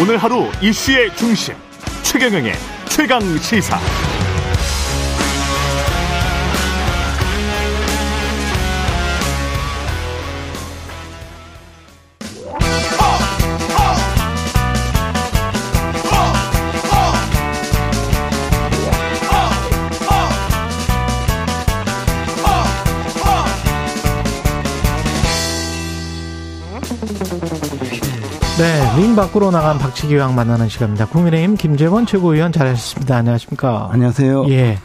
[0.00, 1.54] 오늘 하루 이슈의 중심
[2.04, 2.52] 최경영의
[2.88, 4.07] 최강 시사.
[28.96, 31.06] 네, 링 밖으로 나간 박치기왕 만나는 시간입니다.
[31.06, 33.16] 국민의힘 김재원 최고위원 잘하셨습니다.
[33.16, 33.88] 안녕하십니까?
[33.92, 34.48] 안녕하세요.
[34.50, 34.78] 예.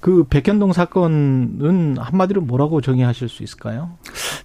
[0.00, 3.90] 그 백현동 사건은 한마디로 뭐라고 정의하실 수 있을까요?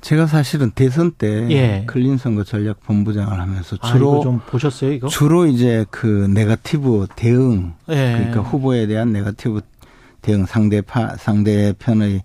[0.02, 1.84] 제가 사실은 대선 때 예.
[1.86, 5.08] 클린 선거 전략 본부장을 하면서 주로 아, 좀 보셨어요, 이거?
[5.08, 8.14] 주로 이제 그 네가티브 대응 예.
[8.18, 9.62] 그러니까 후보에 대한 네가티브
[10.22, 12.24] 대응 상대파 상대편의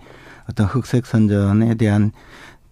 [0.48, 2.12] 어떤 흑색 선전에 대한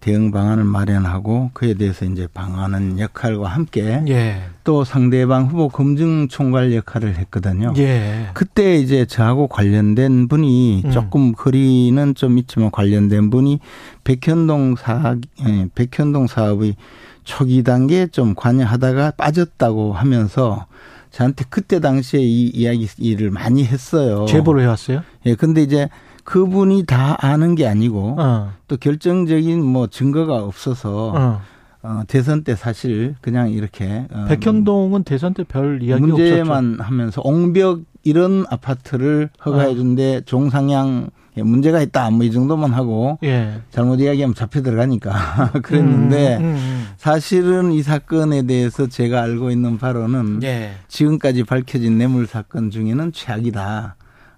[0.05, 4.43] 대응 방안을 마련하고 그에 대해서 이제 방하는 역할과 함께 예.
[4.63, 7.73] 또 상대방 후보 검증 총괄 역할을 했거든요.
[7.77, 8.27] 예.
[8.35, 10.91] 그때 이제 저하고 관련된 분이 음.
[10.91, 13.59] 조금 거리는 좀 있지만 관련된 분이
[14.03, 16.75] 백현동 사업, 예, 백현동 사업의
[17.23, 20.67] 초기 단계에 좀 관여하다가 빠졌다고 하면서
[21.09, 24.27] 저한테 그때 당시에 이 이야기를 많이 했어요.
[24.27, 25.01] 제보를 해왔어요?
[25.25, 25.89] 예, 근데 이제
[26.25, 28.51] 그분이 다 아는 게 아니고 어.
[28.67, 31.41] 또 결정적인 뭐 증거가 없어서 어.
[31.83, 36.83] 어, 대선 때 사실 그냥 이렇게 어, 백현동은 대선 때 별 이야기 문제만 없었죠.
[36.83, 40.21] 하면서 옹벽 이런 아파트를 허가해 준데 어.
[40.25, 43.59] 종상향 문제가 있다 뭐 이 정도만 하고 예.
[43.69, 46.85] 잘못 이야기하면 잡혀 들어가니까 그랬는데 음, 음, 음.
[46.97, 50.71] 사실은 이 사건에 대해서 제가 알고 있는 바로는 예.
[50.87, 53.95] 지금까지 밝혀진 뇌물 사건 중에는 최악이다.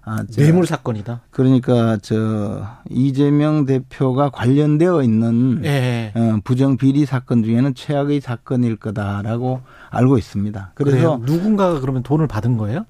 [0.08, 1.20] 아, 뇌물 사건이다.
[1.30, 6.12] 그러니까 저 이재명 대표가 관련되어 있는 예.
[6.14, 10.72] 어, 부정 비리 사건 중에는 최악의 사건일 거다라고 알고 있습니다.
[10.74, 11.20] 그래서 그래요?
[11.24, 12.86] 누군가가 그러면 돈을 받은 거예요?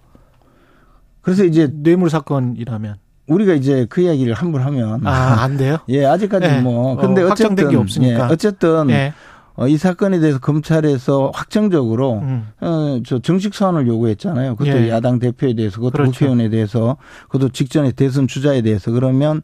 [1.20, 2.96] 그래서 이제 뇌물 사건이라면
[3.26, 5.78] 우리가 이제 그 이야기를 한번 하면 아 안 돼요?
[5.90, 6.60] 예 아직까지 예.
[6.60, 9.12] 뭐 근데 어, 쨌든 게 없으니까 예, 어쨌든 예.
[9.58, 12.46] 어, 이 사건에 대해서 검찰에서 확정적으로 음.
[12.60, 14.54] 어, 저 정식 소환을 요구했잖아요.
[14.54, 14.88] 그것도 예.
[14.88, 16.12] 야당 대표에 대해서, 그것도 그렇죠.
[16.12, 19.42] 국회의원에 대해서, 그것도 직전에 대선 주자에 대해서 그러면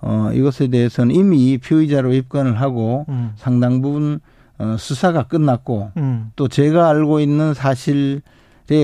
[0.00, 3.34] 어, 이것에 대해서는 이미 피의자로 입건을 하고 음.
[3.36, 4.18] 상당 부분
[4.58, 6.32] 어, 수사가 끝났고 음.
[6.34, 8.20] 또 제가 알고 있는 사실에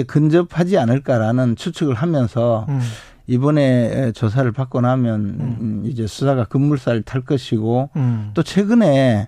[0.07, 2.81] 근접하지 않을까라는 추측을 하면서 음.
[3.27, 5.83] 이번에 조사를 받고 나면 음.
[5.87, 8.31] 이제 수사가 급물살을 탈 것이고 음.
[8.35, 9.27] 또 최근에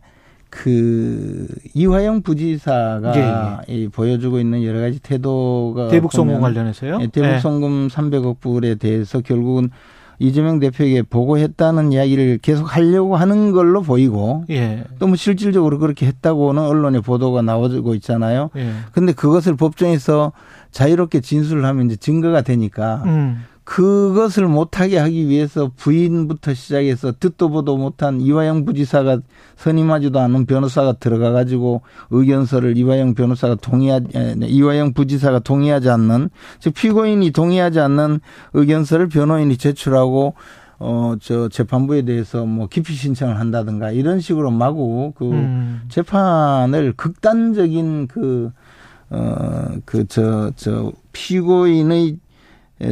[0.51, 3.88] 그 이화영 부지사가 예, 예.
[3.88, 6.98] 보여주고 있는 여러 가지 태도가 대북 송금 관련해서요.
[7.01, 7.94] 예, 대북 송금 예.
[7.94, 9.70] 300억 불에 대해서 결국은
[10.18, 14.84] 이재명 대표에게 보고했다는 이야기를 계속 하려고 하는 걸로 보이고 예.
[14.98, 18.51] 또뭐 실질적으로 그렇게 했다고는 언론에 보도가 나오고 있잖아요.
[18.57, 18.72] 예.
[18.92, 20.32] 근데 그것을 법정에서
[20.72, 23.44] 자유롭게 진술을 하면 이제 증거가 되니까 음.
[23.71, 29.21] 그것을 못하게 하기 위해서 부인부터 시작해서 듣도 보도 못한 이화영 부지사가
[29.55, 34.09] 선임하지도 않은 변호사가 들어가 가지고 의견서를 이화영 변호사가 동의하지
[34.43, 38.18] 이화영 부지사가 동의하지 않는 즉 피고인이 동의하지 않는
[38.55, 40.35] 의견서를 변호인이 제출하고
[40.81, 45.83] 어, 저 재판부에 대해서 뭐 기피 신청을 한다든가 이런 식으로 마구 그 음.
[45.89, 48.51] 재판을 극단적인 그,
[49.11, 52.30] 어, 그, 저, 저, 피고인의 예,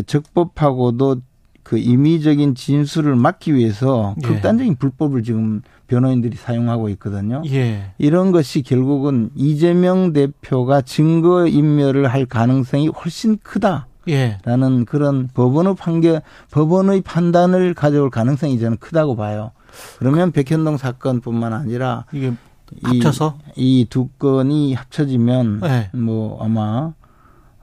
[0.06, 1.16] 적법하고도
[1.62, 4.26] 그 임의적인 진술을 막기 위해서 예.
[4.26, 7.42] 극단적인 불법을 지금 변호인들이 사용하고 있거든요.
[7.46, 7.92] 예.
[7.98, 13.86] 이런 것이 결국은 이재명 대표가 증거 인멸을 할 가능성이 훨씬 크다.
[14.08, 14.38] 예.
[14.44, 19.50] 라는 그런 법원의 판결, 법원의 판단을 가져올 가능성이 저는 크다고 봐요.
[19.98, 22.32] 그러면 백현동 사건뿐만 아니라 이게
[22.82, 25.90] 합쳐서 이 두 건이 합쳐지면 네.
[25.92, 26.92] 뭐 아마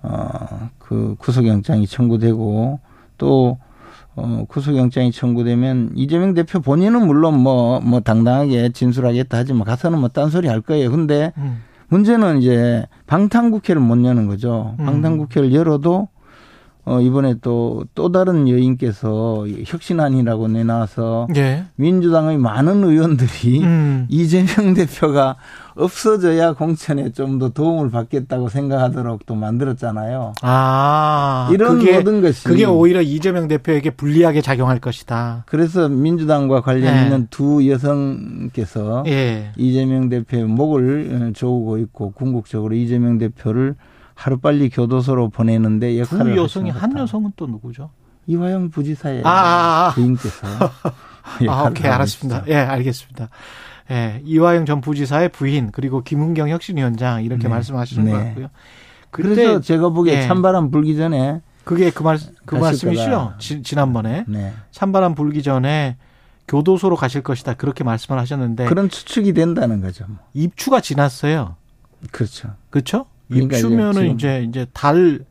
[0.08, 2.80] 어, 그 구속영장이 청구되고
[3.18, 3.58] 또
[4.16, 10.48] 어, 구속영장이 청구되면 이재명 대표 본인은 물론 뭐, 뭐 당당하게 진술하겠다 하지만 가서는 뭐 딴소리
[10.48, 10.90] 할 거예요.
[10.92, 11.62] 근데 음.
[11.90, 14.76] 문제는 이제 방탄국회를 못 여는 거죠.
[14.80, 14.86] 음.
[14.86, 16.08] 방탄국회를 열어도
[16.86, 21.66] 어, 이번에 또, 또 다른 여인께서 혁신안이라고 내놔서 예.
[21.76, 24.06] 민주당의 많은 의원들이 음.
[24.08, 25.36] 이재명 대표가
[25.76, 30.34] 없어져야 공천에 좀 더 도움을 받겠다고 생각하도록 또 만들었잖아요.
[30.42, 31.50] 아.
[31.52, 32.46] 이런 그게, 모든 것이.
[32.46, 35.44] 그게 오히려 이재명 대표에게 불리하게 작용할 것이다.
[35.48, 37.04] 그래서 민주당과 관련 예.
[37.04, 39.52] 있는 두 여성께서 예.
[39.58, 43.76] 이재명 대표의 목을 조우고 있고 궁극적으로 이재명 대표를
[44.14, 47.90] 하루빨리 교도소로 보내는데 역할을 두 여성이 한 여성은 또 누구죠?
[48.28, 49.92] 이화영 부지사의 아, 아, 아.
[49.94, 50.48] 부인께서
[51.50, 52.44] 아, 오케이 알았습니다.
[52.48, 53.30] 예, 알겠습니다.
[53.92, 57.50] 예, 이화영 전 부지사의 부인 그리고 김은경 혁신위원장 이렇게 네.
[57.50, 58.12] 말씀하시는 네.
[58.12, 58.48] 것 같고요.
[59.12, 60.22] 그래서 제가 보기에 예.
[60.24, 63.34] 찬바람 불기 전에 그게 그 말그 말씀이시죠?
[63.40, 64.54] 지, 지난번에 네.
[64.72, 65.98] 찬바람 불기 전에
[66.48, 70.06] 교도소로 가실 것이다 그렇게 말씀을 하셨는데 그런 추측이 된다는 거죠.
[70.08, 70.18] 뭐.
[70.34, 71.56] 입추가 지났어요.
[72.12, 72.54] 그렇죠.
[72.70, 73.06] 그렇죠?
[73.30, 75.26] 그러니까 입추면은 이제 이제 달.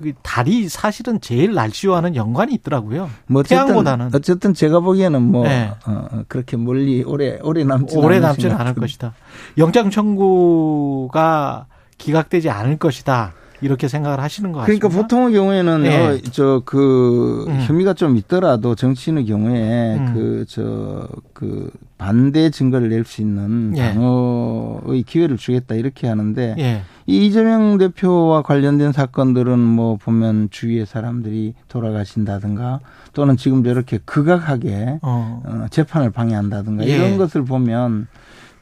[0.00, 3.10] 그 달이 사실은 제일 날씨와는 연관이 있더라고요.
[3.26, 5.70] 뭐 어쨌든, 태양보다는 어쨌든 제가 보기에는 뭐 네.
[5.86, 9.12] 어, 어 그렇게 멀리 오래 오래 남지 오래 남지는 않을 것이다.
[9.58, 11.66] 영장 청구가
[11.98, 13.34] 기각되지 않을 것이다.
[13.62, 14.80] 이렇게 생각을 하시는 것 같습니다.
[14.80, 16.06] 그러니까 보통의 경우에는 네.
[16.06, 17.60] 어, 저그 음.
[17.66, 20.14] 혐의가 좀 있더라도 정치인의 경우에 음.
[20.14, 21.70] 그저그 그
[22.00, 23.92] 반대 증거를 낼 수 있는 예.
[23.92, 26.82] 방어의 기회를 주겠다 이렇게 하는데 예.
[27.06, 32.80] 이재명 대표와 관련된 사건들은 뭐 보면 주위의 사람들이 돌아가신다든가
[33.12, 35.42] 또는 지금 저렇게 극악하게 어.
[35.44, 36.96] 어 재판을 방해한다든가 예.
[36.96, 38.06] 이런 것을 보면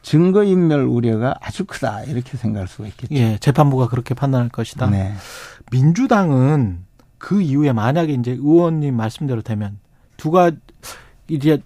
[0.03, 3.15] 증거 인멸 우려가 아주 크다 이렇게 생각할 수가 있겠죠.
[3.15, 4.91] 예, 재판부가 그렇게 판단할 것이다.
[4.91, 5.13] 네.
[5.71, 6.79] 민주당은
[7.19, 9.79] 그 이후에 만약에 이제 의원님 말씀대로 되면
[10.17, 10.51] 두가
[11.29, 11.61] 이제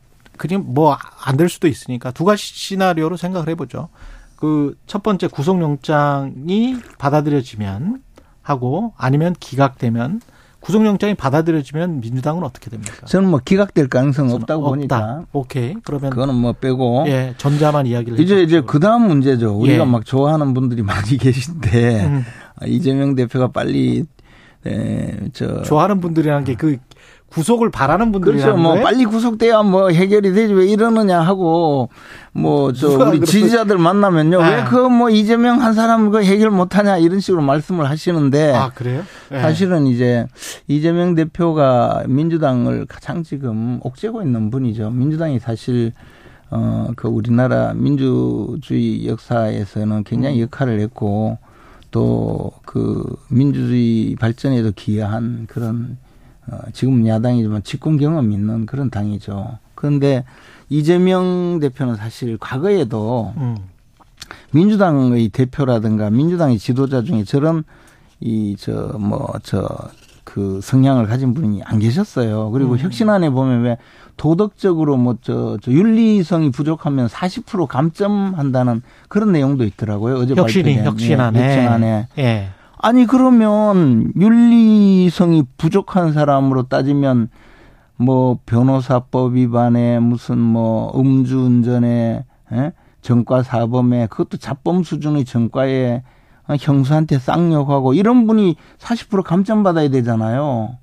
[0.49, 3.88] 그냥 뭐 안 될 수도 있으니까 두 가지 시나리오로 생각을 해보죠.
[4.36, 8.03] 그 첫 번째 구속영장이 받아들여지면
[8.43, 10.20] 하고 아니면 기각되면
[10.61, 13.07] 구속영장이 받아들여지면 민주당은 어떻게 됩니까?
[13.07, 14.70] 저는 뭐 기각될 가능성 없다고 없다.
[14.70, 15.24] 보니까.
[15.32, 15.74] 오케이.
[15.84, 17.05] 그러면 그거는 뭐 빼고.
[17.09, 18.43] 예, 전자만 이야기를 이제 해주시고.
[18.47, 19.53] 이제 그 다음 문제죠.
[19.59, 19.88] 우리가 예.
[19.88, 22.24] 막 좋아하는 분들이 많이 계신데 음.
[22.66, 24.05] 이재명 대표가 빨리
[24.66, 26.76] 에, 저 좋아하는 분들이라는 게 그
[27.33, 28.57] 구속을 바라는 분들이 그렇죠.
[28.57, 28.85] 뭐 거예요?
[28.85, 31.89] 빨리 구속돼야 뭐 해결이 되지 왜 이러느냐 하고
[32.33, 34.57] 뭐 저 우리 지지자들 만나면요 네.
[34.57, 39.03] 왜그 뭐 이재명 한 사람 그 해결 못하냐 이런 식으로 말씀을 하시는데 아 그래요?
[39.30, 39.41] 네.
[39.41, 40.26] 사실은 이제
[40.68, 44.91] 이재명 대표가 민주당을 가장 지금 옥죄고 있는 분이죠.
[44.91, 45.93] 민주당이 사실
[46.51, 50.43] 어 그 우리나라 민주주의 역사에서는 굉장히 음.
[50.43, 51.39] 역할을 했고
[51.91, 56.01] 또 그 민주주의 발전에도 기여한 그런 어,
[56.72, 59.59] 지금 야당이지만 집권 경험 있는 그런 당이죠.
[59.74, 60.24] 그런데
[60.68, 63.57] 이재명 대표는 사실 과거에도 음.
[64.53, 67.64] 민주당의 대표라든가 민주당의 지도자 중에 저런
[68.20, 69.66] 이 저 뭐 저
[70.24, 72.51] 그 성향을 가진 분이 안 계셨어요.
[72.53, 72.78] 그리고 음.
[72.78, 73.76] 혁신안에 보면 왜
[74.16, 80.16] 도덕적으로 뭐저 저 윤리성이 부족하면 40% 감점한다는 그런 내용도 있더라고요.
[80.18, 81.38] 어제 혁신이 발표된 혁신안에.
[81.40, 82.09] 예, 혁신안에.
[82.18, 82.49] 예.
[82.83, 87.28] 아니 그러면 윤리성이 부족한 사람으로 따지면
[87.97, 92.72] 뭐 변호사법 위반에 무슨 뭐 음주운전에 에?
[93.01, 96.03] 전과 사범에 그것도 자범 수준의 전과에
[96.59, 100.76] 형수한테 쌍욕하고 이런 분이 40% 감점받아야 되잖아요.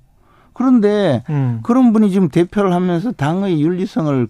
[0.54, 1.60] 그런데 음.
[1.62, 4.26] 그런 분이 지금 대표를 하면서 당의 윤리성을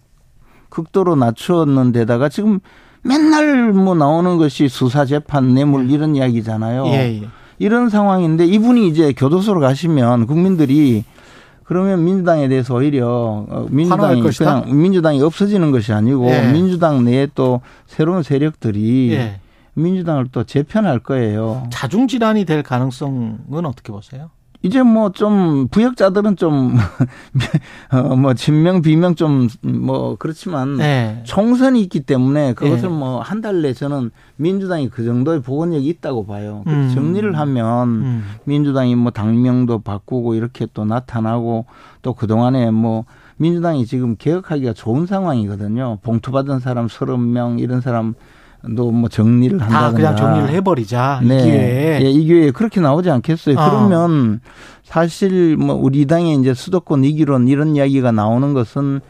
[0.71, 2.59] 극도로 낮추었는 데다가 지금
[3.03, 6.87] 맨날 뭐 나오는 것이 수사 재판 뇌물 이런 이야기잖아요.
[6.87, 7.29] 예, 예.
[7.61, 11.05] 이런 상황인데 이분이 이제 교도소로 가시면 국민들이
[11.63, 16.51] 그러면 민주당에 대해서 오히려 어, 민주당이 그냥 민주당이 없어지는 것이 아니고 예.
[16.51, 19.41] 민주당 내에 또 새로운 세력들이 예.
[19.75, 21.69] 민주당을 또 재편할 거예요.
[21.71, 24.31] 자중 질환이 될 가능성은 어떻게 보세요?
[24.63, 26.77] 이제 뭐 좀 부역자들은 좀
[27.93, 31.23] 어뭐 진명 비명 좀 뭐 그렇지만 네.
[31.25, 32.95] 총선이 있기 때문에 그것을 네.
[32.95, 36.63] 뭐한 달 내 저는 민주당이 그 정도의 보건력이 있다고 봐요.
[36.67, 36.91] 음.
[36.95, 38.25] 정리를 하면 음.
[38.45, 41.67] 민주당이 뭐 당명도 바꾸고 이렇게 또 나타나고
[42.03, 43.05] 또 그동안에 뭐
[43.37, 45.99] 민주당이 지금 개혁하기가 좋은 상황이거든요.
[46.03, 48.15] 봉투 받은 사람 서른 명 이런 사람
[48.77, 49.91] 또뭐 정리를 한다든가.
[49.91, 51.21] 다 그냥 정리를 해버리자.
[51.25, 51.39] 네.
[51.39, 52.01] 이 기회에.
[52.03, 53.59] 예, 이 기회에 그렇게 나오지 않겠어요.
[53.59, 53.71] 어.
[53.71, 54.41] 그러면
[54.83, 59.01] 사실 뭐 우리 당의 이제 수도권 이기론 이런 이야기가 나오는 것은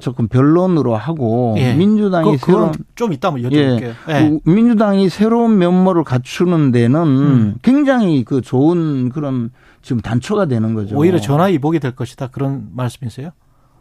[0.00, 1.74] 조금 변론으로 하고 예.
[1.74, 3.94] 민주당이 그, 새로운 좀 이따 한번 여쭤볼게요.
[4.08, 4.12] 예.
[4.12, 4.40] 예.
[4.44, 7.54] 민주당이 새로운 면모를 갖추는 데는 음.
[7.62, 9.50] 굉장히 그 좋은 그런
[9.82, 10.96] 지금 단초가 되는 거죠.
[10.96, 13.30] 오히려 전화 이복이 될 것이다 그런 말씀이세요?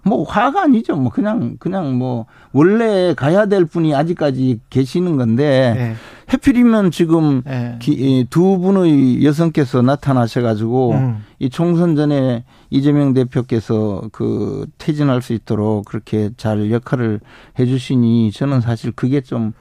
[0.06, 0.96] 뭐 화가 아니죠.
[0.96, 5.96] 뭐 그냥 그냥 뭐 원래 가야 될 분이 아직까지 계시는 건데 네.
[6.32, 7.78] 해필이면 지금 네.
[7.82, 11.26] 기, 두 분의 여성께서 나타나셔가지고 음.
[11.40, 17.20] 이 총선 전에 이재명 대표께서 그 퇴진할 수 있도록 그렇게 잘 역할을
[17.58, 19.54] 해주시니 저는 사실 그게 좀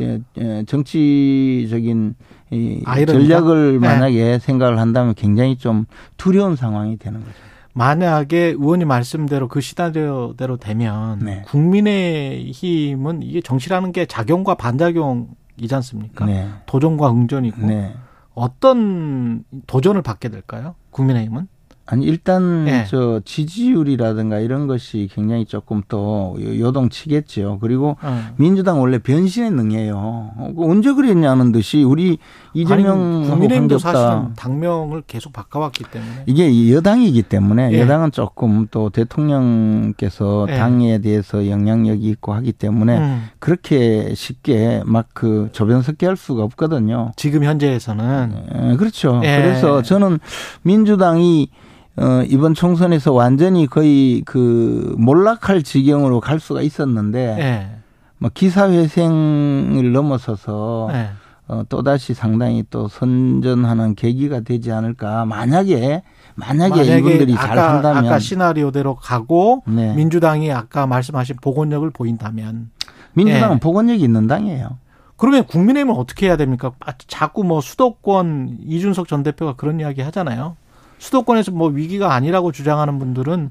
[0.00, 2.16] 예, 예, 정치적인
[2.50, 3.86] 이 전략을 네.
[3.86, 5.86] 만약에 생각을 한다면 굉장히 좀
[6.16, 7.51] 두려운 상황이 되는 거죠.
[7.74, 11.42] 만약에 의원님 말씀대로 그 시나리오대로 되면 네.
[11.46, 16.26] 국민의 힘은 이게 정치라는 게 작용과 반작용이지 않습니까?
[16.26, 16.48] 네.
[16.66, 17.94] 도전과 응전이고 네.
[18.34, 20.74] 어떤 도전을 받게 될까요?
[20.90, 21.48] 국민의힘은?
[21.84, 22.84] 아니 일단 네.
[22.88, 27.58] 저 지지율이라든가 이런 것이 굉장히 조금 또 요동치겠죠.
[27.60, 28.08] 그리고 네.
[28.36, 29.96] 민주당 원래 변신에 능해요.
[29.96, 32.18] 어, 그 언제 그랬냐는 듯이 우리
[32.54, 37.80] 이재명 국민의힘도 사실은 당명을 계속 바꿔왔기 때문에 이게 여당이기 때문에 네.
[37.80, 40.56] 여당은 조금 또 대통령께서 예.
[40.56, 43.24] 당에 대해서 영향력이 있고 하기 때문에 음.
[43.38, 47.12] 그렇게 쉽게 막그 조변석계 할 수가 없거든요.
[47.16, 49.20] 지금 현재에서는 그렇죠.
[49.20, 50.20] 그래서 저는
[50.62, 51.48] 민주당이
[51.96, 57.76] 어, 이번 총선에서 완전히 거의 그 몰락할 지경으로 갈 수가 있었는데, 네.
[58.18, 61.10] 뭐 기사회생을 넘어서서, 네.
[61.48, 65.26] 어, 또다시 상당히 또 선전하는 계기가 되지 않을까.
[65.26, 66.02] 만약에,
[66.34, 68.06] 만약에, 만약에 이분들이 아까, 잘 한다면.
[68.06, 69.94] 아까 시나리오대로 가고, 네.
[69.94, 72.70] 민주당이 아까 말씀하신 복원력을 보인다면.
[73.14, 73.60] 민주당은 예.
[73.60, 74.78] 복원력이 있는 당이에요.
[75.16, 76.72] 그러면 국민의힘은 어떻게 해야 됩니까?
[76.80, 80.56] 아, 자꾸 뭐 수도권 이준석 전 대표가 그런 이야기 하잖아요.
[81.02, 83.50] 수도권에서 뭐 위기가 아니라고 주장하는 분들은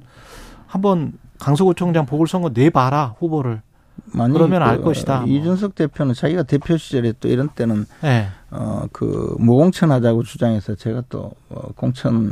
[0.68, 3.62] 한번 강서구청장 보궐선거 내봐라 후보를.
[4.14, 5.22] 그러면 그, 알 것이다.
[5.22, 5.30] 뭐.
[5.30, 8.28] 이준석 대표는 자기가 대표 시절에 또 이런 때는 네.
[8.52, 12.32] 어그 무공천 하자고 주장해서 제가 또 어, 공천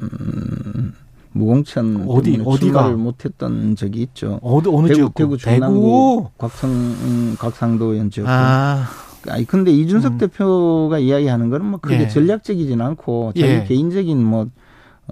[1.34, 4.40] 무공천 어디 어디가 못했던 적이 있죠.
[4.42, 8.28] 어디 어느 대구, 지역 대구 중남구 곽성 음, 곽상도 현 지역.
[8.30, 8.86] 아.
[9.28, 10.18] 아니 근데 이준석 음.
[10.18, 12.08] 대표가 이야기하는 거는 뭐 그게 예.
[12.08, 13.66] 전략적이진 않고 자기 예.
[13.66, 14.48] 개인적인 뭐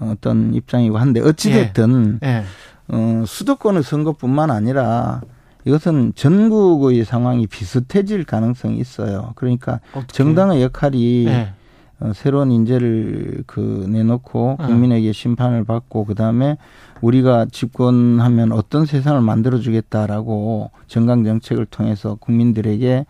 [0.02, 2.28] 어떤 입장이고 한데 어찌 됐든 예.
[2.28, 2.44] 예.
[2.90, 5.22] 어, 수도권의 선거뿐만 아니라
[5.66, 9.34] 이것은 전국의 상황이 비슷해질 가능성이 있어요.
[9.36, 10.14] 그러니까 어떻게?
[10.14, 11.54] 정당의 역할이 네.
[12.00, 14.66] 어, 새로운 인재를 그 내놓고 네.
[14.68, 16.58] 국민에게 심판을 받고 그 다음에
[17.02, 23.06] 우리가 집권하면 어떤 세상을 만들어 주겠다라고 정강 정책을 통해서 국민들에게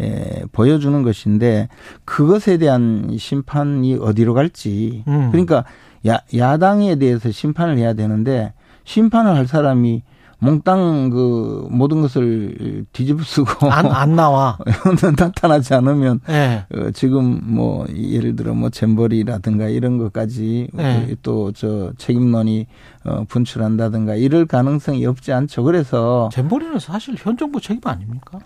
[0.00, 1.68] 에, 보여주는 것인데
[2.04, 5.28] 그것에 대한 심판이 어디로 갈지 음.
[5.30, 5.64] 그러니까
[6.06, 8.52] 야, 야당에 대해서 심판을 해야 되는데
[8.84, 10.02] 심판을 할 사람이
[10.40, 14.56] 몽땅 그 모든 것을 뒤집어 쓰고 안, 안 나와
[15.18, 16.64] 나타나지 않으면 네.
[16.74, 21.14] 어, 지금 뭐 예를 들어 뭐 잼버리라든가 이런 것까지 네.
[21.22, 22.66] 또저 책임론이
[23.04, 25.62] 어, 분출한다든가 이럴 가능성이 없지 않죠.
[25.62, 28.38] 그래서 잼버리는 사실 현 정부 책임 아닙니까?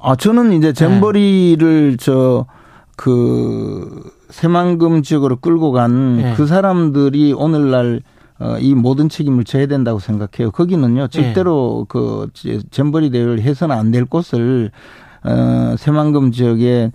[0.00, 1.96] 아 저는 이제 잼버리를 네.
[1.98, 2.46] 저
[2.96, 6.34] 그 새만금 지역으로 끌고 간그 네.
[6.36, 8.02] 그 사람들이 오늘날
[8.38, 10.50] 어, 이 모든 책임을 져야 된다고 생각해요.
[10.50, 12.00] 거기는요, 절대로 네.
[12.00, 12.28] 그
[12.70, 14.70] 잼버리 대회를 해서는 안 될 곳을
[15.24, 16.90] 어, 새만금 지역에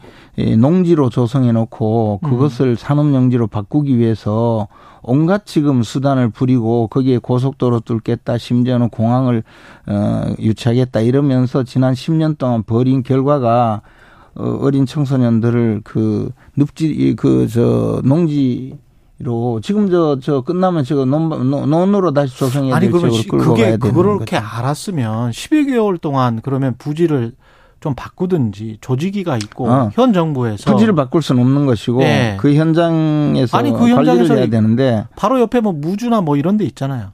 [0.57, 2.29] 농지로 조성해 놓고 음.
[2.29, 2.75] 그것을 음.
[2.75, 4.67] 산업용지로 바꾸기 위해서
[5.01, 9.43] 온갖 지금 수단을 부리고 거기에 고속도로 뚫겠다 심지어는 공항을
[9.87, 13.81] 어, 유치하겠다 이러면서 지난 10년 동안 벌인 결과가
[14.37, 18.77] 어, 어린 청소년들을 그 늪지 그 저 농지
[19.19, 24.13] 로 지금 저저 끝나면 논, 논으로 다시 조성해야 될 지역으로 끌고 그게 가야 되는 그걸
[24.13, 27.31] 그렇게 알았으면 12개월 동안 그러면 부지를
[27.79, 29.89] 좀 바꾸든지 조직위가 있고 어.
[29.93, 32.37] 현 정부에서 부지를 바꿀 수는 없는 것이고 네.
[32.39, 37.11] 그 현장에서 아니 그 현장에서 해야 되는데 바로 옆에 뭐 무주나 뭐 이런 데 있잖아요.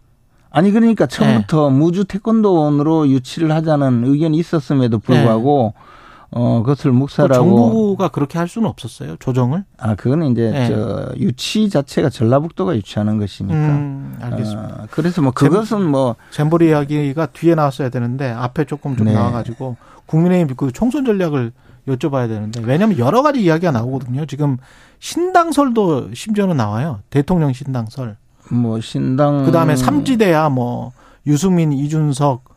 [0.49, 1.77] 아니 그러니까 처음부터 네.
[1.77, 5.92] 무주 태권도원으로 유치를 하자는 의견이 있었음에도 불구하고 네.
[6.35, 7.33] 어, 그것을 묵살하고.
[7.33, 9.63] 정부가 그렇게 할 수는 없었어요, 조정을?
[9.77, 10.67] 아, 그거는 이제, 네.
[10.67, 13.55] 저, 유치 자체가 전라북도가 유치하는 것이니까.
[13.55, 14.83] 음, 알겠습니다.
[14.83, 16.15] 어, 그래서 뭐, 그것은 잼, 뭐.
[16.31, 19.13] 잼버리 이야기가 뒤에 나왔어야 되는데, 앞에 조금 좀 네.
[19.13, 19.75] 나와가지고,
[20.07, 21.51] 국민의힘 그 총선 전략을
[21.87, 24.25] 여쭤봐야 되는데, 왜냐면 여러 가지 이야기가 나오거든요.
[24.25, 24.57] 지금
[24.99, 26.99] 신당설도 심지어는 나와요.
[27.09, 28.17] 대통령 신당설.
[28.49, 29.45] 뭐, 신당.
[29.45, 30.93] 그 다음에 삼지대야 뭐,
[31.27, 32.52] 유승민, 이준석,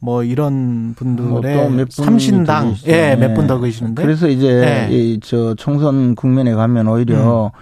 [0.00, 4.94] 뭐 이런 분들의 뭐 삼신당 예 몇 분더 계시는데 그래서 이제 예.
[4.94, 7.52] 이저 총선 국면에 가면 오히려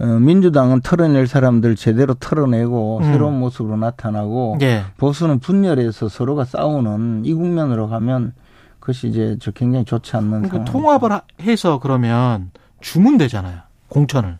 [0.00, 0.04] 음.
[0.04, 3.04] 어, 민주당은 털어낼 사람들 제대로 털어내고 음.
[3.04, 4.82] 새로운 모습으로 나타나고 예.
[4.98, 8.32] 보수는 분열해서 서로가 싸우는 이 국면으로 가면
[8.78, 14.38] 그것이 이제 저 굉장히 좋지 않는 그러니까 통합을 해서 그러면 주문 되잖아요 공천을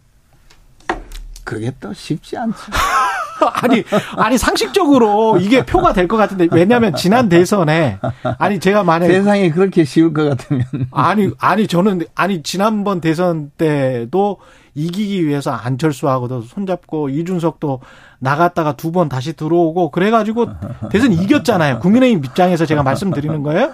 [1.45, 2.57] 그게 또 쉽지 않죠.
[3.63, 3.85] 아니,
[4.17, 7.99] 아니, 상식적으로 이게 표가 될 것 같은데, 왜냐면 지난 대선에,
[8.39, 9.13] 아니, 제가 만약에.
[9.13, 10.65] 세상이 그렇게 쉬울 것 같으면.
[10.91, 14.39] 아니, 아니, 저는, 아니, 지난번 대선 때도
[14.75, 17.81] 이기기 위해서 안철수하고도 손잡고 이준석도
[18.21, 20.47] 나갔다가 두 번 다시 들어오고, 그래가지고
[20.91, 21.79] 대선 이겼잖아요.
[21.81, 23.73] 국민의힘 입장에서 제가 말씀드리는 거예요.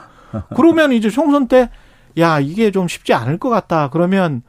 [0.56, 1.70] 그러면 이제 총선 때,
[2.18, 3.90] 야, 이게 좀 쉽지 않을 것 같다.
[3.90, 4.42] 그러면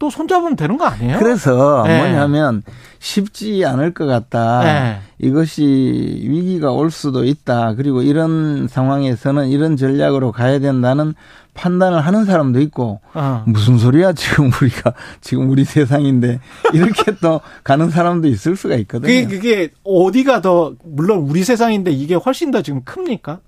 [0.00, 1.18] 또 손잡으면 되는 거 아니에요?
[1.18, 1.98] 그래서 네.
[1.98, 2.62] 뭐냐면
[3.00, 4.62] 쉽지 않을 것 같다.
[4.64, 5.00] 네.
[5.18, 7.74] 이것이 위기가 올 수도 있다.
[7.74, 11.14] 그리고 이런 상황에서는 이런 전략으로 가야 된다는
[11.52, 13.44] 판단을 하는 사람도 있고 어.
[13.46, 16.40] 무슨 소리야 지금 우리가 지금 우리 세상인데
[16.72, 19.06] 이렇게 또 가는 사람도 있을 수가 있거든요.
[19.06, 23.40] 그게, 그게 어디가 더 물론 우리 세상인데 이게 훨씬 더 지금 큽니까?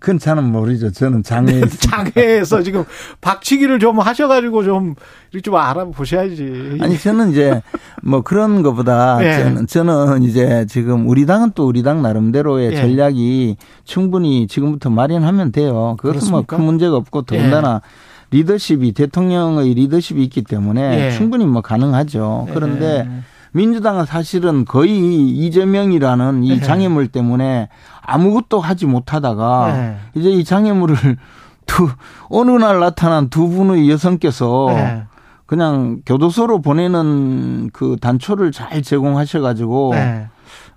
[0.00, 0.90] 그건 저는 모르죠.
[0.90, 2.84] 저는 장애에 장애에서 지금
[3.20, 4.94] 박치기를 좀 하셔가지고 좀
[5.30, 6.78] 이렇게 좀 알아보셔야지.
[6.80, 7.62] 아니 저는 이제
[8.02, 9.44] 뭐 그런 것보다 네.
[9.44, 12.76] 저는 저는 이제 지금 우리 당은 또 우리 당 나름대로의 네.
[12.76, 15.96] 전략이 충분히 지금부터 마련하면 돼요.
[16.00, 17.82] 그것은 뭐 큰 문제가 없고 더군다나
[18.30, 18.38] 네.
[18.38, 22.48] 리더십이 대통령의 리더십이 있기 때문에 충분히 뭐 가능하죠.
[22.54, 23.06] 그런데
[23.52, 27.68] 민주당은 사실은 거의 이재명이라는 이 장애물 때문에
[28.02, 29.96] 아무것도 하지 못하다가 네.
[30.14, 30.96] 이제 이 장애물을
[31.66, 31.88] 두
[32.28, 35.04] 어느 날 나타난 두 분의 여성께서 네.
[35.46, 40.28] 그냥 교도소로 보내는 그 단초를 잘 제공하셔가지고 네.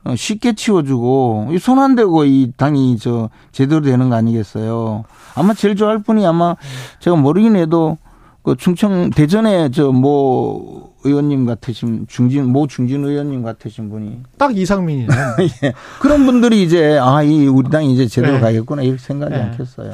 [0.06, 5.04] 어, 쉽게 치워주고 손 안 대고 이 당이 저 제대로 되는 거 아니겠어요?
[5.36, 6.56] 아마 제일 좋아할 분이 아마
[7.00, 7.98] 제가 모르긴 해도
[8.44, 15.08] 그 충청 대전에 저모 의원님 같으신 중진 모 중진 의원님 같으신 분이 딱 이상민이네.
[15.64, 15.74] 예.
[16.00, 18.40] 그런 분들이 이제 아 이 우리 당이 이제 제대로 네.
[18.42, 19.50] 가겠구나 이렇게 생각하지 네.
[19.50, 19.92] 않겠어요.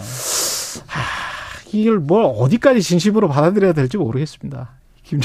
[0.88, 1.02] 하,
[1.72, 4.70] 이걸 뭘 어디까지 진심으로 받아들여야 될지 모르겠습니다.
[5.04, 5.20] 김,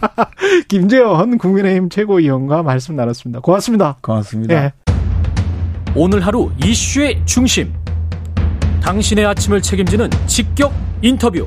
[0.68, 3.40] 김재원 국민의힘 최고위원과 말씀 나눴습니다.
[3.40, 3.96] 고맙습니다.
[4.00, 4.54] 고맙습니다.
[4.60, 4.72] 네.
[5.94, 7.72] 오늘 하루 이슈의 중심.
[8.82, 11.46] 당신의 아침을 책임지는 직격 인터뷰.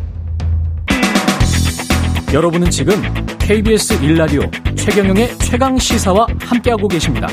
[2.31, 2.93] 여러분은 지금
[3.39, 4.41] KBS 일라디오
[4.75, 7.27] 최경영의 최강 시사와 함께하고 계십니다.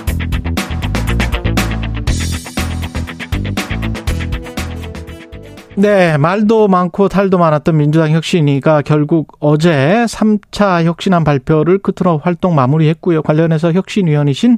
[5.76, 13.20] 네, 말도 많고 탈도 많았던 민주당 혁신위가 결국 어제 3차 혁신안 발표를 끝으로 활동 마무리했고요.
[13.20, 14.56] 관련해서 혁신위원이신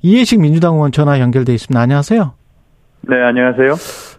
[0.00, 1.78] 이해식 민주당 의원 전화 연결돼 있습니다.
[1.78, 2.32] 안녕하세요.
[3.02, 3.74] 네, 안녕하세요.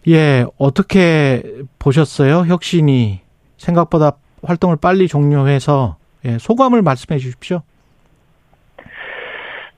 [0.10, 1.42] 예, 어떻게
[1.80, 2.46] 보셨어요?
[2.46, 3.22] 혁신이
[3.58, 7.62] 생각보다 활동을 빨리 종료해서 예, 소감을 말씀해 주십시오.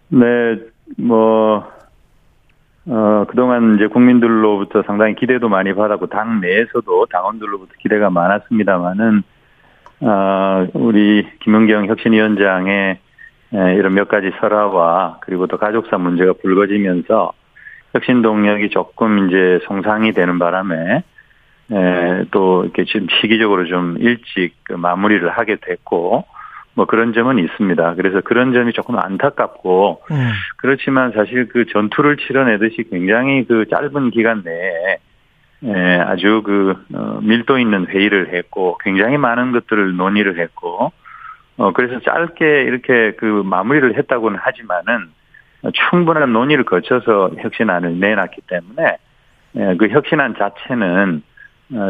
[0.09, 0.59] 네,
[0.97, 1.67] 뭐
[2.89, 9.23] 어, 그동안 이제 국민들로부터 상당히 기대도 많이 받았고, 당 내에서도 당원들로부터 기대가 많았습니다만은,
[10.01, 12.99] 어, 우리 김은경 혁신위원장의
[13.51, 17.31] 이런 몇 가지 설화와 그리고 또 가족사 문제가 불거지면서
[17.93, 21.03] 혁신 동력이 조금 이제 성상이 되는 바람에
[21.71, 26.25] 에, 또 이렇게 지금 시기적으로 좀 일찍 그 마무리를 하게 됐고
[26.73, 27.95] 뭐 그런 점은 있습니다.
[27.95, 30.31] 그래서 그런 점이 조금 안타깝고 음.
[30.57, 34.97] 그렇지만 사실 그 전투를 치러내듯이 굉장히 그 짧은 기간 내에
[35.63, 40.91] 에, 아주 그 어, 밀도 있는 회의를 했고 굉장히 많은 것들을 논의를 했고
[41.57, 45.09] 어 그래서 짧게 이렇게 그 마무리를 했다고는 하지만은
[45.73, 48.97] 충분한 논의를 거쳐서 혁신안을 내놨기 때문에
[49.55, 51.36] 에, 그 혁신안 자체는 어,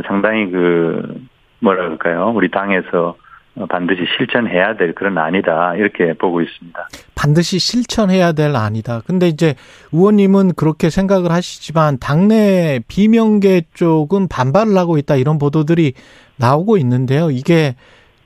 [0.07, 1.25] 상당히 그
[1.59, 2.31] 뭐라 그럴까요?
[2.35, 3.15] 우리 당에서
[3.57, 6.87] 어, 반드시 실천해야 될 그런 안이다 이렇게 보고 있습니다.
[7.15, 9.01] 반드시 실천해야 될 안이다.
[9.07, 9.55] 근데 이제
[9.91, 15.93] 의원님은 그렇게 생각을 하시지만 당내 비명계 쪽은 반발을 하고 있다 이런 보도들이
[16.37, 17.31] 나오고 있는데요.
[17.31, 17.75] 이게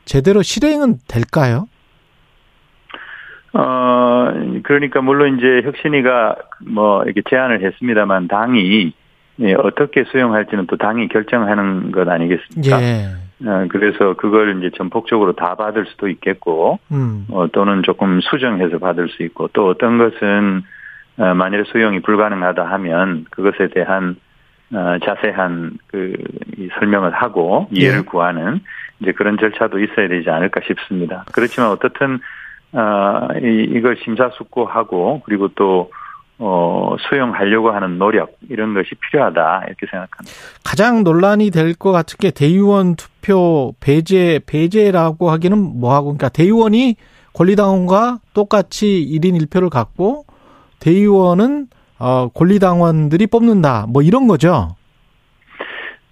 [0.03, 1.67] 제대로 실행은 될까요?
[3.53, 4.31] 어
[4.63, 6.35] 그러니까 물론 이제 혁신이가
[6.67, 8.93] 뭐 이렇게 제안을 했습니다만 당이
[9.41, 12.81] 예, 어떻게 수용할지는 또 당이 결정하는 것 아니겠습니까?
[12.81, 13.05] 예.
[13.43, 17.25] 어, 그래서 그걸 이제 전폭적으로 다 받을 수도 있겠고, 음.
[17.31, 20.63] 어, 또는 조금 수정해서 받을 수 있고, 또 어떤 것은
[21.17, 24.15] 어, 만일 수용이 불가능하다 하면 그것에 대한
[24.73, 26.13] 어, 자세한 그
[26.79, 28.01] 설명을 하고 이해를 예.
[28.03, 28.61] 구하는
[29.01, 31.25] 이제 그런 절차도 있어야 되지 않을까 싶습니다.
[31.33, 32.19] 그렇지만 어떻든
[32.73, 35.91] 어, 이, 이걸 심사숙고하고 그리고 또
[36.43, 40.31] 어, 수용하려고 하는 노력 이런 것이 필요하다 이렇게 생각합니다.
[40.63, 46.95] 가장 논란이 될 것 같은 게 대의원 투표 배제 배제라고 하기는 뭐하고 그러니까 대의원이
[47.33, 50.25] 권리당원과 똑같이 1인 1표를 갖고
[50.79, 51.67] 대의원은
[51.99, 54.75] 어, 권리당원들이 뽑는다 뭐 이런 거죠.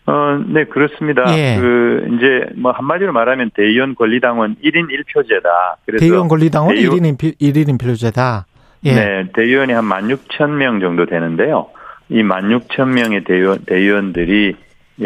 [0.06, 0.12] 어,
[0.48, 1.24] 네, 그렇습니다.
[1.38, 1.58] 예.
[1.60, 5.76] 그, 이제, 뭐, 한마디로 말하면 대의원 권리당원 1인 1표제다.
[5.86, 8.46] 그래서 대의원 권리당원 대의원, 1인 1인 1표제다.
[8.84, 8.94] 예.
[8.94, 11.70] 네, 대의원이 한 16,000명 정도 되는데요.
[12.10, 14.56] 이 16,000명의 대의원, 대의원들이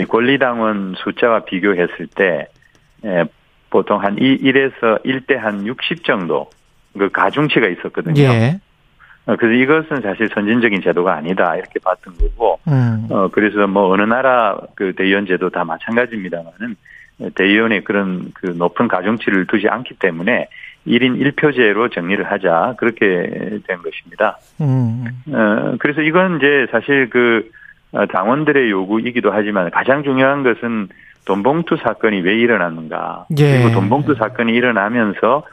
[0.07, 2.47] 권리당원 숫자와 비교했을 때,
[3.05, 3.25] 예,
[3.69, 6.49] 보통 한 1에서 1대 한 60 정도,
[6.97, 8.21] 그 가중치가 있었거든요.
[8.21, 8.59] 예.
[9.25, 13.07] 어, 그래서 이것은 사실 선진적인 제도가 아니다, 이렇게 봤던 거고, 음.
[13.09, 16.75] 어, 그래서 뭐 어느 나라 그 대의원 제도 다 마찬가지입니다만은,
[17.35, 20.47] 대의원의 그런 그 높은 가중치를 두지 않기 때문에
[20.87, 23.05] 1인 1표제로 정리를 하자 그렇게
[23.67, 24.37] 된 것입니다.
[24.61, 25.05] 음.
[25.31, 27.49] 어, 그래서 이건 이제 사실 그
[27.91, 30.89] 어, 당원들의 요구이기도 하지만 가장 중요한 것은
[31.25, 33.27] 돈봉투 사건이 왜 일어났는가.
[33.37, 33.61] 예.
[33.61, 35.43] 그리고 돈봉투 사건이 일어나면서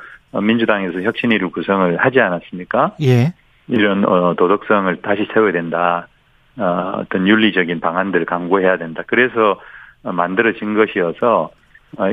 [0.43, 2.97] 민주당에서 혁신위를 구성을 하지 않았습니까?
[3.03, 3.33] 예.
[3.69, 6.09] 이런 어, 도덕성을 다시 세워야 된다.
[6.57, 9.03] 어떤 윤리적인 방안들을 강구해야 된다.
[9.07, 9.61] 그래서
[10.03, 11.51] 만들어진 것이어서 어,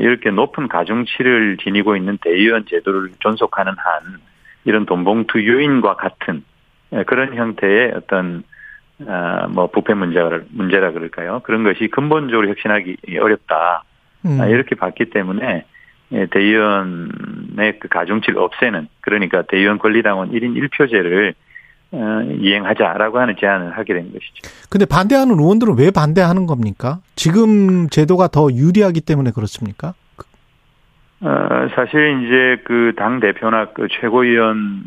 [0.00, 4.18] 이렇게 높은 가중치를 지니고 있는 대의원 제도를 존속하는 한
[4.64, 6.44] 이런 돈봉투 요인과 같은
[6.92, 8.42] 예, 그런 형태의 어떤
[9.06, 11.40] 어, 뭐 부패 문제를 문제라 그럴까요?
[11.44, 13.84] 그런 것이 근본적으로 혁신하기 어렵다
[14.26, 14.40] 음.
[14.40, 15.64] 아, 이렇게 봤기 때문에
[16.12, 21.47] 예, 대의원의 그 가중치를 없애는 그러니까 대의원 권리당원 1인 1표제를 어,
[21.92, 24.50] 이행하자라고 하는 제안을 하게 된 것이죠.
[24.68, 26.98] 근데 반대하는 의원들은 왜 반대하는 겁니까?
[27.16, 29.94] 지금 제도가 더 유리하기 때문에 그렇습니까?
[31.20, 31.28] 어,
[31.74, 34.84] 사실 이제 그 당 대표나 그 최고위원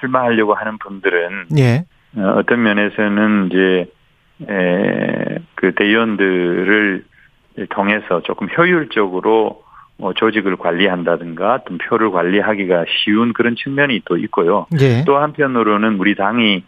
[0.00, 1.84] 출마하려고 하는 분들은 예.
[2.16, 3.90] 어, 어떤 면에서는 이제
[4.50, 7.04] 에, 그 대의원들을
[7.70, 9.62] 통해서 조금 효율적으로
[10.00, 14.66] 뭐 조직을 관리한다든가 어떤 표를 관리하기가 쉬운 그런 측면이 또 있고요.
[14.80, 15.04] 예.
[15.04, 16.64] 또 한편으로는 우리 당이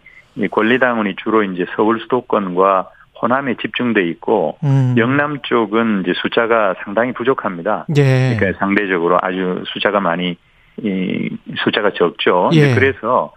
[0.50, 4.94] 권리당원이 주로 이제 서울 수도권과 호남에 집중돼 있고 음.
[4.98, 7.86] 영남 쪽은 이제 숫자가 상당히 부족합니다.
[7.96, 8.36] 예.
[8.36, 10.36] 그러니까 상대적으로 아주 숫자가 많이
[10.82, 11.30] 이
[11.64, 12.50] 숫자가 적죠.
[12.52, 12.74] 예.
[12.74, 13.32] 그래서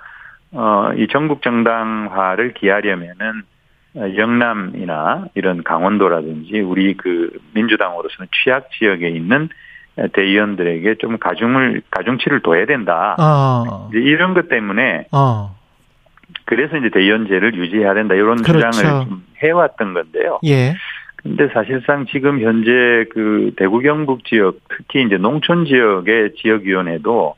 [0.52, 3.44] 어이 전국 정당화를 기하려면은
[3.96, 9.50] 영남이나 이런 강원도라든지 우리 그 민주당으로서는 취약 지역에 있는
[10.14, 13.16] 대의원들에게 좀 가중을 가중치를 둬야 된다.
[13.18, 13.88] 아.
[13.90, 15.52] 이제 이런 것 때문에 아.
[16.46, 18.72] 그래서 이제 대의원제를 유지해야 된다 이런 그렇죠.
[18.72, 20.40] 주장을 좀 해왔던 건데요.
[20.46, 20.76] 예.
[21.18, 27.36] 근데 사실상 지금 현재 그 대구 경북 지역 특히 이제 농촌 지역의 지역위원회도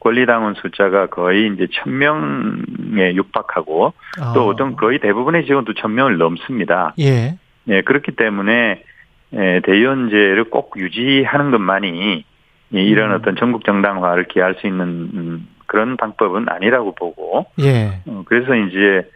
[0.00, 4.32] 권리당원 숫자가 거의 이제 천 명에 육박하고 아.
[4.34, 6.94] 또 어떤 거의 대부분의 지역은 천 명을 넘습니다.
[6.98, 7.38] 예.
[7.68, 8.82] 예 그렇기 때문에 예,
[9.30, 12.24] 대의원제를 꼭 유지하는 것만이
[12.72, 13.16] 이런 음.
[13.16, 17.46] 어떤 전국 정당화를 기할 수 있는 음, 그런 방법은 아니라고 보고.
[17.60, 18.00] 예.
[18.06, 19.08] 어, 그래서 이제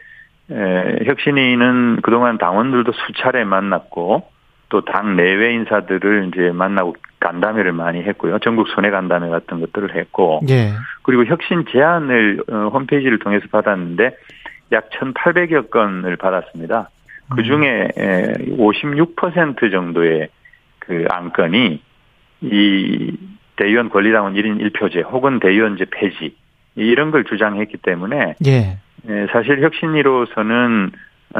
[0.51, 4.23] 에, 혁신위는 그동안 당원들도 수차례 만났고
[4.69, 8.39] 또 당 내외 인사들을 이제 만나고 간담회를 많이 했고요.
[8.39, 10.41] 전국 손해 간담회 같은 것들을 했고.
[10.49, 10.71] 예.
[11.03, 14.15] 그리고 혁신 제안을 어, 홈페이지를 통해서 받았는데
[14.71, 16.89] 약 1,800여 건을 받았습니다.
[17.33, 20.29] 그 중에 56% 정도의
[20.79, 21.81] 그 안건이
[22.41, 23.17] 이
[23.55, 26.35] 대의원 권리당원 1인 1표제 혹은 대의원제 폐지
[26.75, 28.77] 이런 걸 주장했기 때문에 예.
[29.31, 30.91] 사실 혁신위로서는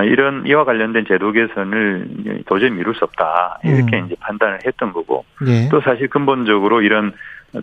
[0.06, 4.06] 이런 이와 관련된 제도 개선을 도저히 미룰 수 없다 이렇게 음.
[4.06, 5.70] 이제 판단을 했던 거고 예.
[5.70, 7.14] 또 사실 근본적으로 이런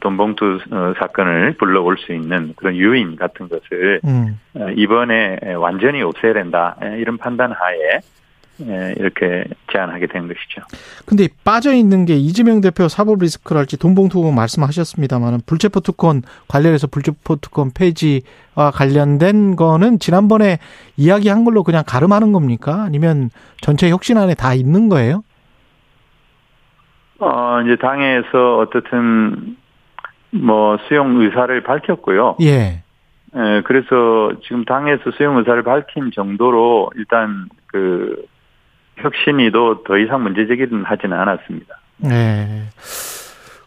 [0.01, 4.39] 돈봉투 어, 사건을 불러올 수 있는 그런 유인 같은 것을 음.
[4.55, 8.01] 어, 이번에 완전히 없애야 된다 이런 판단 하에
[8.97, 10.63] 이렇게 제안하게 된 것이죠.
[11.07, 17.71] 근데 빠져 있는 게 이재명 대표 사법 리스크랄지 돈봉투 말씀하셨습니다만은 불체포 특권 관련해서 불체포 특권
[17.73, 20.59] 폐지와 관련된 거는 지난번에
[20.97, 22.83] 이야기한 걸로 그냥 가름하는 겁니까?
[22.83, 23.31] 아니면
[23.61, 25.25] 전체 혁신 안에 다 있는 거예요?
[27.19, 29.57] 어, 이제 당에서 어떻든
[30.33, 32.37] 뭐 수용 의사를 밝혔고요.
[32.43, 32.83] 예.
[33.35, 38.27] 예, 그래서 지금 당에서 수용 의사를 밝힌 정도로 일단 그
[38.97, 41.75] 혁신이도 더 이상 문제 제기는 하지는 않았습니다.
[41.99, 42.65] 네.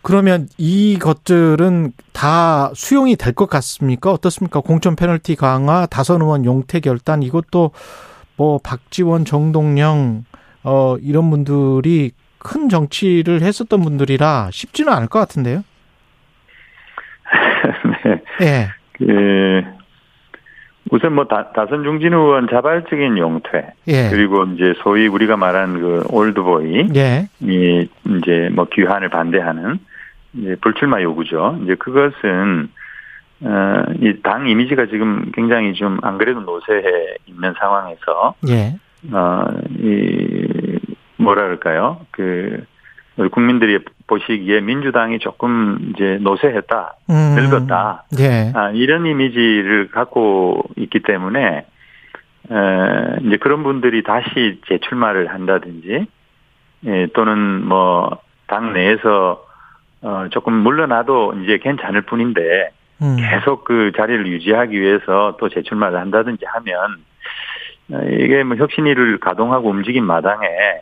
[0.04, 4.12] 그러면 이것들은 다 수용이 될 것 같습니까?
[4.12, 4.60] 어떻습니까?
[4.60, 7.72] 공천 페널티 강화, 다선 의원 용퇴 결단 이것도
[8.38, 10.26] 뭐 박지원, 정동영
[10.64, 15.64] 어 이런 분들이 큰 정치를 했었던 분들이라 쉽지는 않을 것 같은데요.
[18.06, 18.22] 네.
[18.40, 18.68] 네.
[18.94, 19.64] 그
[20.92, 24.10] 우선 뭐 다, 선 중진 의원 자발적인 용퇴 예.
[24.10, 27.28] 그리고 이제 소위 우리가 말하는 그 올드보이 예.
[27.42, 29.80] 이 이제 뭐 귀환을 반대하는
[30.34, 31.60] 이제 불출마 요구죠.
[31.64, 32.70] 이제 그것은
[33.44, 38.76] 어 이 당 이미지가 지금 굉장히 좀 안 그래도 노쇠해 있는 상황에서 예.
[39.12, 39.46] 어
[39.80, 40.78] 이
[41.18, 42.06] 뭐라 그럴까요?
[42.12, 42.64] 그
[43.18, 47.36] 우리 국민들이 보시기에 민주당이 조금 이제 노쇠했다, 음.
[47.36, 48.52] 늙었다, 예.
[48.54, 51.66] 아, 이런 이미지를 갖고 있기 때문에
[52.52, 52.56] 에,
[53.24, 56.06] 이제 그런 분들이 다시 재출마를 한다든지
[56.86, 59.46] 예, 또는 뭐 당 내에서
[60.02, 63.18] 어, 조금 물러나도 이제 괜찮을 뿐인데 음.
[63.18, 66.98] 계속 그 자리를 유지하기 위해서 또 재출마를 한다든지 하면
[67.92, 70.82] 어, 이게 뭐 혁신위를 가동하고 움직인 마당에 에,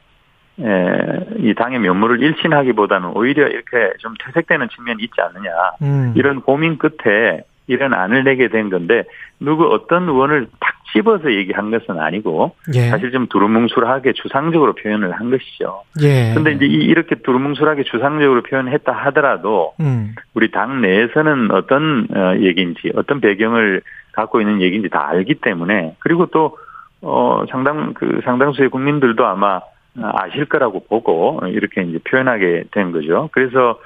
[0.57, 5.51] 이 당의 면모를 일신하기보다는 오히려 이렇게 좀 퇴색되는 측면이 있지 않느냐
[5.81, 6.13] 음.
[6.15, 9.03] 이런 고민 끝에 이런 안을 내게 된 건데
[9.39, 12.89] 누구 어떤 의원을 탁 집어서 얘기한 것은 아니고 예.
[12.89, 15.81] 사실 좀 두루뭉술하게 주상적으로 표현을 한 것이죠.
[16.01, 16.33] 예.
[16.35, 20.13] 근데 이제 이렇게 두루뭉술하게 주상적으로 표현했다 하더라도 음.
[20.35, 23.81] 우리 당 내에서는 어떤 어, 얘기인지 어떤 배경을
[24.11, 26.57] 갖고 있는 얘기인지 다 알기 때문에 그리고 또
[27.01, 29.59] 어, 상당, 그 상당수의 국민들도 아마
[30.01, 33.29] 아실 거라고 보고 이렇게 이제 표현하게 된 거죠.
[33.31, 33.79] 그래서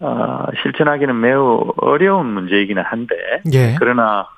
[0.00, 3.16] 어, 실천하기는 매우 어려운 문제이기는 한데
[3.52, 3.76] 예.
[3.78, 4.28] 그러나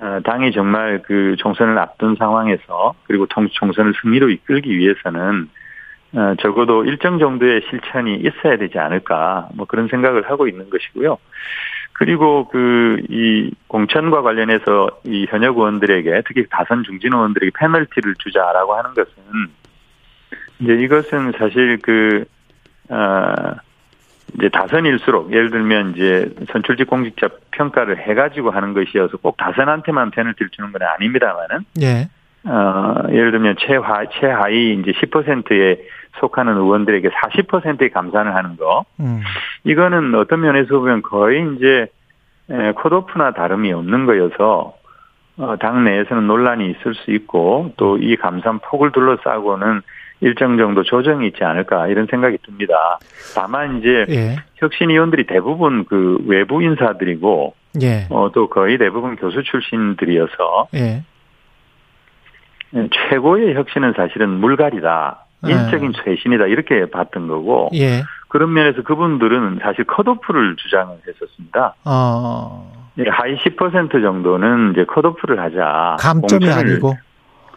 [0.00, 5.48] 어, 당이 정말 그 총선을 앞둔 상황에서 그리고 총선을 승리로 이끌기 위해서는
[6.14, 11.18] 어, 적어도 일정 정도의 실천이 있어야 되지 않을까 뭐 그런 생각을 하고 있는 것이고요.
[11.94, 18.94] 그리고 그 이 공천과 관련해서 이 현역 의원들에게 특히 다선 중진 의원들에게 페널티를 주자라고 하는
[18.94, 19.12] 것은
[20.60, 22.24] 이제 이것은 사실 그,
[22.88, 23.54] 어,
[24.34, 30.72] 이제 다선일수록 예를 들면 이제 선출직 공직자 평가를 해가지고 하는 것이어서 꼭 다선한테만 편을 들주는
[30.72, 32.08] 건 아닙니다만은 예.
[32.44, 35.82] 어, 예를 들면 최하 최하위 이제 10%에
[36.18, 39.20] 속하는 의원들에게 40%의 감산을 하는 거 음.
[39.64, 41.86] 이거는 어떤 면에서 보면 거의 이제
[42.76, 44.74] 컷오프나 다름이 없는 거여서
[45.38, 49.82] 어, 당 내에서는 논란이 있을 수 있고 또 이 감산 폭을 둘러싸고는
[50.22, 52.98] 일정 정도 조정이 있지 않을까 이런 생각이 듭니다.
[53.34, 54.36] 다만 이제 예.
[54.56, 58.06] 혁신위원들이 대부분 그 외부 인사들이고 예.
[58.08, 61.02] 어, 또 거의 대부분 교수 출신들이어서 예.
[63.10, 65.26] 최고의 혁신은 사실은 물갈이다.
[65.48, 65.52] 예.
[65.52, 66.46] 인적인 쇄신이다.
[66.46, 68.04] 이렇게 봤던 거고 예.
[68.28, 71.74] 그런 면에서 그분들은 사실 컷오프를 주장을 했었습니다.
[71.84, 72.72] 어.
[73.10, 75.96] 하이 10% 정도는 이제 컷오프를 하자.
[75.98, 76.94] 감점이 아니고.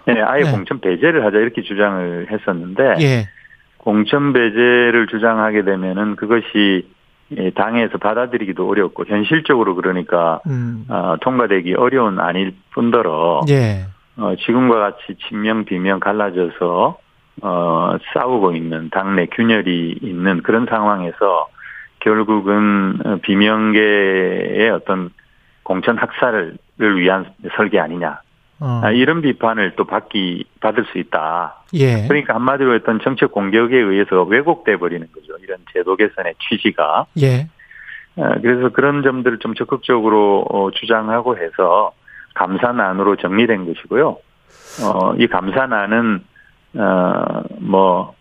[0.08, 0.51] 네, 아예 네.
[0.51, 3.30] 공천 배제를 하자 이렇게 주장을 했었는데 예.
[3.78, 6.88] 공천 배제를 주장하게 되면은 그것이
[7.56, 10.86] 당에서 받아들이기도 어렵고 현실적으로 그러니까 음.
[10.89, 13.86] 어, 통과되기 어려운 아닐 뿐더러 예.
[14.18, 16.97] 어, 지금과 같이 친명 비명 갈라져서
[17.41, 21.49] 어, 싸우고 있는 당내 균열이 있는 그런 상황에서
[21.99, 25.10] 결국은 비명계의 어떤
[25.64, 26.58] 공천 학살을
[26.97, 27.26] 위한
[27.56, 28.20] 설계 아니냐.
[28.60, 28.82] 어.
[28.84, 31.64] 아, 이런 비판을 또 받기 받을 수 있다.
[31.74, 32.08] 예.
[32.08, 35.34] 그러니까 한마디로 했던 정책 공격에 의해서 왜곡돼 버리는 거죠.
[35.43, 37.06] 이런 제도 개선의 취지가.
[37.22, 37.49] 예.
[38.18, 41.91] 아, 그래서 그런 점들을 좀 적극적으로 어, 주장하고 해서
[42.36, 44.18] 감사안으로 정리된 것이고요.
[44.84, 46.24] 어, 이 감사안은
[46.78, 47.26] 어
[47.60, 48.16] 뭐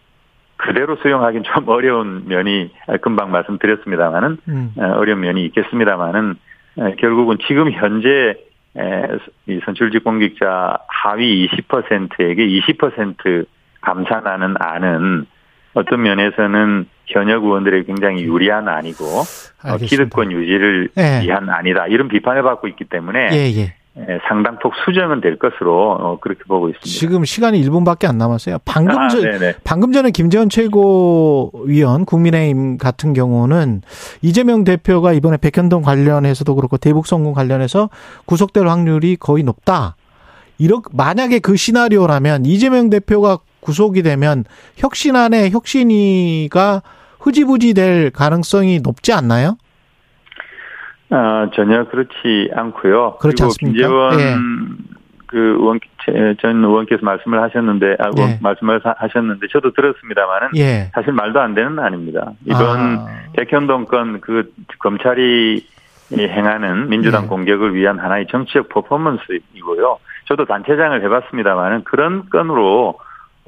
[0.56, 2.70] 그대로 수용하기는 좀 어려운 면이
[3.02, 4.72] 금방 말씀드렸습니다만은 음.
[4.76, 6.36] 어, 어려운 면이 있겠습니다만은
[6.98, 8.36] 결국은 지금 현재
[9.46, 13.46] 이 선출직 공직자 하위 20%에게 20%
[13.80, 15.26] 감산하는 안은
[15.74, 19.04] 어떤 면에서는 현역 의원들에게 굉장히 유리한 안이고
[19.64, 21.20] 어, 기득권 유지를 예.
[21.22, 23.74] 위한 안이다 이런 비판을 받고 있기 때문에 예, 예.
[24.28, 26.86] 상당폭 수정은 될 것으로 어, 그렇게 보고 있습니다.
[26.86, 28.58] 지금 시간이 1분밖에 안 남았어요.
[28.64, 29.22] 방금 아, 전
[29.62, 33.82] 방금 전에 김재원 최고위원 국민의힘 같은 경우는
[34.20, 37.88] 이재명 대표가 이번에 백현동 관련해서도 그렇고 대북 성공 관련해서
[38.26, 39.94] 구속될 확률이 거의 높다.
[40.58, 44.44] 이렇게 만약에 그 시나리오라면 이재명 대표가 구속이 되면
[44.76, 46.82] 혁신 안에 혁신위가
[47.20, 49.56] 흐지부지 될 가능성이 높지 않나요?
[51.10, 53.16] 아, 전혀 그렇지 않고요.
[53.20, 53.72] 그렇지 않습니까?
[53.78, 54.34] 김재원 예.
[55.26, 55.80] 그 의원
[56.40, 58.38] 전 의원께서 말씀을 하셨는데 아, 예.
[58.40, 60.90] 말씀을 하셨는데 저도 들었습니다만은 예.
[60.94, 62.32] 사실 말도 안 되는 아닙니다.
[62.44, 62.60] 이번
[62.98, 63.06] 아.
[63.36, 65.66] 백현동 건 그 검찰이
[66.12, 67.28] 행하는 민주당 예.
[67.28, 69.98] 공격을 위한 하나의 정치적 퍼포먼스이고요.
[70.28, 72.98] 저도 단체장을 해봤습니다만은 그런 건으로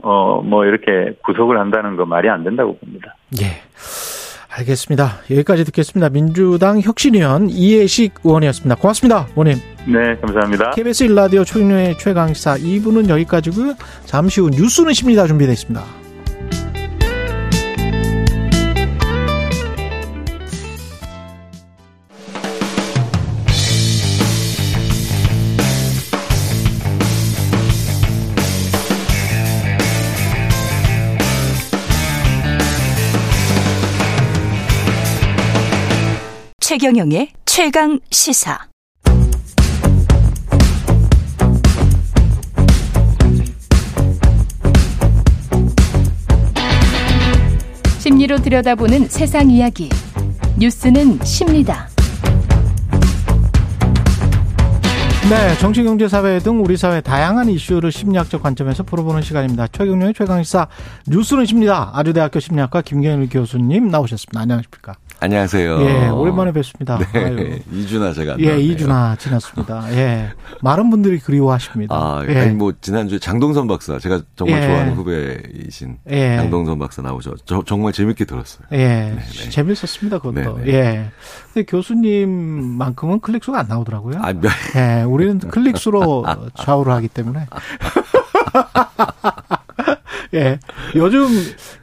[0.02, 3.14] 어 뭐 이렇게 구속을 한다는 거 말이 안 된다고 봅니다.
[3.40, 3.46] 예.
[4.58, 5.20] 알겠습니다.
[5.30, 6.08] 여기까지 듣겠습니다.
[6.08, 8.76] 민주당 혁신위원 이해식 의원이었습니다.
[8.76, 9.26] 고맙습니다.
[9.36, 9.58] 의원님.
[9.86, 10.70] 네, 감사합니다.
[10.70, 13.74] KBS 일라디오 초인의 최강시사 2부는 여기까지고요.
[14.04, 15.26] 잠시 후 뉴스는 십니다.
[15.26, 16.05] 준비되어 있습니다.
[36.78, 38.58] 최경영의 최강 시사.
[47.98, 49.88] 심리로 들여다보는 세상 이야기.
[50.58, 51.88] 뉴스는 십니다.
[55.30, 59.66] 네, 정치, 경제, 사회 등 우리 사회 다양한 이슈를 심리학적 관점에서 풀어보는 시간입니다.
[59.68, 60.68] 최경영의 최강시사
[61.08, 61.90] 뉴스는 십니다.
[61.94, 64.40] 아주대학교 심리학과 김경일 교수님 나오셨습니다.
[64.40, 64.96] 안녕하십니까?
[65.18, 65.80] 안녕하세요.
[65.80, 66.98] 예, 오랜만에 뵙습니다.
[67.12, 68.36] 네, 이준하 제가.
[68.38, 69.90] 예, 이준하 지났습니다.
[69.92, 70.28] 예.
[70.60, 71.94] 많은 분들이 그리워하십니다.
[71.94, 72.38] 아, 예.
[72.38, 74.66] 아니 뭐 지난주에 장동선 박사 제가 정말 예.
[74.66, 76.36] 좋아하는 후배이신 예.
[76.36, 77.34] 장동선 박사 나오죠.
[77.46, 78.66] 저, 정말 재밌게 들었어요.
[78.72, 78.76] 예.
[78.76, 79.16] 네네.
[79.16, 79.50] 네.
[79.50, 80.58] 재밌었습니다, 그것도.
[80.58, 80.72] 네네.
[80.72, 81.10] 예.
[81.54, 84.18] 근데 교수님만큼은 클릭수가 안 나오더라고요.
[84.20, 84.48] 아, 네.
[84.76, 85.02] 예.
[85.02, 87.46] 우리는 클릭수로 좌우를 하기 때문에.
[90.34, 90.58] 예.
[90.94, 91.26] 요즘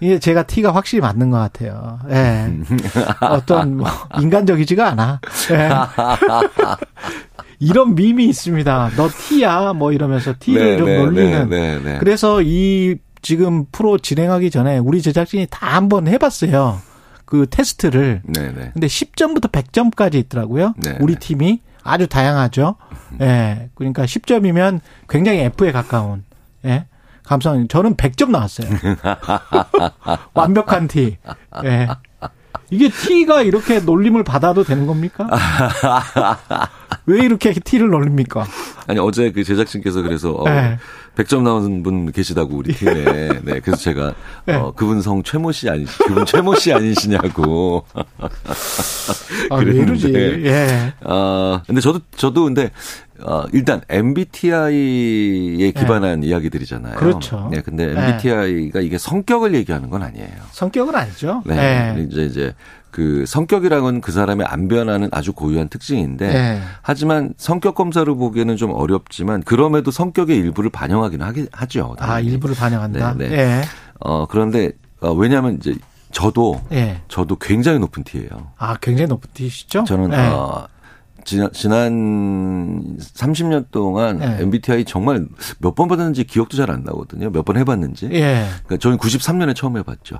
[0.03, 1.99] 이게 제가 티가 확실히 맞는 것 같아요.
[2.09, 2.51] 예.
[3.25, 3.87] 어떤 뭐
[4.19, 5.21] 인간적이지가 않아.
[5.51, 5.69] 예.
[7.59, 8.91] 이런 밈이 있습니다.
[8.97, 11.49] 너 티야 뭐 이러면서 티를 네, 좀 네, 놀리는.
[11.49, 16.81] 네, 네, 네, 그래서 이 지금 프로 진행하기 전에 우리 제작진이 다 한번 해봤어요.
[17.23, 18.23] 그 테스트를.
[18.25, 18.71] 네네.
[18.73, 20.73] 근데 10점부터 100점까지 있더라고요.
[20.83, 20.97] 네네.
[20.99, 22.75] 우리 팀이 아주 다양하죠.
[23.21, 23.25] 예.
[23.25, 23.69] 네.
[23.75, 26.25] 그러니까 10점이면 굉장히 F에 가까운.
[26.65, 26.87] 예.
[27.23, 27.71] 감사합니다.
[27.71, 28.67] 저는 100점 나왔어요.
[30.33, 31.17] 완벽한 티.
[31.63, 31.87] 예.
[32.69, 35.27] 이게 T가 이렇게 놀림을 받아도 되는 겁니까?
[37.05, 38.45] 왜 이렇게 T를 놀립니까?
[38.87, 40.77] 아니 어제 그 제작진께서 그래서 어, 네.
[41.15, 44.13] 100점 나온 분 계시다고 우리 팀에 네 그래서 제가
[44.45, 44.55] 네.
[44.55, 47.85] 어, 그분 성 최모 씨 아니 그분 최모 씨 아니시냐고
[49.49, 50.13] 아, 왜 이러지?
[50.13, 50.93] 예.
[51.01, 52.71] 아 근데 저도 저도 근데
[53.21, 56.27] 어, 일단 MBTI에 기반한 네.
[56.27, 56.95] 이야기들이잖아요.
[56.95, 57.47] 그렇죠.
[57.51, 58.85] 네, 근데 MBTI가 네.
[58.85, 60.27] 이게 성격을 얘기하는 건 아니에요.
[60.51, 61.41] 성격은 아니죠.
[61.45, 61.55] 네.
[61.95, 62.07] 네.
[62.09, 62.53] 이제 이제
[62.93, 66.61] 그 성격이랑은 그 사람의 안 변하는 아주 고유한 특징인데 네.
[66.83, 71.95] 하지만 성격 검사를 보기에는 좀 어렵지만 그럼에도 성격의 일부를 반영하기는 하기, 하죠.
[71.97, 72.15] 당연히.
[72.15, 73.15] 아 일부를 반영한다.
[73.15, 73.29] 네.
[73.29, 73.35] 네.
[73.35, 73.61] 네.
[73.99, 75.73] 어 그런데 어, 왜냐하면 이제
[76.11, 77.01] 저도 네.
[77.07, 78.29] 저도 굉장히 높은 티예요.
[78.59, 79.85] 아 굉장히 높은 티시죠?
[79.85, 80.27] 저는 네.
[80.27, 80.67] 어,
[81.25, 84.37] 지난, 지난 30년 동안 네.
[84.41, 85.25] MBTI 정말
[85.57, 87.31] 몇 번 받았는지 기억도 잘 안 나거든요.
[87.31, 88.09] 몇 번 해봤는지.
[88.11, 88.45] 예.
[88.65, 90.19] 그러니까 저는 93년에 처음 해봤죠.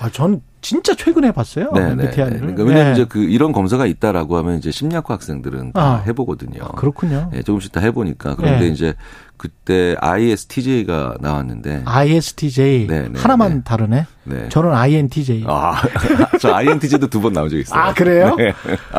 [0.00, 1.70] 아, 전 진짜 최근에 봤어요.
[1.74, 2.32] 네, MBTI를.
[2.32, 2.92] 네, 그러니까 왜냐면 네.
[2.92, 6.68] 이제 그 이런 검사가 있다라고 하면 이제 심리학과 학생들은 다 아, 해보거든요.
[6.76, 7.28] 그렇군요.
[7.32, 8.68] 네, 조금씩 다 해보니까 그런데 네.
[8.68, 8.94] 이제
[9.36, 13.62] 그때 ISTJ가 나왔는데 ISTJ 네, 네, 하나만 네.
[13.62, 14.06] 다르네.
[14.24, 14.48] 네.
[14.48, 15.44] 저는 INTJ.
[15.46, 15.74] 아,
[16.40, 17.78] 저 INTJ도 두 번 나온 적 있어요.
[17.80, 18.34] 아 그래요?
[18.38, 18.54] 네.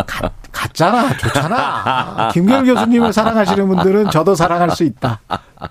[0.05, 2.29] 가, 같잖아, 좋잖아.
[2.31, 5.19] 김경 교수님을 사랑하시는 분들은 저도 사랑할 수 있다.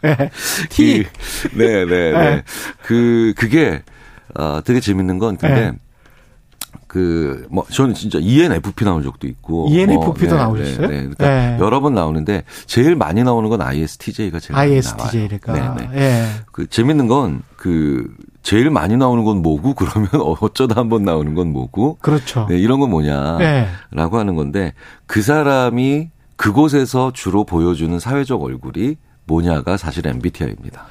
[0.02, 0.30] 네.
[0.70, 1.04] T.
[1.04, 2.42] 그, 네, 네, 네.
[2.82, 3.82] 그 그게
[4.34, 5.72] 어, 되게 재밌는 건 근데 네.
[6.86, 9.66] 그, 뭐, 저는 진짜 ENFP 나온 적도 있고.
[9.68, 10.86] ENFP도 뭐, 네, 나오셨어요?
[10.86, 10.96] 네, 네.
[11.00, 11.56] 그러니까 네.
[11.60, 15.52] 여러 번 나오는데 제일 많이 나오는 건 ISTJ가 제일 ISTJ니까.
[15.52, 15.76] 많이 나와요.
[15.76, 16.00] 네, 네.
[16.02, 16.26] 예.
[16.52, 20.08] 그 재밌는 건 그 제일 많이 나오는 건 뭐고 그러면
[20.40, 21.96] 어쩌다 한 번 나오는 건 뭐고.
[22.00, 22.46] 그렇죠.
[22.50, 23.66] 네, 이런 건 뭐냐라고 네.
[23.92, 24.74] 하는 건데
[25.06, 30.84] 그 사람이 그곳에서 주로 보여주는 사회적 얼굴이 뭐냐가 사실 MBTI입니다.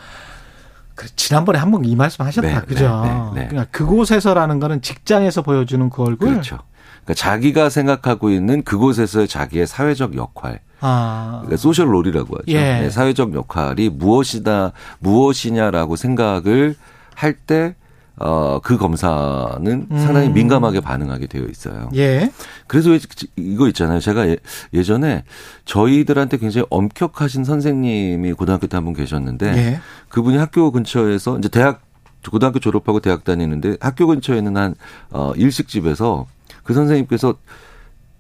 [0.95, 2.47] 그 지난번에 한 번 이 말씀 하셨다.
[2.47, 3.01] 네, 그죠?
[3.03, 6.29] 네, 네, 네, 그러니까 그곳에서라는 거는 직장에서 보여주는 그 얼굴.
[6.29, 6.59] 그렇죠.
[7.03, 10.59] 그러니까 자기가 생각하고 있는 그곳에서의 자기의 사회적 역할.
[10.81, 11.39] 아.
[11.41, 12.43] 그러니까 소셜 롤이라고 하죠.
[12.47, 12.81] 예.
[12.81, 16.75] 네, 사회적 역할이 무엇이다, 무엇이냐라고 생각을
[17.15, 17.75] 할 때
[18.17, 19.87] 어, 그 검사는 음.
[19.99, 21.89] 상당히 민감하게 반응하게 되어 있어요.
[21.95, 22.31] 예.
[22.67, 22.91] 그래서
[23.35, 23.99] 이거 있잖아요.
[23.99, 25.23] 제가 예, 전에
[25.65, 29.79] 저희들한테 굉장히 엄격하신 선생님이 고등학교 때 한 분 계셨는데 예.
[30.09, 31.81] 그분이 학교 근처에서 이제 대학
[32.29, 34.75] 고등학교 졸업하고 대학 다니는데 학교 근처에 있는 한
[35.09, 36.25] 어, 일식집에서
[36.63, 37.35] 그 선생님께서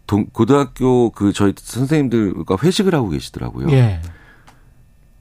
[0.07, 3.71] 동, 고등학교 그 저희 선생님들과 회식을 하고 계시더라고요.
[3.71, 4.01] 예.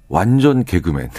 [0.08, 1.10] 완전 개그맨.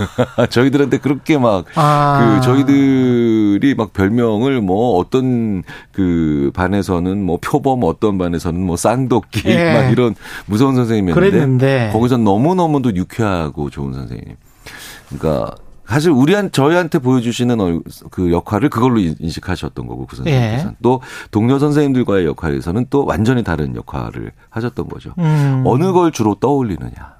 [0.50, 2.38] 저희들한테 그렇게 막, 아.
[2.40, 5.62] 그, 저희들이 막 별명을 뭐 어떤
[5.92, 9.72] 그 반에서는 뭐 표범 어떤 반에서는 뭐 쌍도끼 예.
[9.74, 10.14] 막 이런
[10.46, 11.30] 무서운 선생님이었는데.
[11.30, 11.90] 그랬는데.
[11.92, 14.36] 거기서 너무 너무도 유쾌하고 좋은 선생님.
[15.08, 15.54] 그러니까
[15.86, 20.76] 사실 우리한 저희한테 보여주시는 그 역할을 그걸로 인식하셨던 거고 그 선생님께서 예.
[20.80, 25.12] 또 동료 선생님들과의 역할에서는 또 완전히 다른 역할을 하셨던 거죠.
[25.18, 25.64] 음.
[25.66, 27.16] 어느 걸 주로 떠올리느냐.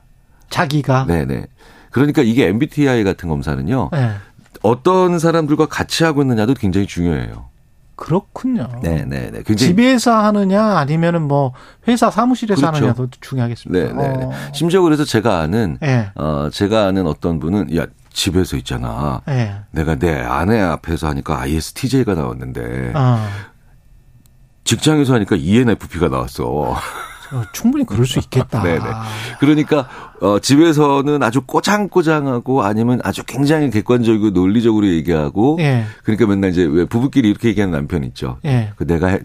[0.49, 1.07] 자기가.
[1.07, 1.47] 네네.
[1.93, 3.90] 그러니까 이게 MBTI 같은 검사는요.
[3.93, 4.11] 네.
[4.62, 7.53] 어떤 사람들과 같이 하고 있느냐도 굉장히 중요해요.
[7.95, 8.68] 그렇군요.
[8.82, 9.43] 네 네네.
[9.55, 11.53] 집에서 하느냐 아니면은 뭐
[11.86, 12.76] 회사 사무실에서 그렇죠.
[12.76, 13.86] 하느냐도 중요하겠습니다.
[13.86, 14.24] 네 네.
[14.24, 14.32] 어.
[14.53, 16.11] 심지어 그래서 제가 아는 네.
[16.16, 19.20] 어 제가 아는 어떤 분은 야 집에서 있잖아.
[19.26, 19.55] 네.
[19.70, 23.28] 내가 내 아내 앞에서 하니까 ISTJ가 나왔는데 어.
[24.64, 26.76] 직장에서 하니까 ENFP가 나왔어.
[27.33, 28.62] 어, 충분히 그럴 수 있겠다.
[28.64, 28.85] 네네.
[29.41, 29.89] 그러니까
[30.20, 35.85] 어, 집에서는 아주 꼬장꼬장하고 아니면 아주 굉장히 객관적이고 논리적으로 얘기하고 예.
[36.05, 38.39] 그러니까 맨날 이제 왜 부부끼리 이렇게 얘기하는 남편 있죠.
[38.45, 38.72] 예.
[38.76, 39.18] 그 내가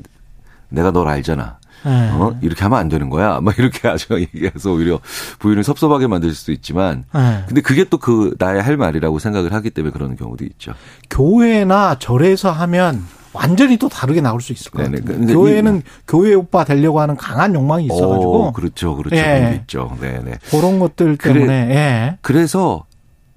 [0.70, 1.60] 내가 널 알잖아.
[1.86, 1.90] 예.
[1.90, 2.36] 어?
[2.42, 3.40] 이렇게 하면 안 되는 거야.
[3.40, 5.00] 막 이렇게 아주 얘기해서 오히려
[5.40, 7.44] 부인을 섭섭하게 만들 수도 있지만, 예.
[7.48, 10.74] 근데 그게 또 그 나의 할 말이라고 생각을 하기 때문에 그러는 경우도 있죠.
[11.10, 13.04] 교회나 절에서 하면
[13.34, 15.28] 완전히 또 다르게 나올 수 있을 것 같아요.
[15.28, 18.48] 교회는 이, 교회 오빠 되려고 하는 강한 욕망이 있어가지고.
[18.48, 19.16] 오, 그렇죠, 그렇죠.
[19.16, 19.60] 예.
[19.62, 19.96] 있죠.
[20.00, 20.38] 네네.
[20.50, 21.46] 그런 것들 때문에.
[21.46, 22.18] 그래, 예.
[22.22, 22.86] 그래서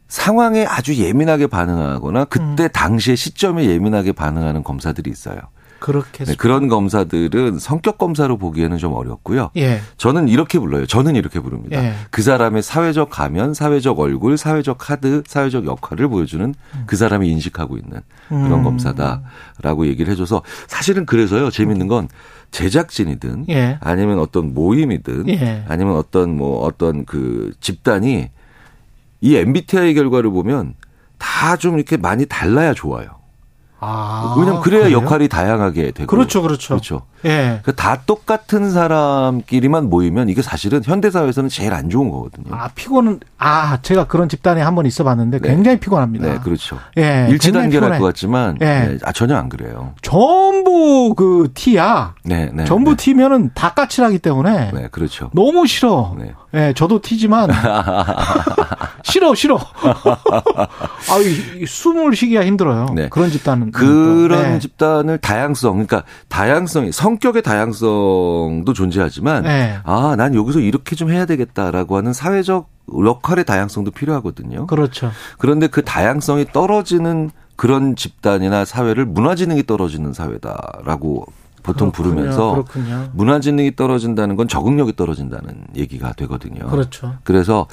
[0.08, 2.68] 상황에 아주 예민하게 반응하거나 그때 음.
[2.72, 5.38] 당시의 시점에 예민하게 반응하는 검사들이 있어요.
[5.80, 9.50] 그렇게 네, 그런 검사들은 성격 검사로 보기에는 좀 어렵고요.
[9.56, 9.80] 예.
[9.96, 10.86] 저는 이렇게 불러요.
[10.86, 11.82] 저는 이렇게 부릅니다.
[11.82, 11.94] 예.
[12.10, 16.82] 그 사람의 사회적 가면, 사회적 얼굴, 사회적 카드, 사회적 역할을 보여주는 음.
[16.86, 18.62] 그 사람이 인식하고 있는 그런 음.
[18.62, 21.50] 검사다라고 얘기를 해줘서 사실은 그래서요.
[21.50, 22.08] 재밌는 건
[22.50, 23.78] 제작진이든 예.
[23.80, 25.64] 아니면 어떤 모임이든 예.
[25.68, 28.28] 아니면 어떤 뭐 어떤 그 집단이
[29.22, 30.74] 이 MBTI 결과를 보면
[31.18, 33.19] 다 좀 이렇게 많이 달라야 좋아요.
[33.82, 34.98] 아, 왜냐면 그래야 그래요?
[34.98, 36.06] 역할이 다양하게 되고.
[36.06, 36.68] 그렇죠, 그렇죠.
[36.74, 37.02] 그렇죠.
[37.24, 37.60] 예.
[37.64, 42.54] 그다 똑같은 사람끼리만 모이면 이게 사실은 현대 사회에서는 제일 안 좋은 거거든요.
[42.54, 45.48] 아 피곤은 아 제가 그런 집단에 한 번 있어봤는데 네.
[45.48, 46.26] 굉장히 피곤합니다.
[46.26, 46.78] 네, 그렇죠.
[46.96, 48.64] 예, 일치단계랄 것 같지만 예.
[48.64, 49.94] 네, 아 전혀 안 그래요.
[50.02, 52.14] 전부 그 티야.
[52.24, 52.64] 네, 네.
[52.64, 52.96] 전부 네.
[52.96, 54.70] 티면은 다 까칠하기 때문에.
[54.72, 55.30] 네, 그렇죠.
[55.34, 56.14] 너무 싫어.
[56.18, 56.32] 네.
[56.54, 57.48] 예, 저도 티지만
[59.04, 59.58] 싫어 싫어.
[59.82, 61.16] 아,
[61.66, 62.86] 숨을 쉬기가 힘들어요.
[62.94, 63.08] 네.
[63.08, 64.58] 그런 집단은 그런 네.
[64.58, 69.78] 집단을 다양성, 그러니까 다양성이 성격의 다양성도 존재하지만 네.
[69.84, 74.66] 아, 난 여기서 이렇게 좀 해야 되겠다라고 하는 사회적 역할의 다양성도 필요하거든요.
[74.66, 75.10] 그렇죠.
[75.38, 81.26] 그런데 그 다양성이 떨어지는 그런 집단이나 사회를 문화 지능이 떨어지는 사회다라고
[81.62, 82.14] 보통 그렇군요.
[82.14, 83.08] 부르면서 그렇군요.
[83.14, 86.66] 문화지능이 떨어진다는 건 적응력이 떨어진다는 얘기가 되거든요.
[86.68, 87.14] 그렇죠.
[87.24, 87.66] 그래서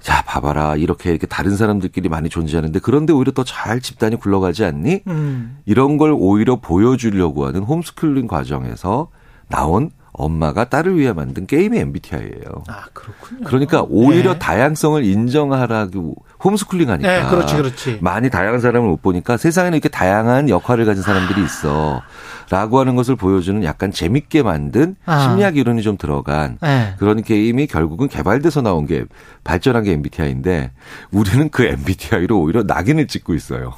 [0.00, 5.02] 자 봐봐라 이렇게 이렇게 다른 사람들끼리 많이 존재하는데 그런데 오히려 더 잘 집단이 굴러가지 않니?
[5.06, 5.58] 음.
[5.66, 9.08] 이런 걸 오히려 보여주려고 하는 홈스쿨링 과정에서
[9.48, 12.64] 나온 엄마가 딸을 위해 만든 게임이 MBTI예요.
[12.68, 13.44] 아 그렇군요.
[13.44, 14.38] 그러니까 오히려 네.
[14.38, 17.22] 다양성을 인정하라고 홈스쿨링 하니까.
[17.22, 17.98] 네, 그렇지, 그렇지.
[18.00, 22.02] 많이 다양한 사람을 못 보니까 세상에는 이렇게 다양한 역할을 가진 사람들이 있어.
[22.48, 25.24] 라고 하는 것을 보여주는 약간 재밌게 만든 아.
[25.24, 26.94] 심리학 이론이 좀 들어간 네.
[26.98, 29.04] 그런 게임이 결국은 개발돼서 나온 게
[29.42, 30.70] 발전한 게 MBTI인데
[31.10, 33.74] 우리는 그 MBTI로 오히려 낙인을 찍고 있어요.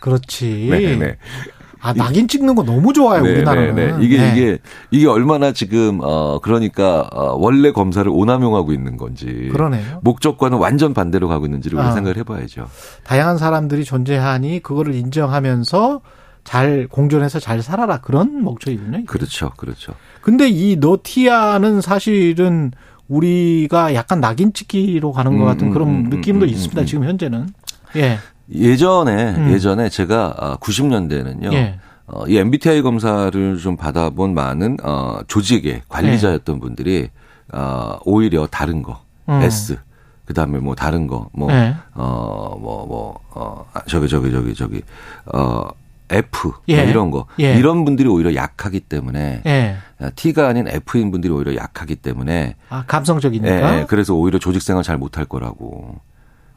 [0.00, 0.68] 그렇지.
[0.70, 1.16] 네네.
[1.82, 1.88] 네.
[1.88, 3.74] 아, 낙인 찍는 거 너무 좋아요, 네, 우리나라는.
[3.74, 4.04] 네, 네.
[4.04, 4.32] 이게, 네.
[4.32, 4.58] 이게,
[4.90, 9.48] 이게 얼마나 지금, 어, 그러니까, 어, 원래 검사를 오남용하고 있는 건지.
[9.50, 10.00] 그러네요.
[10.02, 12.66] 목적과는 완전 반대로 가고 있는지를 우리 아, 생각을 해봐야죠.
[13.04, 16.02] 다양한 사람들이 존재하니 그거를 인정하면서
[16.44, 18.00] 잘 공존해서 잘 살아라.
[18.00, 19.04] 그런 목적이군요.
[19.06, 19.94] 그렇죠, 그렇죠.
[20.20, 22.72] 근데 이 노티아는 사실은
[23.08, 26.84] 우리가 약간 낙인 찍기로 가는 것 같은 음, 그런 음, 음 느낌도 음, 음, 있습니다.
[26.84, 27.48] 지금 현재는.
[27.96, 28.18] 예.
[28.52, 29.52] 예전에 음.
[29.52, 31.48] 예전에 제가 90년대에는요.
[31.48, 31.78] 아, 예.
[32.06, 36.60] 어, 이 MBTI 검사를 좀 받아본 많은 어, 조직의 관리자였던 예.
[36.60, 37.08] 분들이
[37.52, 39.40] 어, 오히려 다른 거 음.
[39.42, 39.78] S
[40.24, 41.74] 그다음에 뭐 다른 거뭐 예.
[41.94, 44.82] 어, 뭐, 뭐, 어, 아, 저기, 저기, 저기, 저기,
[45.26, 45.64] 어,
[46.12, 46.84] F 뭐 예.
[46.84, 47.54] 이런 거 예.
[47.54, 49.76] 이런 분들이 오히려 약하기 때문에 예.
[50.16, 54.98] T가 아닌 F인 분들이 오히려 약하기 때문에 아 감성적이니까 예, 그래서 오히려 조직 생활 잘
[54.98, 56.00] 못할 거라고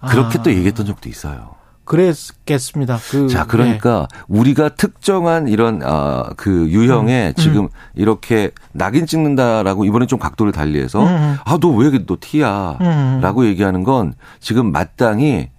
[0.09, 0.41] 그렇게 아.
[0.41, 1.51] 또 얘기했던 적도 있어요.
[1.85, 2.97] 그랬겠습니다.
[3.09, 4.19] 그, 자, 그러니까 네.
[4.27, 7.69] 우리가 특정한 이런 아, 그 유형에 음, 지금 음.
[7.95, 11.07] 이렇게 낙인 찍는다라고 이번에 좀 각도를 달리해서 음.
[11.07, 11.37] 음.
[11.43, 13.45] 아, 너 왜너 T야라고 음, 음.
[13.45, 15.49] 얘기하는 건 지금 마땅히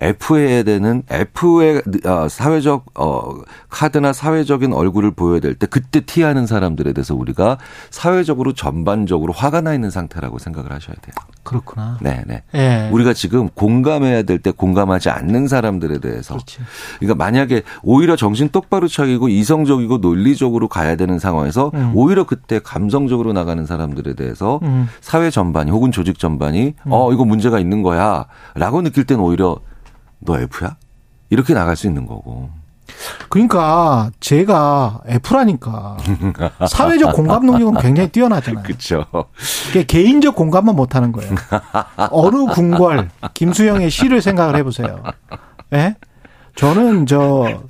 [0.00, 3.34] F해야 되는 F의 어, 사회적 어
[3.68, 7.58] 카드나 사회적인 얼굴을 보여야 될 때 그때 티하는 사람들에 대해서 우리가
[7.90, 11.14] 사회적으로 전반적으로 화가 나 있는 상태라고 생각을 하셔야 돼요.
[11.44, 11.98] 그렇구나.
[12.00, 12.42] 네, 네.
[12.52, 12.88] 네.
[12.90, 16.58] 우리가 지금 공감해야 될 때 공감하지 않는 사람들에 대해서 그렇지.
[16.98, 21.92] 그러니까 만약에 오히려 정신 똑바로 차리고 이성적이고 논리적으로 가야 되는 상황에서 음.
[21.94, 24.88] 오히려 그때 감성적으로 나가는 사람들에 대해서 음.
[25.00, 26.92] 사회 전반이 혹은 조직 전반이 음.
[26.92, 29.58] 어 이거 문제가 있는 거야라고 느낄 때는 오히려
[30.24, 30.76] 너 F야?
[31.30, 32.50] 이렇게 나갈 수 있는 거고.
[33.28, 35.96] 그러니까 제가 F라니까
[36.68, 38.62] 사회적 공감 능력은 굉장히 뛰어나잖아요.
[38.62, 39.06] 그렇죠.
[39.88, 41.34] 개인적 공감만 못 하는 거예요.
[42.10, 45.02] 어느 궁궐 김수영의 시를 생각을 해 보세요.
[45.72, 45.76] 예?
[45.76, 45.94] 네?
[46.56, 47.62] 저는 저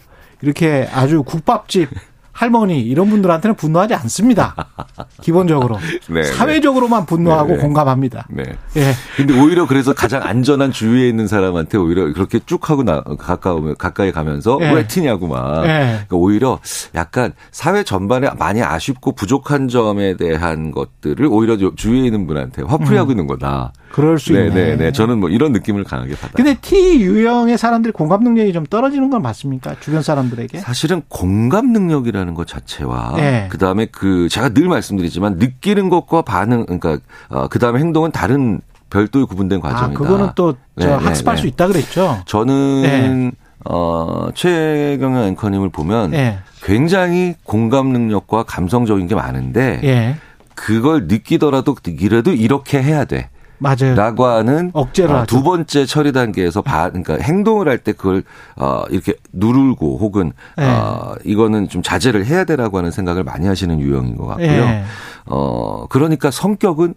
[0.42, 1.88] 이렇게 아주 국밥집
[2.34, 4.54] 할머니 이런 분들한테는 분노하지 않습니다.
[5.22, 5.78] 기본적으로
[6.08, 7.62] 네, 네, 사회적으로만 분노하고 네, 네.
[7.62, 8.26] 공감합니다.
[8.28, 8.42] 네.
[8.76, 8.92] 예.
[9.16, 14.10] 근데 오히려 그래서 가장 안전한 주위에 있는 사람한테 오히려 그렇게 쭉 하고 나 가까우면 가까이
[14.10, 14.72] 가면서 예.
[14.72, 15.64] 왜 티냐고 막.
[15.64, 15.68] 예.
[16.08, 16.58] 그러니까 오히려
[16.96, 23.12] 약간 사회 전반에 많이 아쉽고 부족한 점에 대한 것들을 오히려 주위에 있는 분한테 화풀이하고 음.
[23.12, 23.72] 있는 거다.
[23.92, 24.54] 그럴 수 네, 있네.
[24.54, 24.92] 네, 네.
[24.92, 26.32] 저는 뭐 이런 느낌을 강하게 받아요.
[26.34, 29.76] 근데 T 유형의 사람들이 공감 능력이 좀 떨어지는 건 맞습니까?
[29.78, 30.58] 주변 사람들에게?
[30.58, 33.48] 사실은 공감 능력이라 는 것 자체와 네.
[33.50, 36.98] 그다음에 그 제가 늘 말씀드리지만 느끼는 것과 반응 그러니까
[37.28, 38.60] 어, 그다음에 행동은 다른
[38.90, 39.86] 별도의 구분된 아, 과정이다.
[39.86, 42.22] 아, 그거는 또 네, 네, 학습할 네, 수 있다 그랬죠.
[42.26, 43.30] 저는 네.
[43.64, 46.38] 어, 최경영 앵커님을 보면 네.
[46.62, 50.16] 굉장히 공감 능력과 감성적인 게 많은데
[50.54, 53.28] 그걸 느끼더라도 이래도 이렇게 해야 돼.
[53.58, 53.94] 맞아요.
[53.94, 58.22] 라고 하는 억제로 어, 두 번째 처리 단계에서 바, 그러니까 행동을 할 때 그걸
[58.56, 60.64] 어 이렇게 누르고 혹은 네.
[60.64, 64.48] 어 이거는 좀 자제를 해야 되라고 하는 생각을 많이 하시는 유형인 것 같고요.
[64.48, 64.84] 네.
[65.26, 66.94] 어 그러니까 성격은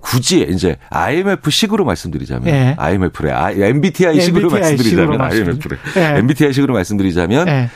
[0.00, 2.74] 굳이 이제 IMF 식으로 말씀드리자면 네.
[2.78, 3.32] IMF래
[3.68, 6.18] MBTI 식으로 말씀드리자면 IMF래 네.
[6.18, 7.68] MBTI 식으로 말씀드리자면 네.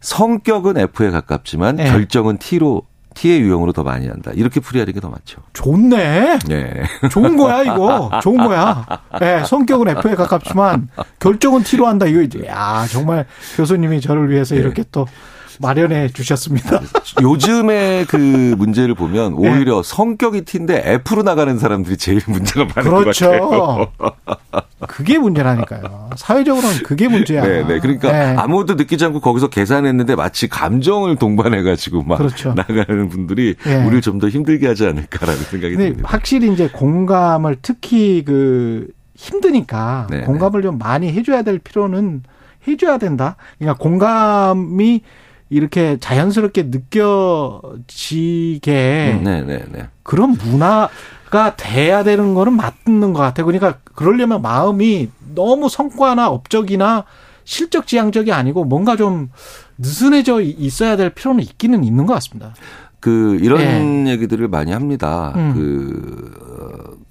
[0.00, 1.90] 성격은 F에 가깝지만 네.
[1.90, 2.82] 결정은 T로
[3.14, 4.30] T의 유형으로 더 많이 한다.
[4.34, 5.38] 이렇게 풀이하는 게더 맞죠.
[5.52, 6.38] 좋네.
[6.48, 6.82] 네.
[7.10, 8.10] 좋은 거야, 이거.
[8.22, 8.86] 좋은 거야.
[9.20, 12.06] 네, 성격은 F에 가깝지만 결정은 T로 한다.
[12.06, 13.26] 이거 이제, 야, 정말
[13.56, 14.60] 교수님이 저를 위해서 네.
[14.60, 15.06] 이렇게 또
[15.60, 16.80] 마련해 주셨습니다.
[17.20, 18.16] 요즘에 그
[18.56, 19.88] 문제를 보면 오히려 네.
[19.88, 23.30] 성격이 T인데 F로 나가는 사람들이 제일 문제가 많은 그렇죠.
[23.30, 23.92] 것 같아요.
[24.88, 26.10] 그게 문제라니까요.
[26.16, 27.42] 사회적으로는 그게 문제야.
[27.42, 27.78] 네, 네.
[27.78, 28.36] 그러니까 네.
[28.36, 32.54] 아무것도 느끼지 않고 거기서 계산했는데 마치 감정을 동반해가지고 막 그렇죠.
[32.54, 33.84] 나가는 분들이 네.
[33.84, 36.02] 우리를 좀 더 힘들게 하지 않을까라는 생각이 듭니다.
[36.08, 40.24] 확실히 이제 공감을 특히 그 힘드니까 네, 네.
[40.24, 42.22] 공감을 좀 많이 해줘야 될 필요는
[42.68, 43.34] 해줘야 된다.
[43.58, 45.02] 그러니까 공감이
[45.52, 47.18] 이렇게 자연스럽게 느껴지게
[49.18, 49.88] 음, 네, 네, 네.
[50.02, 53.44] 그런 문화가 돼야 되는 거는 맞는 것 같아요.
[53.44, 57.04] 그러니까 그러려면 마음이 너무 성과나 업적이나
[57.44, 59.28] 실적 지향적이 아니고 뭔가 좀
[59.76, 62.54] 느슨해져 있어야 될 필요는 있기는 있는 것 같습니다.
[62.98, 64.12] 그 이런 네.
[64.12, 65.34] 얘기들을 많이 합니다.
[65.36, 65.52] 음.
[65.54, 66.51] 그,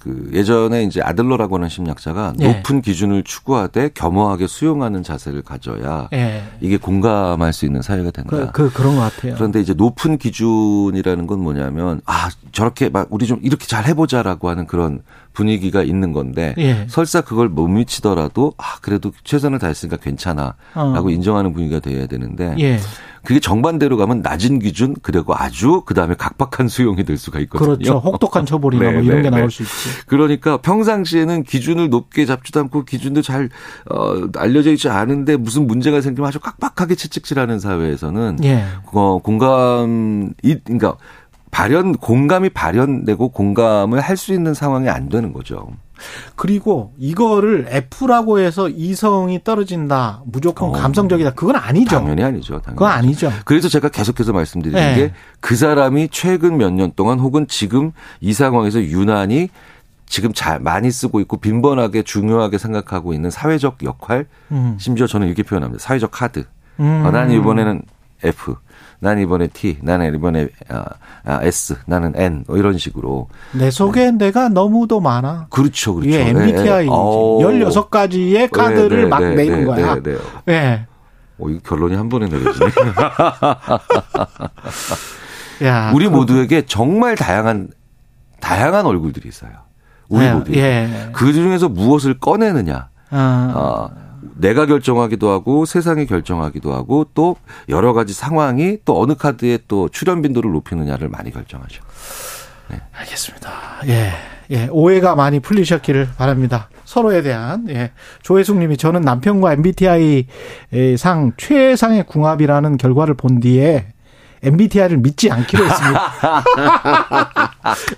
[0.02, 2.48] 그 예전에 이제 아들러라고 하는 심리학자가 네.
[2.48, 6.44] 높은 기준을 추구하되 겸허하게 수용하는 자세를 가져야 네.
[6.60, 8.30] 이게 공감할 수 있는 사회가 된다.
[8.52, 9.36] 그, 그 그 런 것 같아요.
[9.36, 14.66] 그런데 이제 높은 기준이라는 건 뭐냐면 아 저렇게 막 우리 좀 이렇게 잘 해보자라고 하는
[14.66, 15.04] 그런
[15.34, 16.86] 분위기가 있는 건데 예.
[16.90, 21.10] 설사 그걸 못 미치더라도 아 그래도 최선을 다했으니까 괜찮아라고 어.
[21.10, 22.80] 인정하는 분위기가 돼야 되는데 예.
[23.24, 27.76] 그게 정반대로 가면 낮은 기준 그리고 아주 그다음에 각박한 수용이 될 수가 있거든요.
[27.76, 28.00] 그렇죠.
[28.00, 29.50] 혹독한 처벌이나 네, 뭐 이런 네, 게 나올 네.
[29.50, 29.72] 수 있지.
[30.08, 33.50] 그러니까 평상시에는 기준을 높게 잡지도 않고 기준도 잘
[33.92, 38.66] 어, 알려져 있지 않은데 무슨 문제가 생기면 아주 깍박하게 채찍질하는 사회에서는 예.
[38.92, 40.98] 어, 공감 이 그러니까
[41.52, 45.70] 발현 공감이 발현되고 공감을 할 수 있는 상황이 안 되는 거죠.
[46.36, 51.32] 그리고 이거를 F라고 해서 이성이 떨어진다, 무조건 어, 감성적이다.
[51.32, 51.98] 그건 아니죠.
[51.98, 52.54] 당연히 아니죠.
[52.62, 53.32] 당연히 그건 아니죠.
[53.46, 55.14] 그래서 제가 계속해서 말씀드리는 네.
[55.42, 59.50] 게그 사람이 최근 몇 년 동안 혹은 지금 이 상황에서 유난히
[60.08, 64.78] 지금 잘 많이 쓰고 있고 빈번하게 중요하게 생각하고 있는 사회적 역할, 음.
[64.80, 65.82] 심지어 저는 이렇게 표현합니다.
[65.84, 66.46] 사회적 카드.
[66.80, 67.04] 음.
[67.06, 67.82] 어, 난 이번에는
[68.24, 68.56] F.
[69.04, 70.86] 난 이번에 T, 나는 이번에 아,
[71.26, 74.26] 아, S, 나는 N 뭐 이런 식으로 내 속에 네.
[74.26, 75.48] 내가 너무도 많아.
[75.50, 76.08] 그렇죠, 그렇죠.
[76.08, 76.92] 이게 MBTI 네.
[76.92, 79.96] 16가지의 카드를 네, 네, 막 네, 내는 거야.
[79.96, 80.18] 네, 네.
[80.46, 80.86] 네.
[81.40, 82.70] 오, 이거 결론이 한 번에 내려지네.
[85.66, 87.70] 야, 우리 모두에게 정말 다양한
[88.40, 89.52] 다양한 얼굴들이 있어요.
[90.10, 90.54] 우리 네, 모두.
[90.54, 91.10] 예.
[91.12, 92.90] 그 중에서 무엇을 꺼내느냐.
[93.10, 93.54] 아.
[93.56, 97.36] 어, 내가 결정하기도 하고 세상이 결정하기도 하고 또
[97.70, 101.84] 여러 가지 상황이 또 어느 카드에 또 출연 빈도를 높이느냐를 많이 결정하죠.
[102.70, 102.80] 네.
[102.94, 103.52] 알겠습니다.
[103.88, 104.12] 예.
[104.52, 106.70] 예, 오해가 많이 풀리셨기를 바랍니다.
[106.84, 107.92] 서로에 대한 예.
[108.22, 110.28] 조혜숙 님이 저는 남편과 MBTI
[110.98, 113.88] 상 최상의 궁합이라는 결과를 본 뒤에
[114.44, 116.14] MBTI를 믿지 않기로 했습니다.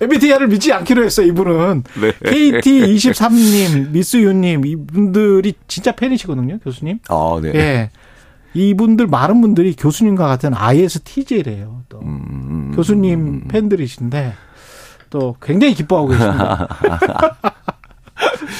[0.00, 1.84] MBTI를 믿지 않기로 했어요, 이분은.
[2.00, 2.12] 네.
[2.12, 6.98] KT23님, 미스유님, 이분들이 진짜 팬이시거든요, 교수님.
[7.08, 7.52] 아, 네.
[7.54, 7.90] 예.
[8.52, 12.00] 이분들, 많은 분들이 교수님과 같은 ISTJ래요, 또.
[12.00, 13.48] 음, 음, 음 교수님 음.
[13.48, 14.34] 팬들이신데,
[15.10, 16.68] 또 굉장히 기뻐하고 계십니다.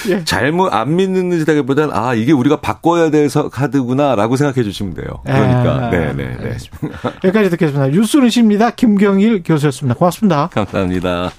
[0.09, 0.25] 예.
[0.25, 5.07] 잘못 안 믿는다기보다는 아 이게 우리가 바꿔야 될 카드구나라고 생각해 주시면 돼요.
[5.25, 6.57] 그러니까 네네 네, 네.
[7.25, 7.89] 여기까지 듣겠습니다.
[7.89, 8.71] 뉴스는 십니다.
[8.71, 9.99] 김경일 교수였습니다.
[9.99, 10.49] 고맙습니다.
[10.53, 11.31] 감사합니다.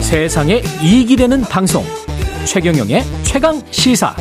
[0.00, 1.84] 세상에 이익이 되는 방송
[2.44, 4.14] 최경영의 최강 시사.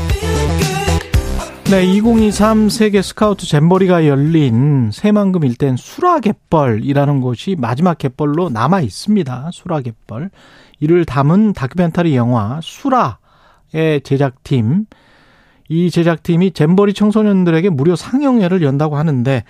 [1.72, 9.50] 네, 2023 세계 스카우트 잼버리가 열린 새만금 일대는 수라갯벌이라는 곳이 마지막 갯벌로 남아 있습니다.
[9.52, 10.30] 수라갯벌.
[10.80, 14.86] 이를 담은 다큐멘터리 영화 수라의 제작팀.
[15.68, 19.44] 이 제작팀이 잼버리 청소년들에게 무료 상영회를 연다고 하는데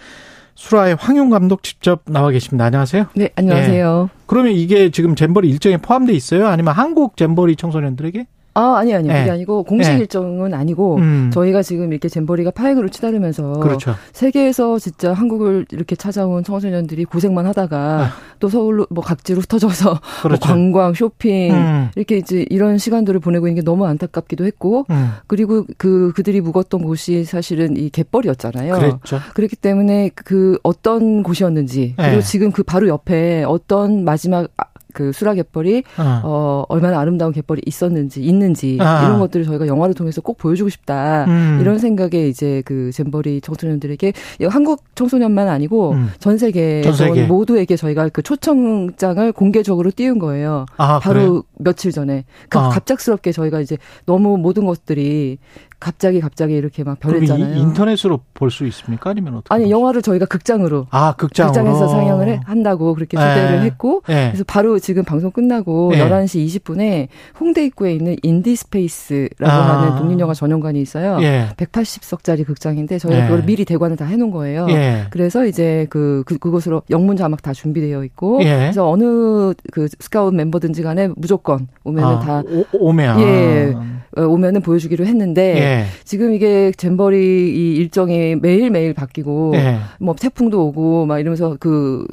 [0.55, 2.63] 수라의 황용 감독 직접 나와 계십니다.
[2.63, 3.07] 안녕하세요.
[3.15, 4.09] 네, 안녕하세요.
[4.09, 4.21] 네.
[4.25, 6.47] 그러면 이게 지금 잼버리 일정에 포함돼 있어요?
[6.47, 8.25] 아니면 한국 잼버리 청소년들에게?
[8.57, 9.19] 아, 아니, 아니, 네.
[9.19, 9.99] 그게 아니고, 공식 네.
[9.99, 11.29] 일정은 아니고, 음.
[11.33, 13.95] 저희가 지금 이렇게 잼버리가 파행으로 치달으면서, 그렇죠.
[14.13, 18.09] 세계에서 진짜 한국을 이렇게 찾아온 청소년들이 고생만 하다가, 아.
[18.39, 20.47] 또 서울로, 뭐 각지로 흩어져서, 뭐 그렇죠.
[20.47, 21.89] 뭐 관광, 쇼핑, 음.
[21.97, 25.11] 이렇게 이제 이런 시간들을 보내고 있는 게 너무 안타깝기도 했고, 음.
[25.27, 28.73] 그리고 그, 그들이 묵었던 곳이 사실은 이 갯벌이었잖아요.
[28.75, 29.19] 그렇죠.
[29.33, 32.21] 그렇기 때문에 그 어떤 곳이었는지, 그리고 네.
[32.21, 34.47] 지금 그 바로 옆에 어떤 마지막
[34.95, 36.21] 그 수라 갯벌이 어.
[36.23, 36.65] 어.
[36.69, 39.03] 얼마나 아름다운 갯벌이 있었는지 있는지 아.
[39.05, 41.59] 이런 것들을 저희가 영화를 통해서 꼭 보여주고 싶다 음.
[41.61, 44.13] 이런 생각에 이제 그 잼버리 청소년들에게
[44.49, 46.09] 한국 청소년만 아니고 음.
[46.19, 50.65] 전 세계, 전 세계 모두에게 저희가 그 초청장을 공개적으로 띄운 거예요.
[50.77, 51.41] 아, 바로 그래?
[51.59, 52.69] 며칠 전에 그 아.
[52.69, 55.39] 갑작스럽게 저희가 이제 너무 모든 것들이
[55.79, 57.55] 갑자기 갑자기 이렇게 막 변했잖아요.
[57.57, 59.09] 인터넷으로 볼 수 있습니까?
[59.09, 59.53] 아니면 어떻게?
[59.53, 63.65] 아니 영화를 저희가 극장으로 아 극장 극장에서 상영을 해, 한다고 그렇게 초대를 네.
[63.65, 64.29] 했고 네.
[64.29, 65.99] 그래서 바로 지금 방송 끝나고 네.
[66.07, 67.07] 11시 20분에
[67.39, 69.81] 홍대 입구에 있는 인디 스페이스라고 아.
[69.83, 71.17] 하는 독립 영화 전용관이 있어요.
[71.21, 71.47] 예.
[71.57, 73.27] 180석짜리 극장인데 저희가 예.
[73.27, 74.67] 그걸 미리 대관을 다 해놓은 거예요.
[74.69, 75.05] 예.
[75.09, 78.55] 그래서 이제 그, 그 그곳으로 영문 자막 다 준비되어 있고 예.
[78.57, 82.43] 그래서 어느 그 스카웃 멤버든지 간에 무조건 오면은 아, 다
[82.73, 83.75] 오, 면 예.
[84.17, 85.85] 어, 오면은 보여주기로 했는데 예.
[86.03, 89.79] 지금 이게 잼버리 이 일정이 매일 매일 바뀌고 예.
[89.99, 92.07] 뭐 태풍도 오고 막 이러면서 그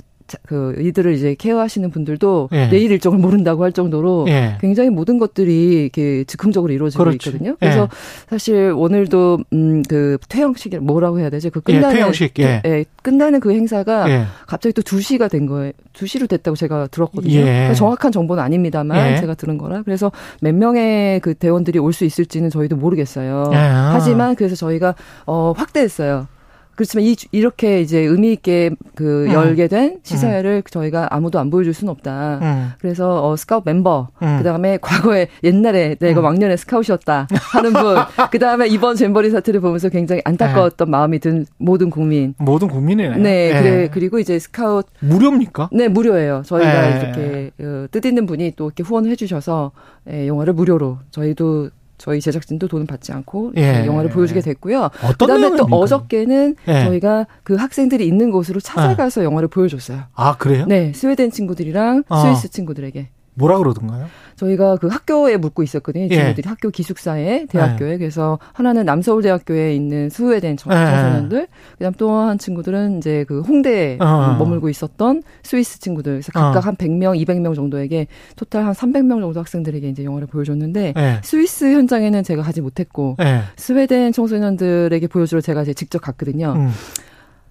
[0.46, 2.68] 그 이들을 이제 케어하시는 분들도 예.
[2.68, 4.56] 내일 일정을 모른다고 할 정도로 예.
[4.60, 7.28] 굉장히 모든 것들이 이렇게 즉흥적으로 이루어지고 그렇지.
[7.28, 7.56] 있거든요.
[7.60, 7.88] 그래서 예.
[8.28, 11.50] 사실 오늘도 음그 퇴영식 이 뭐라고 해야 되죠?
[11.50, 12.62] 그 예, 끝나는 퇴영식 예.
[12.64, 12.84] 예.
[13.02, 14.24] 끝나는 그 행사가 예.
[14.46, 15.72] 갑자기 또 2시가 된 거예요.
[15.92, 17.40] 2시로 됐다고 제가 들었거든요.
[17.42, 19.82] 그러니까 정확한 정보는 아닙니다만 제가 들은 거라.
[19.82, 20.10] 그래서
[20.40, 23.50] 몇 명의 그 대원들이 올 수 있을지는 저희도 모르겠어요.
[23.52, 24.94] 하지만 그래서 저희가
[25.26, 26.26] 어 확대했어요.
[26.74, 29.32] 그렇지만 이, 이렇게 이제 의미 있게 그 음.
[29.32, 30.70] 열게 된 시사회를 음.
[30.70, 32.38] 저희가 아무도 안 보여줄 수는 없다.
[32.40, 32.70] 음.
[32.80, 34.36] 그래서 어, 스카웃 멤버, 음.
[34.38, 36.24] 그 다음에 과거에 옛날에 내가 음.
[36.24, 37.96] 왕년에 스카웃이었다 하는 분,
[38.30, 40.90] 그 다음에 이번 잼버리 사태를 보면서 굉장히 안타까웠던 네.
[40.90, 42.34] 마음이 든 모든 국민.
[42.38, 43.16] 모든 국민이네.
[43.16, 43.62] 네, 네.
[43.62, 45.68] 그래, 그리고 이제 스카웃 무료입니까?
[45.72, 46.42] 네, 무료예요.
[46.46, 47.00] 저희가 네.
[47.00, 49.72] 이렇게 어, 뜻 있는 분이 또 이렇게 후원을 해주셔서
[50.10, 51.70] 예, 영화를 무료로 저희도
[52.02, 53.86] 저희 제작진도 돈을 받지 않고 예.
[53.86, 54.90] 영화를 보여주게 됐고요.
[55.20, 56.84] 그다음에 또 어저께는 예.
[56.84, 59.24] 저희가 그 학생들이 있는 곳으로 찾아가서 아.
[59.24, 60.00] 영화를 보여줬어요.
[60.12, 60.66] 아 그래요?
[60.66, 62.22] 네, 스웨덴 친구들이랑 아.
[62.22, 63.08] 스위스 친구들에게.
[63.34, 64.06] 뭐라 그러던가요?
[64.36, 66.04] 저희가 그 학교에 묻고 있었거든요.
[66.04, 66.09] 예.
[66.09, 67.98] 친구들이 학교 기숙사에 대학교에 예.
[67.98, 70.76] 그래서 하나는 남서울대학교에 있는 스웨덴 청, 예.
[70.76, 71.48] 소년들
[71.78, 74.36] 그다음 또 한 친구들은 이제 그 홍대에 어.
[74.38, 76.12] 머물고 있었던 스위스 친구들.
[76.14, 76.68] 그래서 각각 어.
[76.68, 78.06] 한 100명, 200명 정도에게
[78.36, 81.20] 토탈 한 300명 정도 학생들에게 이제 영화를 보여줬는데 예.
[81.22, 83.42] 스위스 현장에는 제가 가지 못했고 예.
[83.56, 86.54] 스웨덴 청소년들에게 보여주러 제가 이제 직접 갔거든요.
[86.56, 86.70] 음.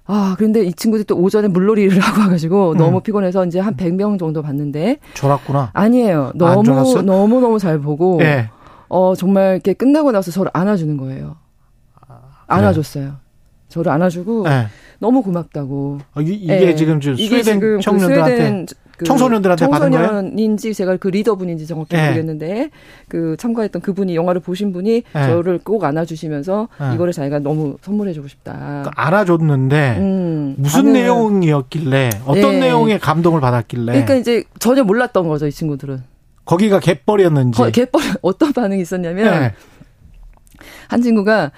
[0.06, 2.78] 아, 그런데 이 친구들이 또 오전에 물놀이를 하고 와가지고 음.
[2.78, 4.98] 너무 피곤해서 이제 한 100명 정도 봤는데.
[5.14, 5.72] 졸았구나.
[5.74, 6.32] 아니에요.
[6.36, 6.64] 너무,
[7.04, 8.18] 너무, 너무 잘 보고.
[8.18, 8.50] 네.
[8.90, 11.38] 어, 정말 이렇게 끝나고 나서 저를 안아주는 거예요.
[12.08, 13.14] 아, 안아줬어요.
[13.70, 14.44] 저를 안아주고.
[14.48, 14.68] 네.
[15.00, 16.00] 너무 고맙다고.
[16.14, 16.76] 아, 이, 게 네.
[16.76, 18.32] 지금 스웨덴 그 청년들한테.
[18.32, 18.66] 그 스웨덴
[18.98, 22.04] 그 청소년들한테 청소년인지 제가 그 리더분인지 정확히 네.
[22.06, 22.70] 모르겠는데
[23.08, 25.26] 그 참가했던 그분이 영화를 보신 분이 네.
[25.28, 26.96] 저를 꼭 안아주시면서 네.
[26.96, 28.54] 이거를 자기가 너무 선물해주고 싶다.
[28.54, 32.60] 그러니까 안아줬는데 음, 무슨 내용이었길래 어떤 네.
[32.60, 33.92] 내용에 감동을 받았길래?
[33.92, 36.04] 그러니까 이제 전혀 몰랐던 거죠 이 친구들은.
[36.46, 37.72] 거기가 갯벌이었는지.
[37.72, 39.54] 갯벌 어떤 반응이 있었냐면 네.
[40.88, 41.52] 한 친구가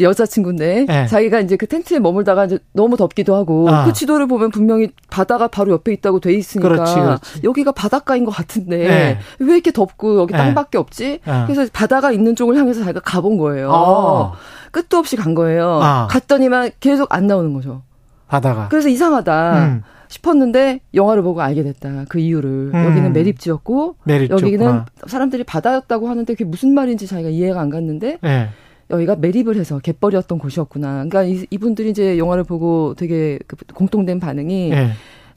[0.00, 1.06] 여자친구인데 네.
[1.06, 3.84] 자기가 이제 그 텐트에 머물다가 이제 너무 덥기도 하고 아.
[3.84, 7.40] 그 지도를 보면 분명히 바다가 바로 옆에 있다고 돼 있으니까 그렇지, 그렇지.
[7.44, 9.18] 여기가 바닷가인 것 같은데 네.
[9.38, 11.20] 왜 이렇게 덥고 여기 땅밖에 없지?
[11.24, 11.44] 네.
[11.46, 13.70] 그래서 바다가 있는 쪽을 향해서 자기가 가본 거예요.
[13.72, 14.32] 아.
[14.70, 15.80] 끝도 없이 간 거예요.
[15.82, 16.08] 아.
[16.10, 17.82] 갔더니만 계속 안 나오는 거죠.
[18.28, 18.68] 바다가.
[18.68, 19.64] 그래서 이상하다.
[19.66, 19.82] 음.
[20.08, 22.04] 싶었는데 영화를 보고 알게 됐다.
[22.08, 22.72] 그 이유를.
[22.74, 22.84] 음.
[22.84, 24.46] 여기는 매립지였고 매립지였구나.
[24.46, 28.48] 여기는 사람들이 바다였다고 하는데 그게 무슨 말인지 자기가 이해가 안 갔는데 네.
[28.90, 31.04] 여기가 매립을 해서 갯벌이었던 곳이었구나.
[31.04, 34.90] 그러니까 이, 분들이 이제 영화를 보고 되게 그 공통된 반응이 네.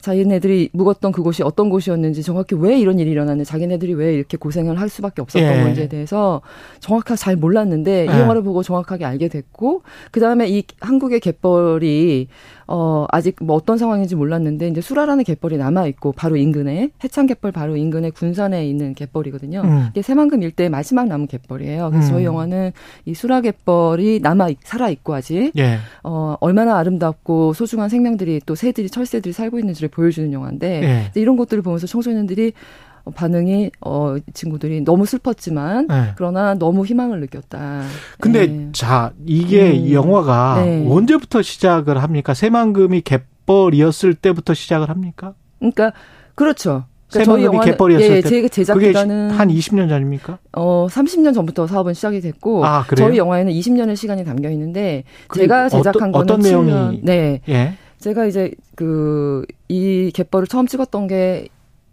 [0.06, 4.88] 자기네들이 묵었던 그곳이 어떤 곳이었는지 정확히 왜 이런 일이 일어났는지 자기네들이 왜 이렇게 고생을 할
[4.88, 5.64] 수밖에 없었던 예.
[5.64, 6.42] 건지에 대해서
[6.80, 8.20] 정확하게 잘 몰랐는데 이 예.
[8.20, 9.82] 영화를 보고 정확하게 알게 됐고
[10.12, 12.28] 그다음에 이 한국의 갯벌이
[12.68, 17.52] 어, 아직 뭐 어떤 상황인지 몰랐는데 이제 수라라는 갯벌이 남아 있고 바로 인근에 해창 갯벌
[17.52, 19.62] 바로 인근에 군산에 있는 갯벌이거든요.
[19.62, 19.88] 음.
[19.92, 21.90] 이게 새만금 일대 마지막 남은 갯벌이에요.
[21.92, 22.12] 그래서 음.
[22.12, 22.72] 저희 영화는
[23.06, 25.78] 이 수라 갯벌이 남아 살아 있고 아직 예.
[26.04, 31.12] 어, 얼마나 아름답고 소중한 생명들이 또 새들이 철새들이 살고 있는지를 보여주는 영화인데 예.
[31.20, 32.54] 이런 것들을 보면서 청소년들이
[33.14, 36.14] 반응이 어 친구들이 너무 슬펐지만 네.
[36.15, 37.84] 그러나 너무 희망을 느꼈다.
[38.19, 38.69] 근데 네.
[38.72, 39.91] 자 이게 음.
[39.91, 40.88] 영화가 네.
[40.90, 42.34] 언제부터 시작을 합니까?
[42.34, 45.34] 새만금이 갯벌이었을 때부터 시작을 합니까?
[45.60, 45.94] 그러니까
[46.34, 46.86] 그렇죠.
[47.11, 50.40] 그러니까 저희 영화 갯벌이었을 예, 때 제, 제작 기간은 한 20년 전입니까?
[50.53, 55.03] 어, 30년 전부터 사업은 시작이 됐고 아, 저희 영화에는 20년의 시간이 담겨 있는데
[55.34, 57.41] 제가 제작한 어떤, 거는 어떤 7년, 내용이 네.
[57.48, 57.73] 예.
[57.99, 61.48] 제가 이제 그 이 갯벌을 처음 찍었던 게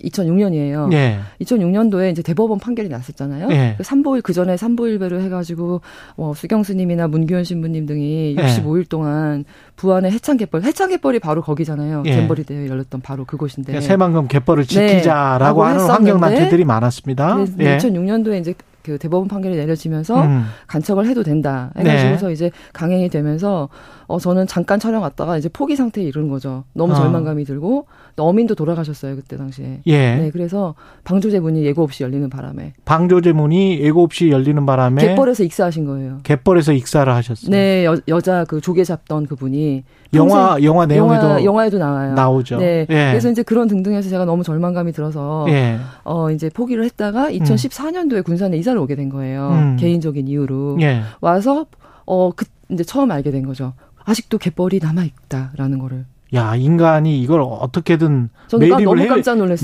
[0.05, 0.93] 2006년이에요.
[0.93, 1.19] 예.
[1.41, 3.49] 2006년도에 이제 대법원 판결이 났었잖아요.
[3.51, 3.74] 예.
[3.79, 5.81] 그 삼보일 그 전에 삼보일배로 해가지고
[6.16, 8.85] 뭐 수경 스님이나 문규현 신부님 등이 65일 예.
[8.85, 9.45] 동안
[9.77, 12.03] 부안의 해창 갯벌, 해창 갯벌이 바로 거기잖아요.
[12.07, 12.16] 예.
[12.16, 13.81] 갯벌이 대회 열렸던 바로 그곳인데.
[13.81, 14.89] 새만금 갯벌을 네.
[14.89, 15.70] 지키자라고 네.
[15.70, 17.45] 하는 환경 단체들이 많았습니다.
[17.57, 17.79] 네.
[17.79, 20.45] 2006년도에 이제 그 대법원 판결이 내려지면서 음.
[20.66, 22.33] 간척을 해도 된다 해가지고서 네.
[22.33, 23.69] 이제 강행이 되면서
[24.07, 26.65] 어 저는 잠깐 촬영 왔다가 이제 포기 상태에 이르는 거죠.
[26.73, 26.97] 너무 어.
[26.97, 29.80] 절망감이 들고 어민도 돌아가셨어요 그때 당시에.
[29.86, 30.16] 예.
[30.16, 30.74] 네, 그래서
[31.05, 32.74] 방조제 문이 예고 없이 열리는 바람에.
[32.84, 35.01] 방조제 문이 예고 없이 열리는 바람에.
[35.01, 36.20] 갯벌에서 익사하신 거예요.
[36.22, 37.51] 갯벌에서 익사를 하셨어요.
[37.51, 39.84] 네, 여, 여자 그 조개 잡던 그분이.
[40.14, 42.14] 영화 영화 내용에도 영화, 영화에도 나와요.
[42.14, 42.59] 나오죠.
[42.59, 42.86] 네.
[42.90, 43.09] 예.
[43.10, 45.78] 그래서 이제 그런 등등해서 제가 너무 절망감이 들어서 예.
[46.05, 48.22] 어 이제 포기를 했다가 2014년도에 음.
[48.22, 49.48] 군산에 이사를 오게 된 거예요.
[49.52, 49.76] 음.
[49.78, 51.02] 개인적인 이유로 예.
[51.20, 51.66] 와서
[52.05, 53.72] 어 그 이제 처음 알게 된 거죠.
[54.05, 56.05] 아직도 갯벌이 남아 있다라는 거를.
[56.34, 59.09] 야 인간이 이걸 어떻게든 매립을 해,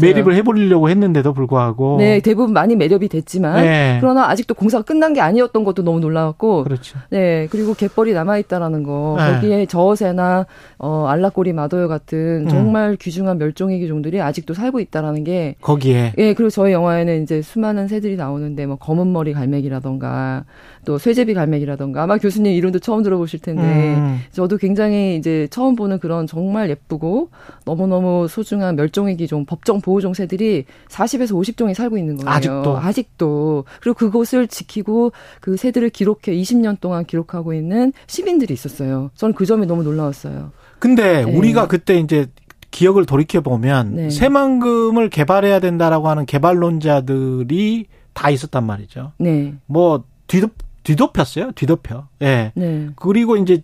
[0.00, 3.98] 매립을 해보려고 했는데도 불구하고 네 대부분 많이 매립이 됐지만 네.
[4.00, 6.98] 그러나 아직도 공사가 끝난 게 아니었던 것도 너무 놀라웠고 그렇죠.
[7.10, 9.32] 네 그리고 갯벌이 남아 있다라는 거 네.
[9.32, 10.46] 거기에 저어새나
[10.78, 12.48] 어 알라꼬리 마도요 같은 음.
[12.48, 12.96] 정말 음.
[13.00, 17.88] 귀중한 멸종위 기 종들이 아직도 살고 있다라는 게 거기에 예 그리고 저희 영화에는 이제 수많은
[17.88, 20.44] 새들이 나오는데 뭐 검은 머리 갈매기라던가
[20.84, 24.20] 또 쇠제비 갈매기라던가 아마 교수님 이름도 처음 들어보실 텐데 음.
[24.32, 27.30] 저도 굉장히 이제 처음 보는 그런 정말 정말 예쁘고
[27.64, 32.28] 너무너무 소중한 멸종위 기종, 법정 보호종 새들이 40에서 50종이 살고 있는 거예요.
[32.28, 32.76] 아직도.
[32.76, 33.64] 아직도.
[33.80, 39.10] 그리고 그곳을 지키고 그 새들을 기록해 20년 동안 기록하고 있는 시민들이 있었어요.
[39.14, 40.50] 저는 그 점이 너무 놀라웠어요.
[40.80, 41.32] 근데 네.
[41.32, 42.26] 우리가 그때 이제
[42.72, 44.10] 기억을 돌이켜 보면 네.
[44.10, 49.12] 새만금을 개발해야 된다라고 하는 개발론자들이 다 있었단 말이죠.
[49.18, 49.54] 네.
[49.66, 50.50] 뭐 뒤덮
[50.82, 51.52] 뒤덮였어요.
[51.52, 52.08] 뒤덮여.
[52.22, 52.52] 예.
[52.54, 52.88] 네.
[52.96, 53.62] 그리고 이제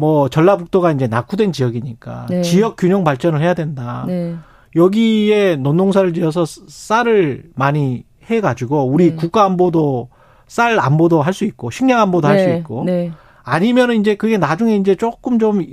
[0.00, 2.42] 뭐 전라북도가 이제 낙후된 지역이니까 네.
[2.42, 4.04] 지역 균형 발전을 해야 된다.
[4.08, 4.34] 네.
[4.74, 9.16] 여기에 논농사를 지어서 쌀을 많이 해 가지고 우리 네.
[9.16, 10.08] 국가 안보도
[10.46, 12.56] 쌀 안보도 할 수 있고 식량 안보도 할수 네.
[12.58, 13.12] 있고 네.
[13.42, 15.64] 아니면은 이제 그게 나중에 이제 조금 좀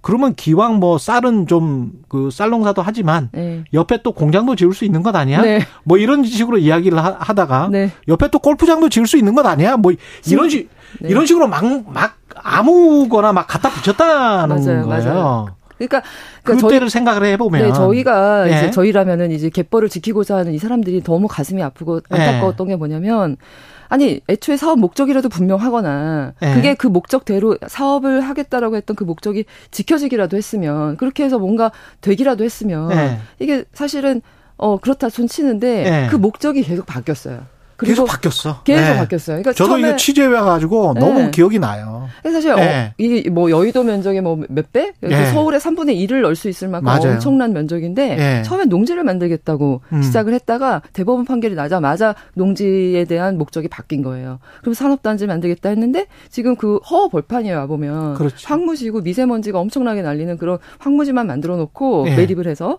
[0.00, 3.64] 그러면 기왕 뭐 쌀은 좀 그 쌀농사도 하지만 네.
[3.74, 5.42] 옆에 또 공장도 지을 수 있는 것 아니야?
[5.42, 5.60] 네.
[5.84, 7.90] 뭐 이런 식으로 이야기를 하, 다가 네.
[8.08, 9.76] 옆에 또 골프장도 지을 수 있는 것 아니야?
[9.76, 9.92] 뭐
[10.26, 11.10] 이런 식 네.
[11.10, 12.16] 이런 식으로 막막
[12.46, 14.86] 아무거나 막 갖다 붙였다는 맞아요, 거예요.
[14.86, 15.56] 맞아요.
[15.76, 16.02] 그러니까,
[16.42, 18.56] 그러니까 그때를 저희, 생각을 해보면 네, 저희가 예.
[18.56, 22.72] 이제 저희라면은 이제 갯벌을 지키고자 하는 이 사람들이 너무 가슴이 아프고 안타까웠던 예.
[22.72, 23.36] 게 뭐냐면
[23.88, 26.54] 아니 애초에 사업 목적이라도 분명하거나 예.
[26.54, 31.70] 그게 그 목적대로 사업을 하겠다라고 했던 그 목적이 지켜지기라도 했으면 그렇게 해서 뭔가
[32.00, 33.18] 되기라도 했으면 예.
[33.38, 34.22] 이게 사실은
[34.56, 36.08] 어 그렇다 손 치는데 예.
[36.10, 37.42] 그 목적이 계속 바뀌었어요.
[37.78, 38.62] 계속 바뀌었어.
[38.62, 38.96] 계속 네.
[38.96, 39.34] 바뀌었어요.
[39.36, 41.00] 그러니까 저도 이거 취재해 가지고 네.
[41.00, 42.08] 너무 기억이 나요.
[42.22, 42.86] 사실 어, 네.
[42.90, 44.92] 어, 이게 뭐 여의도 면적의 뭐 몇 배?
[45.00, 45.26] 네.
[45.32, 47.14] 서울의 3분의 1을 넣을 수 있을 만큼 맞아요.
[47.14, 48.42] 엄청난 면적인데 네.
[48.42, 50.02] 처음에 농지를 만들겠다고 음.
[50.02, 54.38] 시작을 했다가 대법원 판결이 나자마자 농지에 대한 목적이 바뀐 거예요.
[54.60, 57.56] 그럼 산업단지 만들겠다 했는데 지금 그 허허 벌판이에요.
[57.56, 58.36] 와 보면 그렇죠.
[58.48, 62.16] 황무지고 미세먼지가 엄청나게 날리는 그런 황무지만 만들어 놓고 네.
[62.16, 62.78] 매립을 해서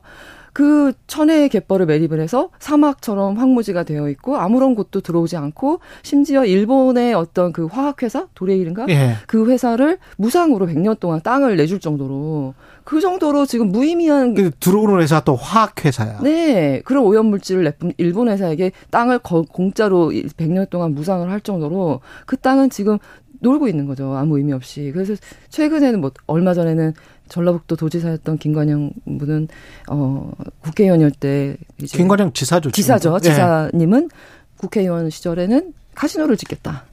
[0.57, 7.13] 그 천혜의 갯벌을 매립을 해서 사막처럼 황무지가 되어 있고 아무런 곳도 들어오지 않고 심지어 일본의
[7.13, 9.17] 어떤 그 화학회사 도레일인가 예.
[9.27, 12.55] 그 회사를 무상으로 100년 동안 땅을 내줄 정도로
[12.85, 16.21] 그 정도로 지금 무의미한 그 들어오는 회사 또 화학 회사야.
[16.23, 22.35] 네, 그런 오염 물질을 내뿜 일본 회사에게 땅을 공짜로 100년 동안 무상을 할 정도로 그
[22.35, 22.97] 땅은 지금
[23.41, 24.15] 놀고 있는 거죠.
[24.15, 24.89] 아무 의미 없이.
[24.91, 25.13] 그래서
[25.49, 26.93] 최근에는 뭐 얼마 전에는
[27.29, 29.47] 전라북도 도지사였던 김관영 분은
[29.89, 30.31] 어
[30.61, 32.71] 국회의원일 때 이제 김관영 지사죠.
[32.71, 33.19] 지사죠.
[33.19, 33.29] 네.
[33.29, 34.09] 지사님은
[34.57, 36.85] 국회의원 시절에는 카지노를 짓겠다.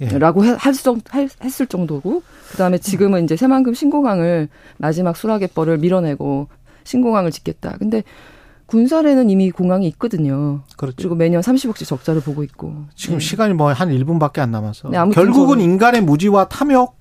[0.00, 0.06] 예.
[0.18, 2.22] 라고 했을 정도고
[2.52, 4.48] 그다음에 지금은 이제 새만금 신공항을
[4.78, 6.48] 마지막 수락의벌을 밀어내고
[6.84, 7.76] 신공항을 짓겠다.
[7.78, 8.02] 근데
[8.66, 10.62] 군산에는 이미 공항이 있거든요.
[10.76, 10.96] 그렇죠.
[10.96, 12.84] 그리고 매년 30억씩 적자를 보고 있고.
[12.94, 13.24] 지금 네.
[13.24, 14.90] 시간이 뭐 한 1분밖에 안 남아서.
[14.90, 16.96] 네, 결국은 인간의 무지와 탐욕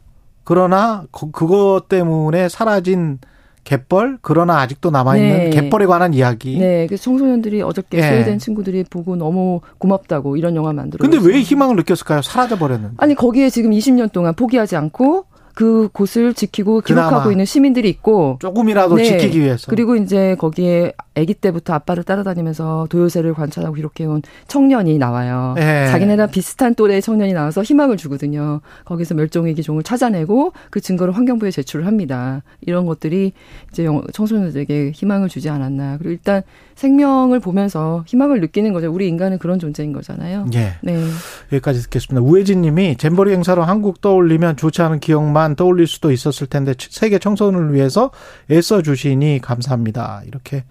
[0.50, 3.20] 그러나 그, 그것 때문에 사라진
[3.66, 5.50] 갯벌 그러나 아직도 남아 있는 네.
[5.52, 6.58] 갯벌에 관한 이야기.
[6.58, 8.10] 네, 그래서 청소년들이 어저께 네.
[8.10, 11.08] 소외된 친구들이 보고 너무 고맙다고 이런 영화 만들어.
[11.08, 12.24] 근데 왜 희망을 느꼈을까요?
[12.24, 12.96] 사라져 버렸는데.
[12.98, 18.96] 아니 거기에 지금 20년 동안 포기하지 않고 그 곳을 지키고 기록하고 있는 시민들이 있고 조금이라도
[18.96, 19.04] 네.
[19.04, 25.54] 지키기 위해서 그리고 이제 거기에 아기 때부터 아빠를 따라다니면서 도요새를 관찰하고 기록해온 청년이 나와요.
[25.56, 25.88] 네.
[25.88, 28.62] 자기네랑 비슷한 또래의 청년이 나와서 희망을 주거든요.
[28.86, 32.44] 거기서 멸종위 기 종을 찾아내고 그 증거를 환경부에 제출을 합니다.
[32.62, 33.34] 이런 것들이
[33.72, 35.98] 이제 청소년들에게 희망을 주지 않았나.
[35.98, 36.44] 그리고 일단
[36.76, 38.92] 생명을 보면서 희망을 느끼는 거죠.
[38.92, 40.46] 우리 인간은 그런 존재인 거잖아요.
[40.54, 40.76] 예.
[40.82, 41.04] 네.
[41.52, 42.26] 여기까지 듣겠습니다.
[42.26, 47.74] 우혜진 님이 잼버리 행사로 한국 떠올리면 좋지 않은 기억만 떠올릴 수도 있었을 텐데 세계 청소년을
[47.74, 48.12] 위해서
[48.50, 50.24] 애써 주시니 감사합니다.
[50.26, 50.64] 이렇게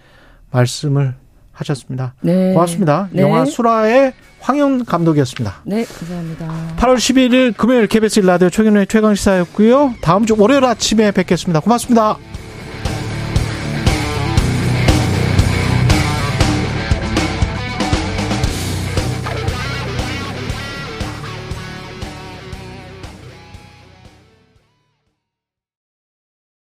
[0.51, 1.15] 말씀을
[1.53, 2.15] 하셨습니다.
[2.21, 2.53] 네.
[2.53, 3.09] 고맙습니다.
[3.13, 3.23] 네.
[3.23, 5.63] 영화 수라의 황영 감독이었습니다.
[5.65, 6.77] 네, 감사합니다.
[6.77, 9.95] 8월 11일 금요일 KBS 라디오 최경련의 최강시사였고요.
[10.01, 11.61] 다음 주 월요일 아침에 뵙겠습니다.
[11.61, 12.17] 고맙습니다.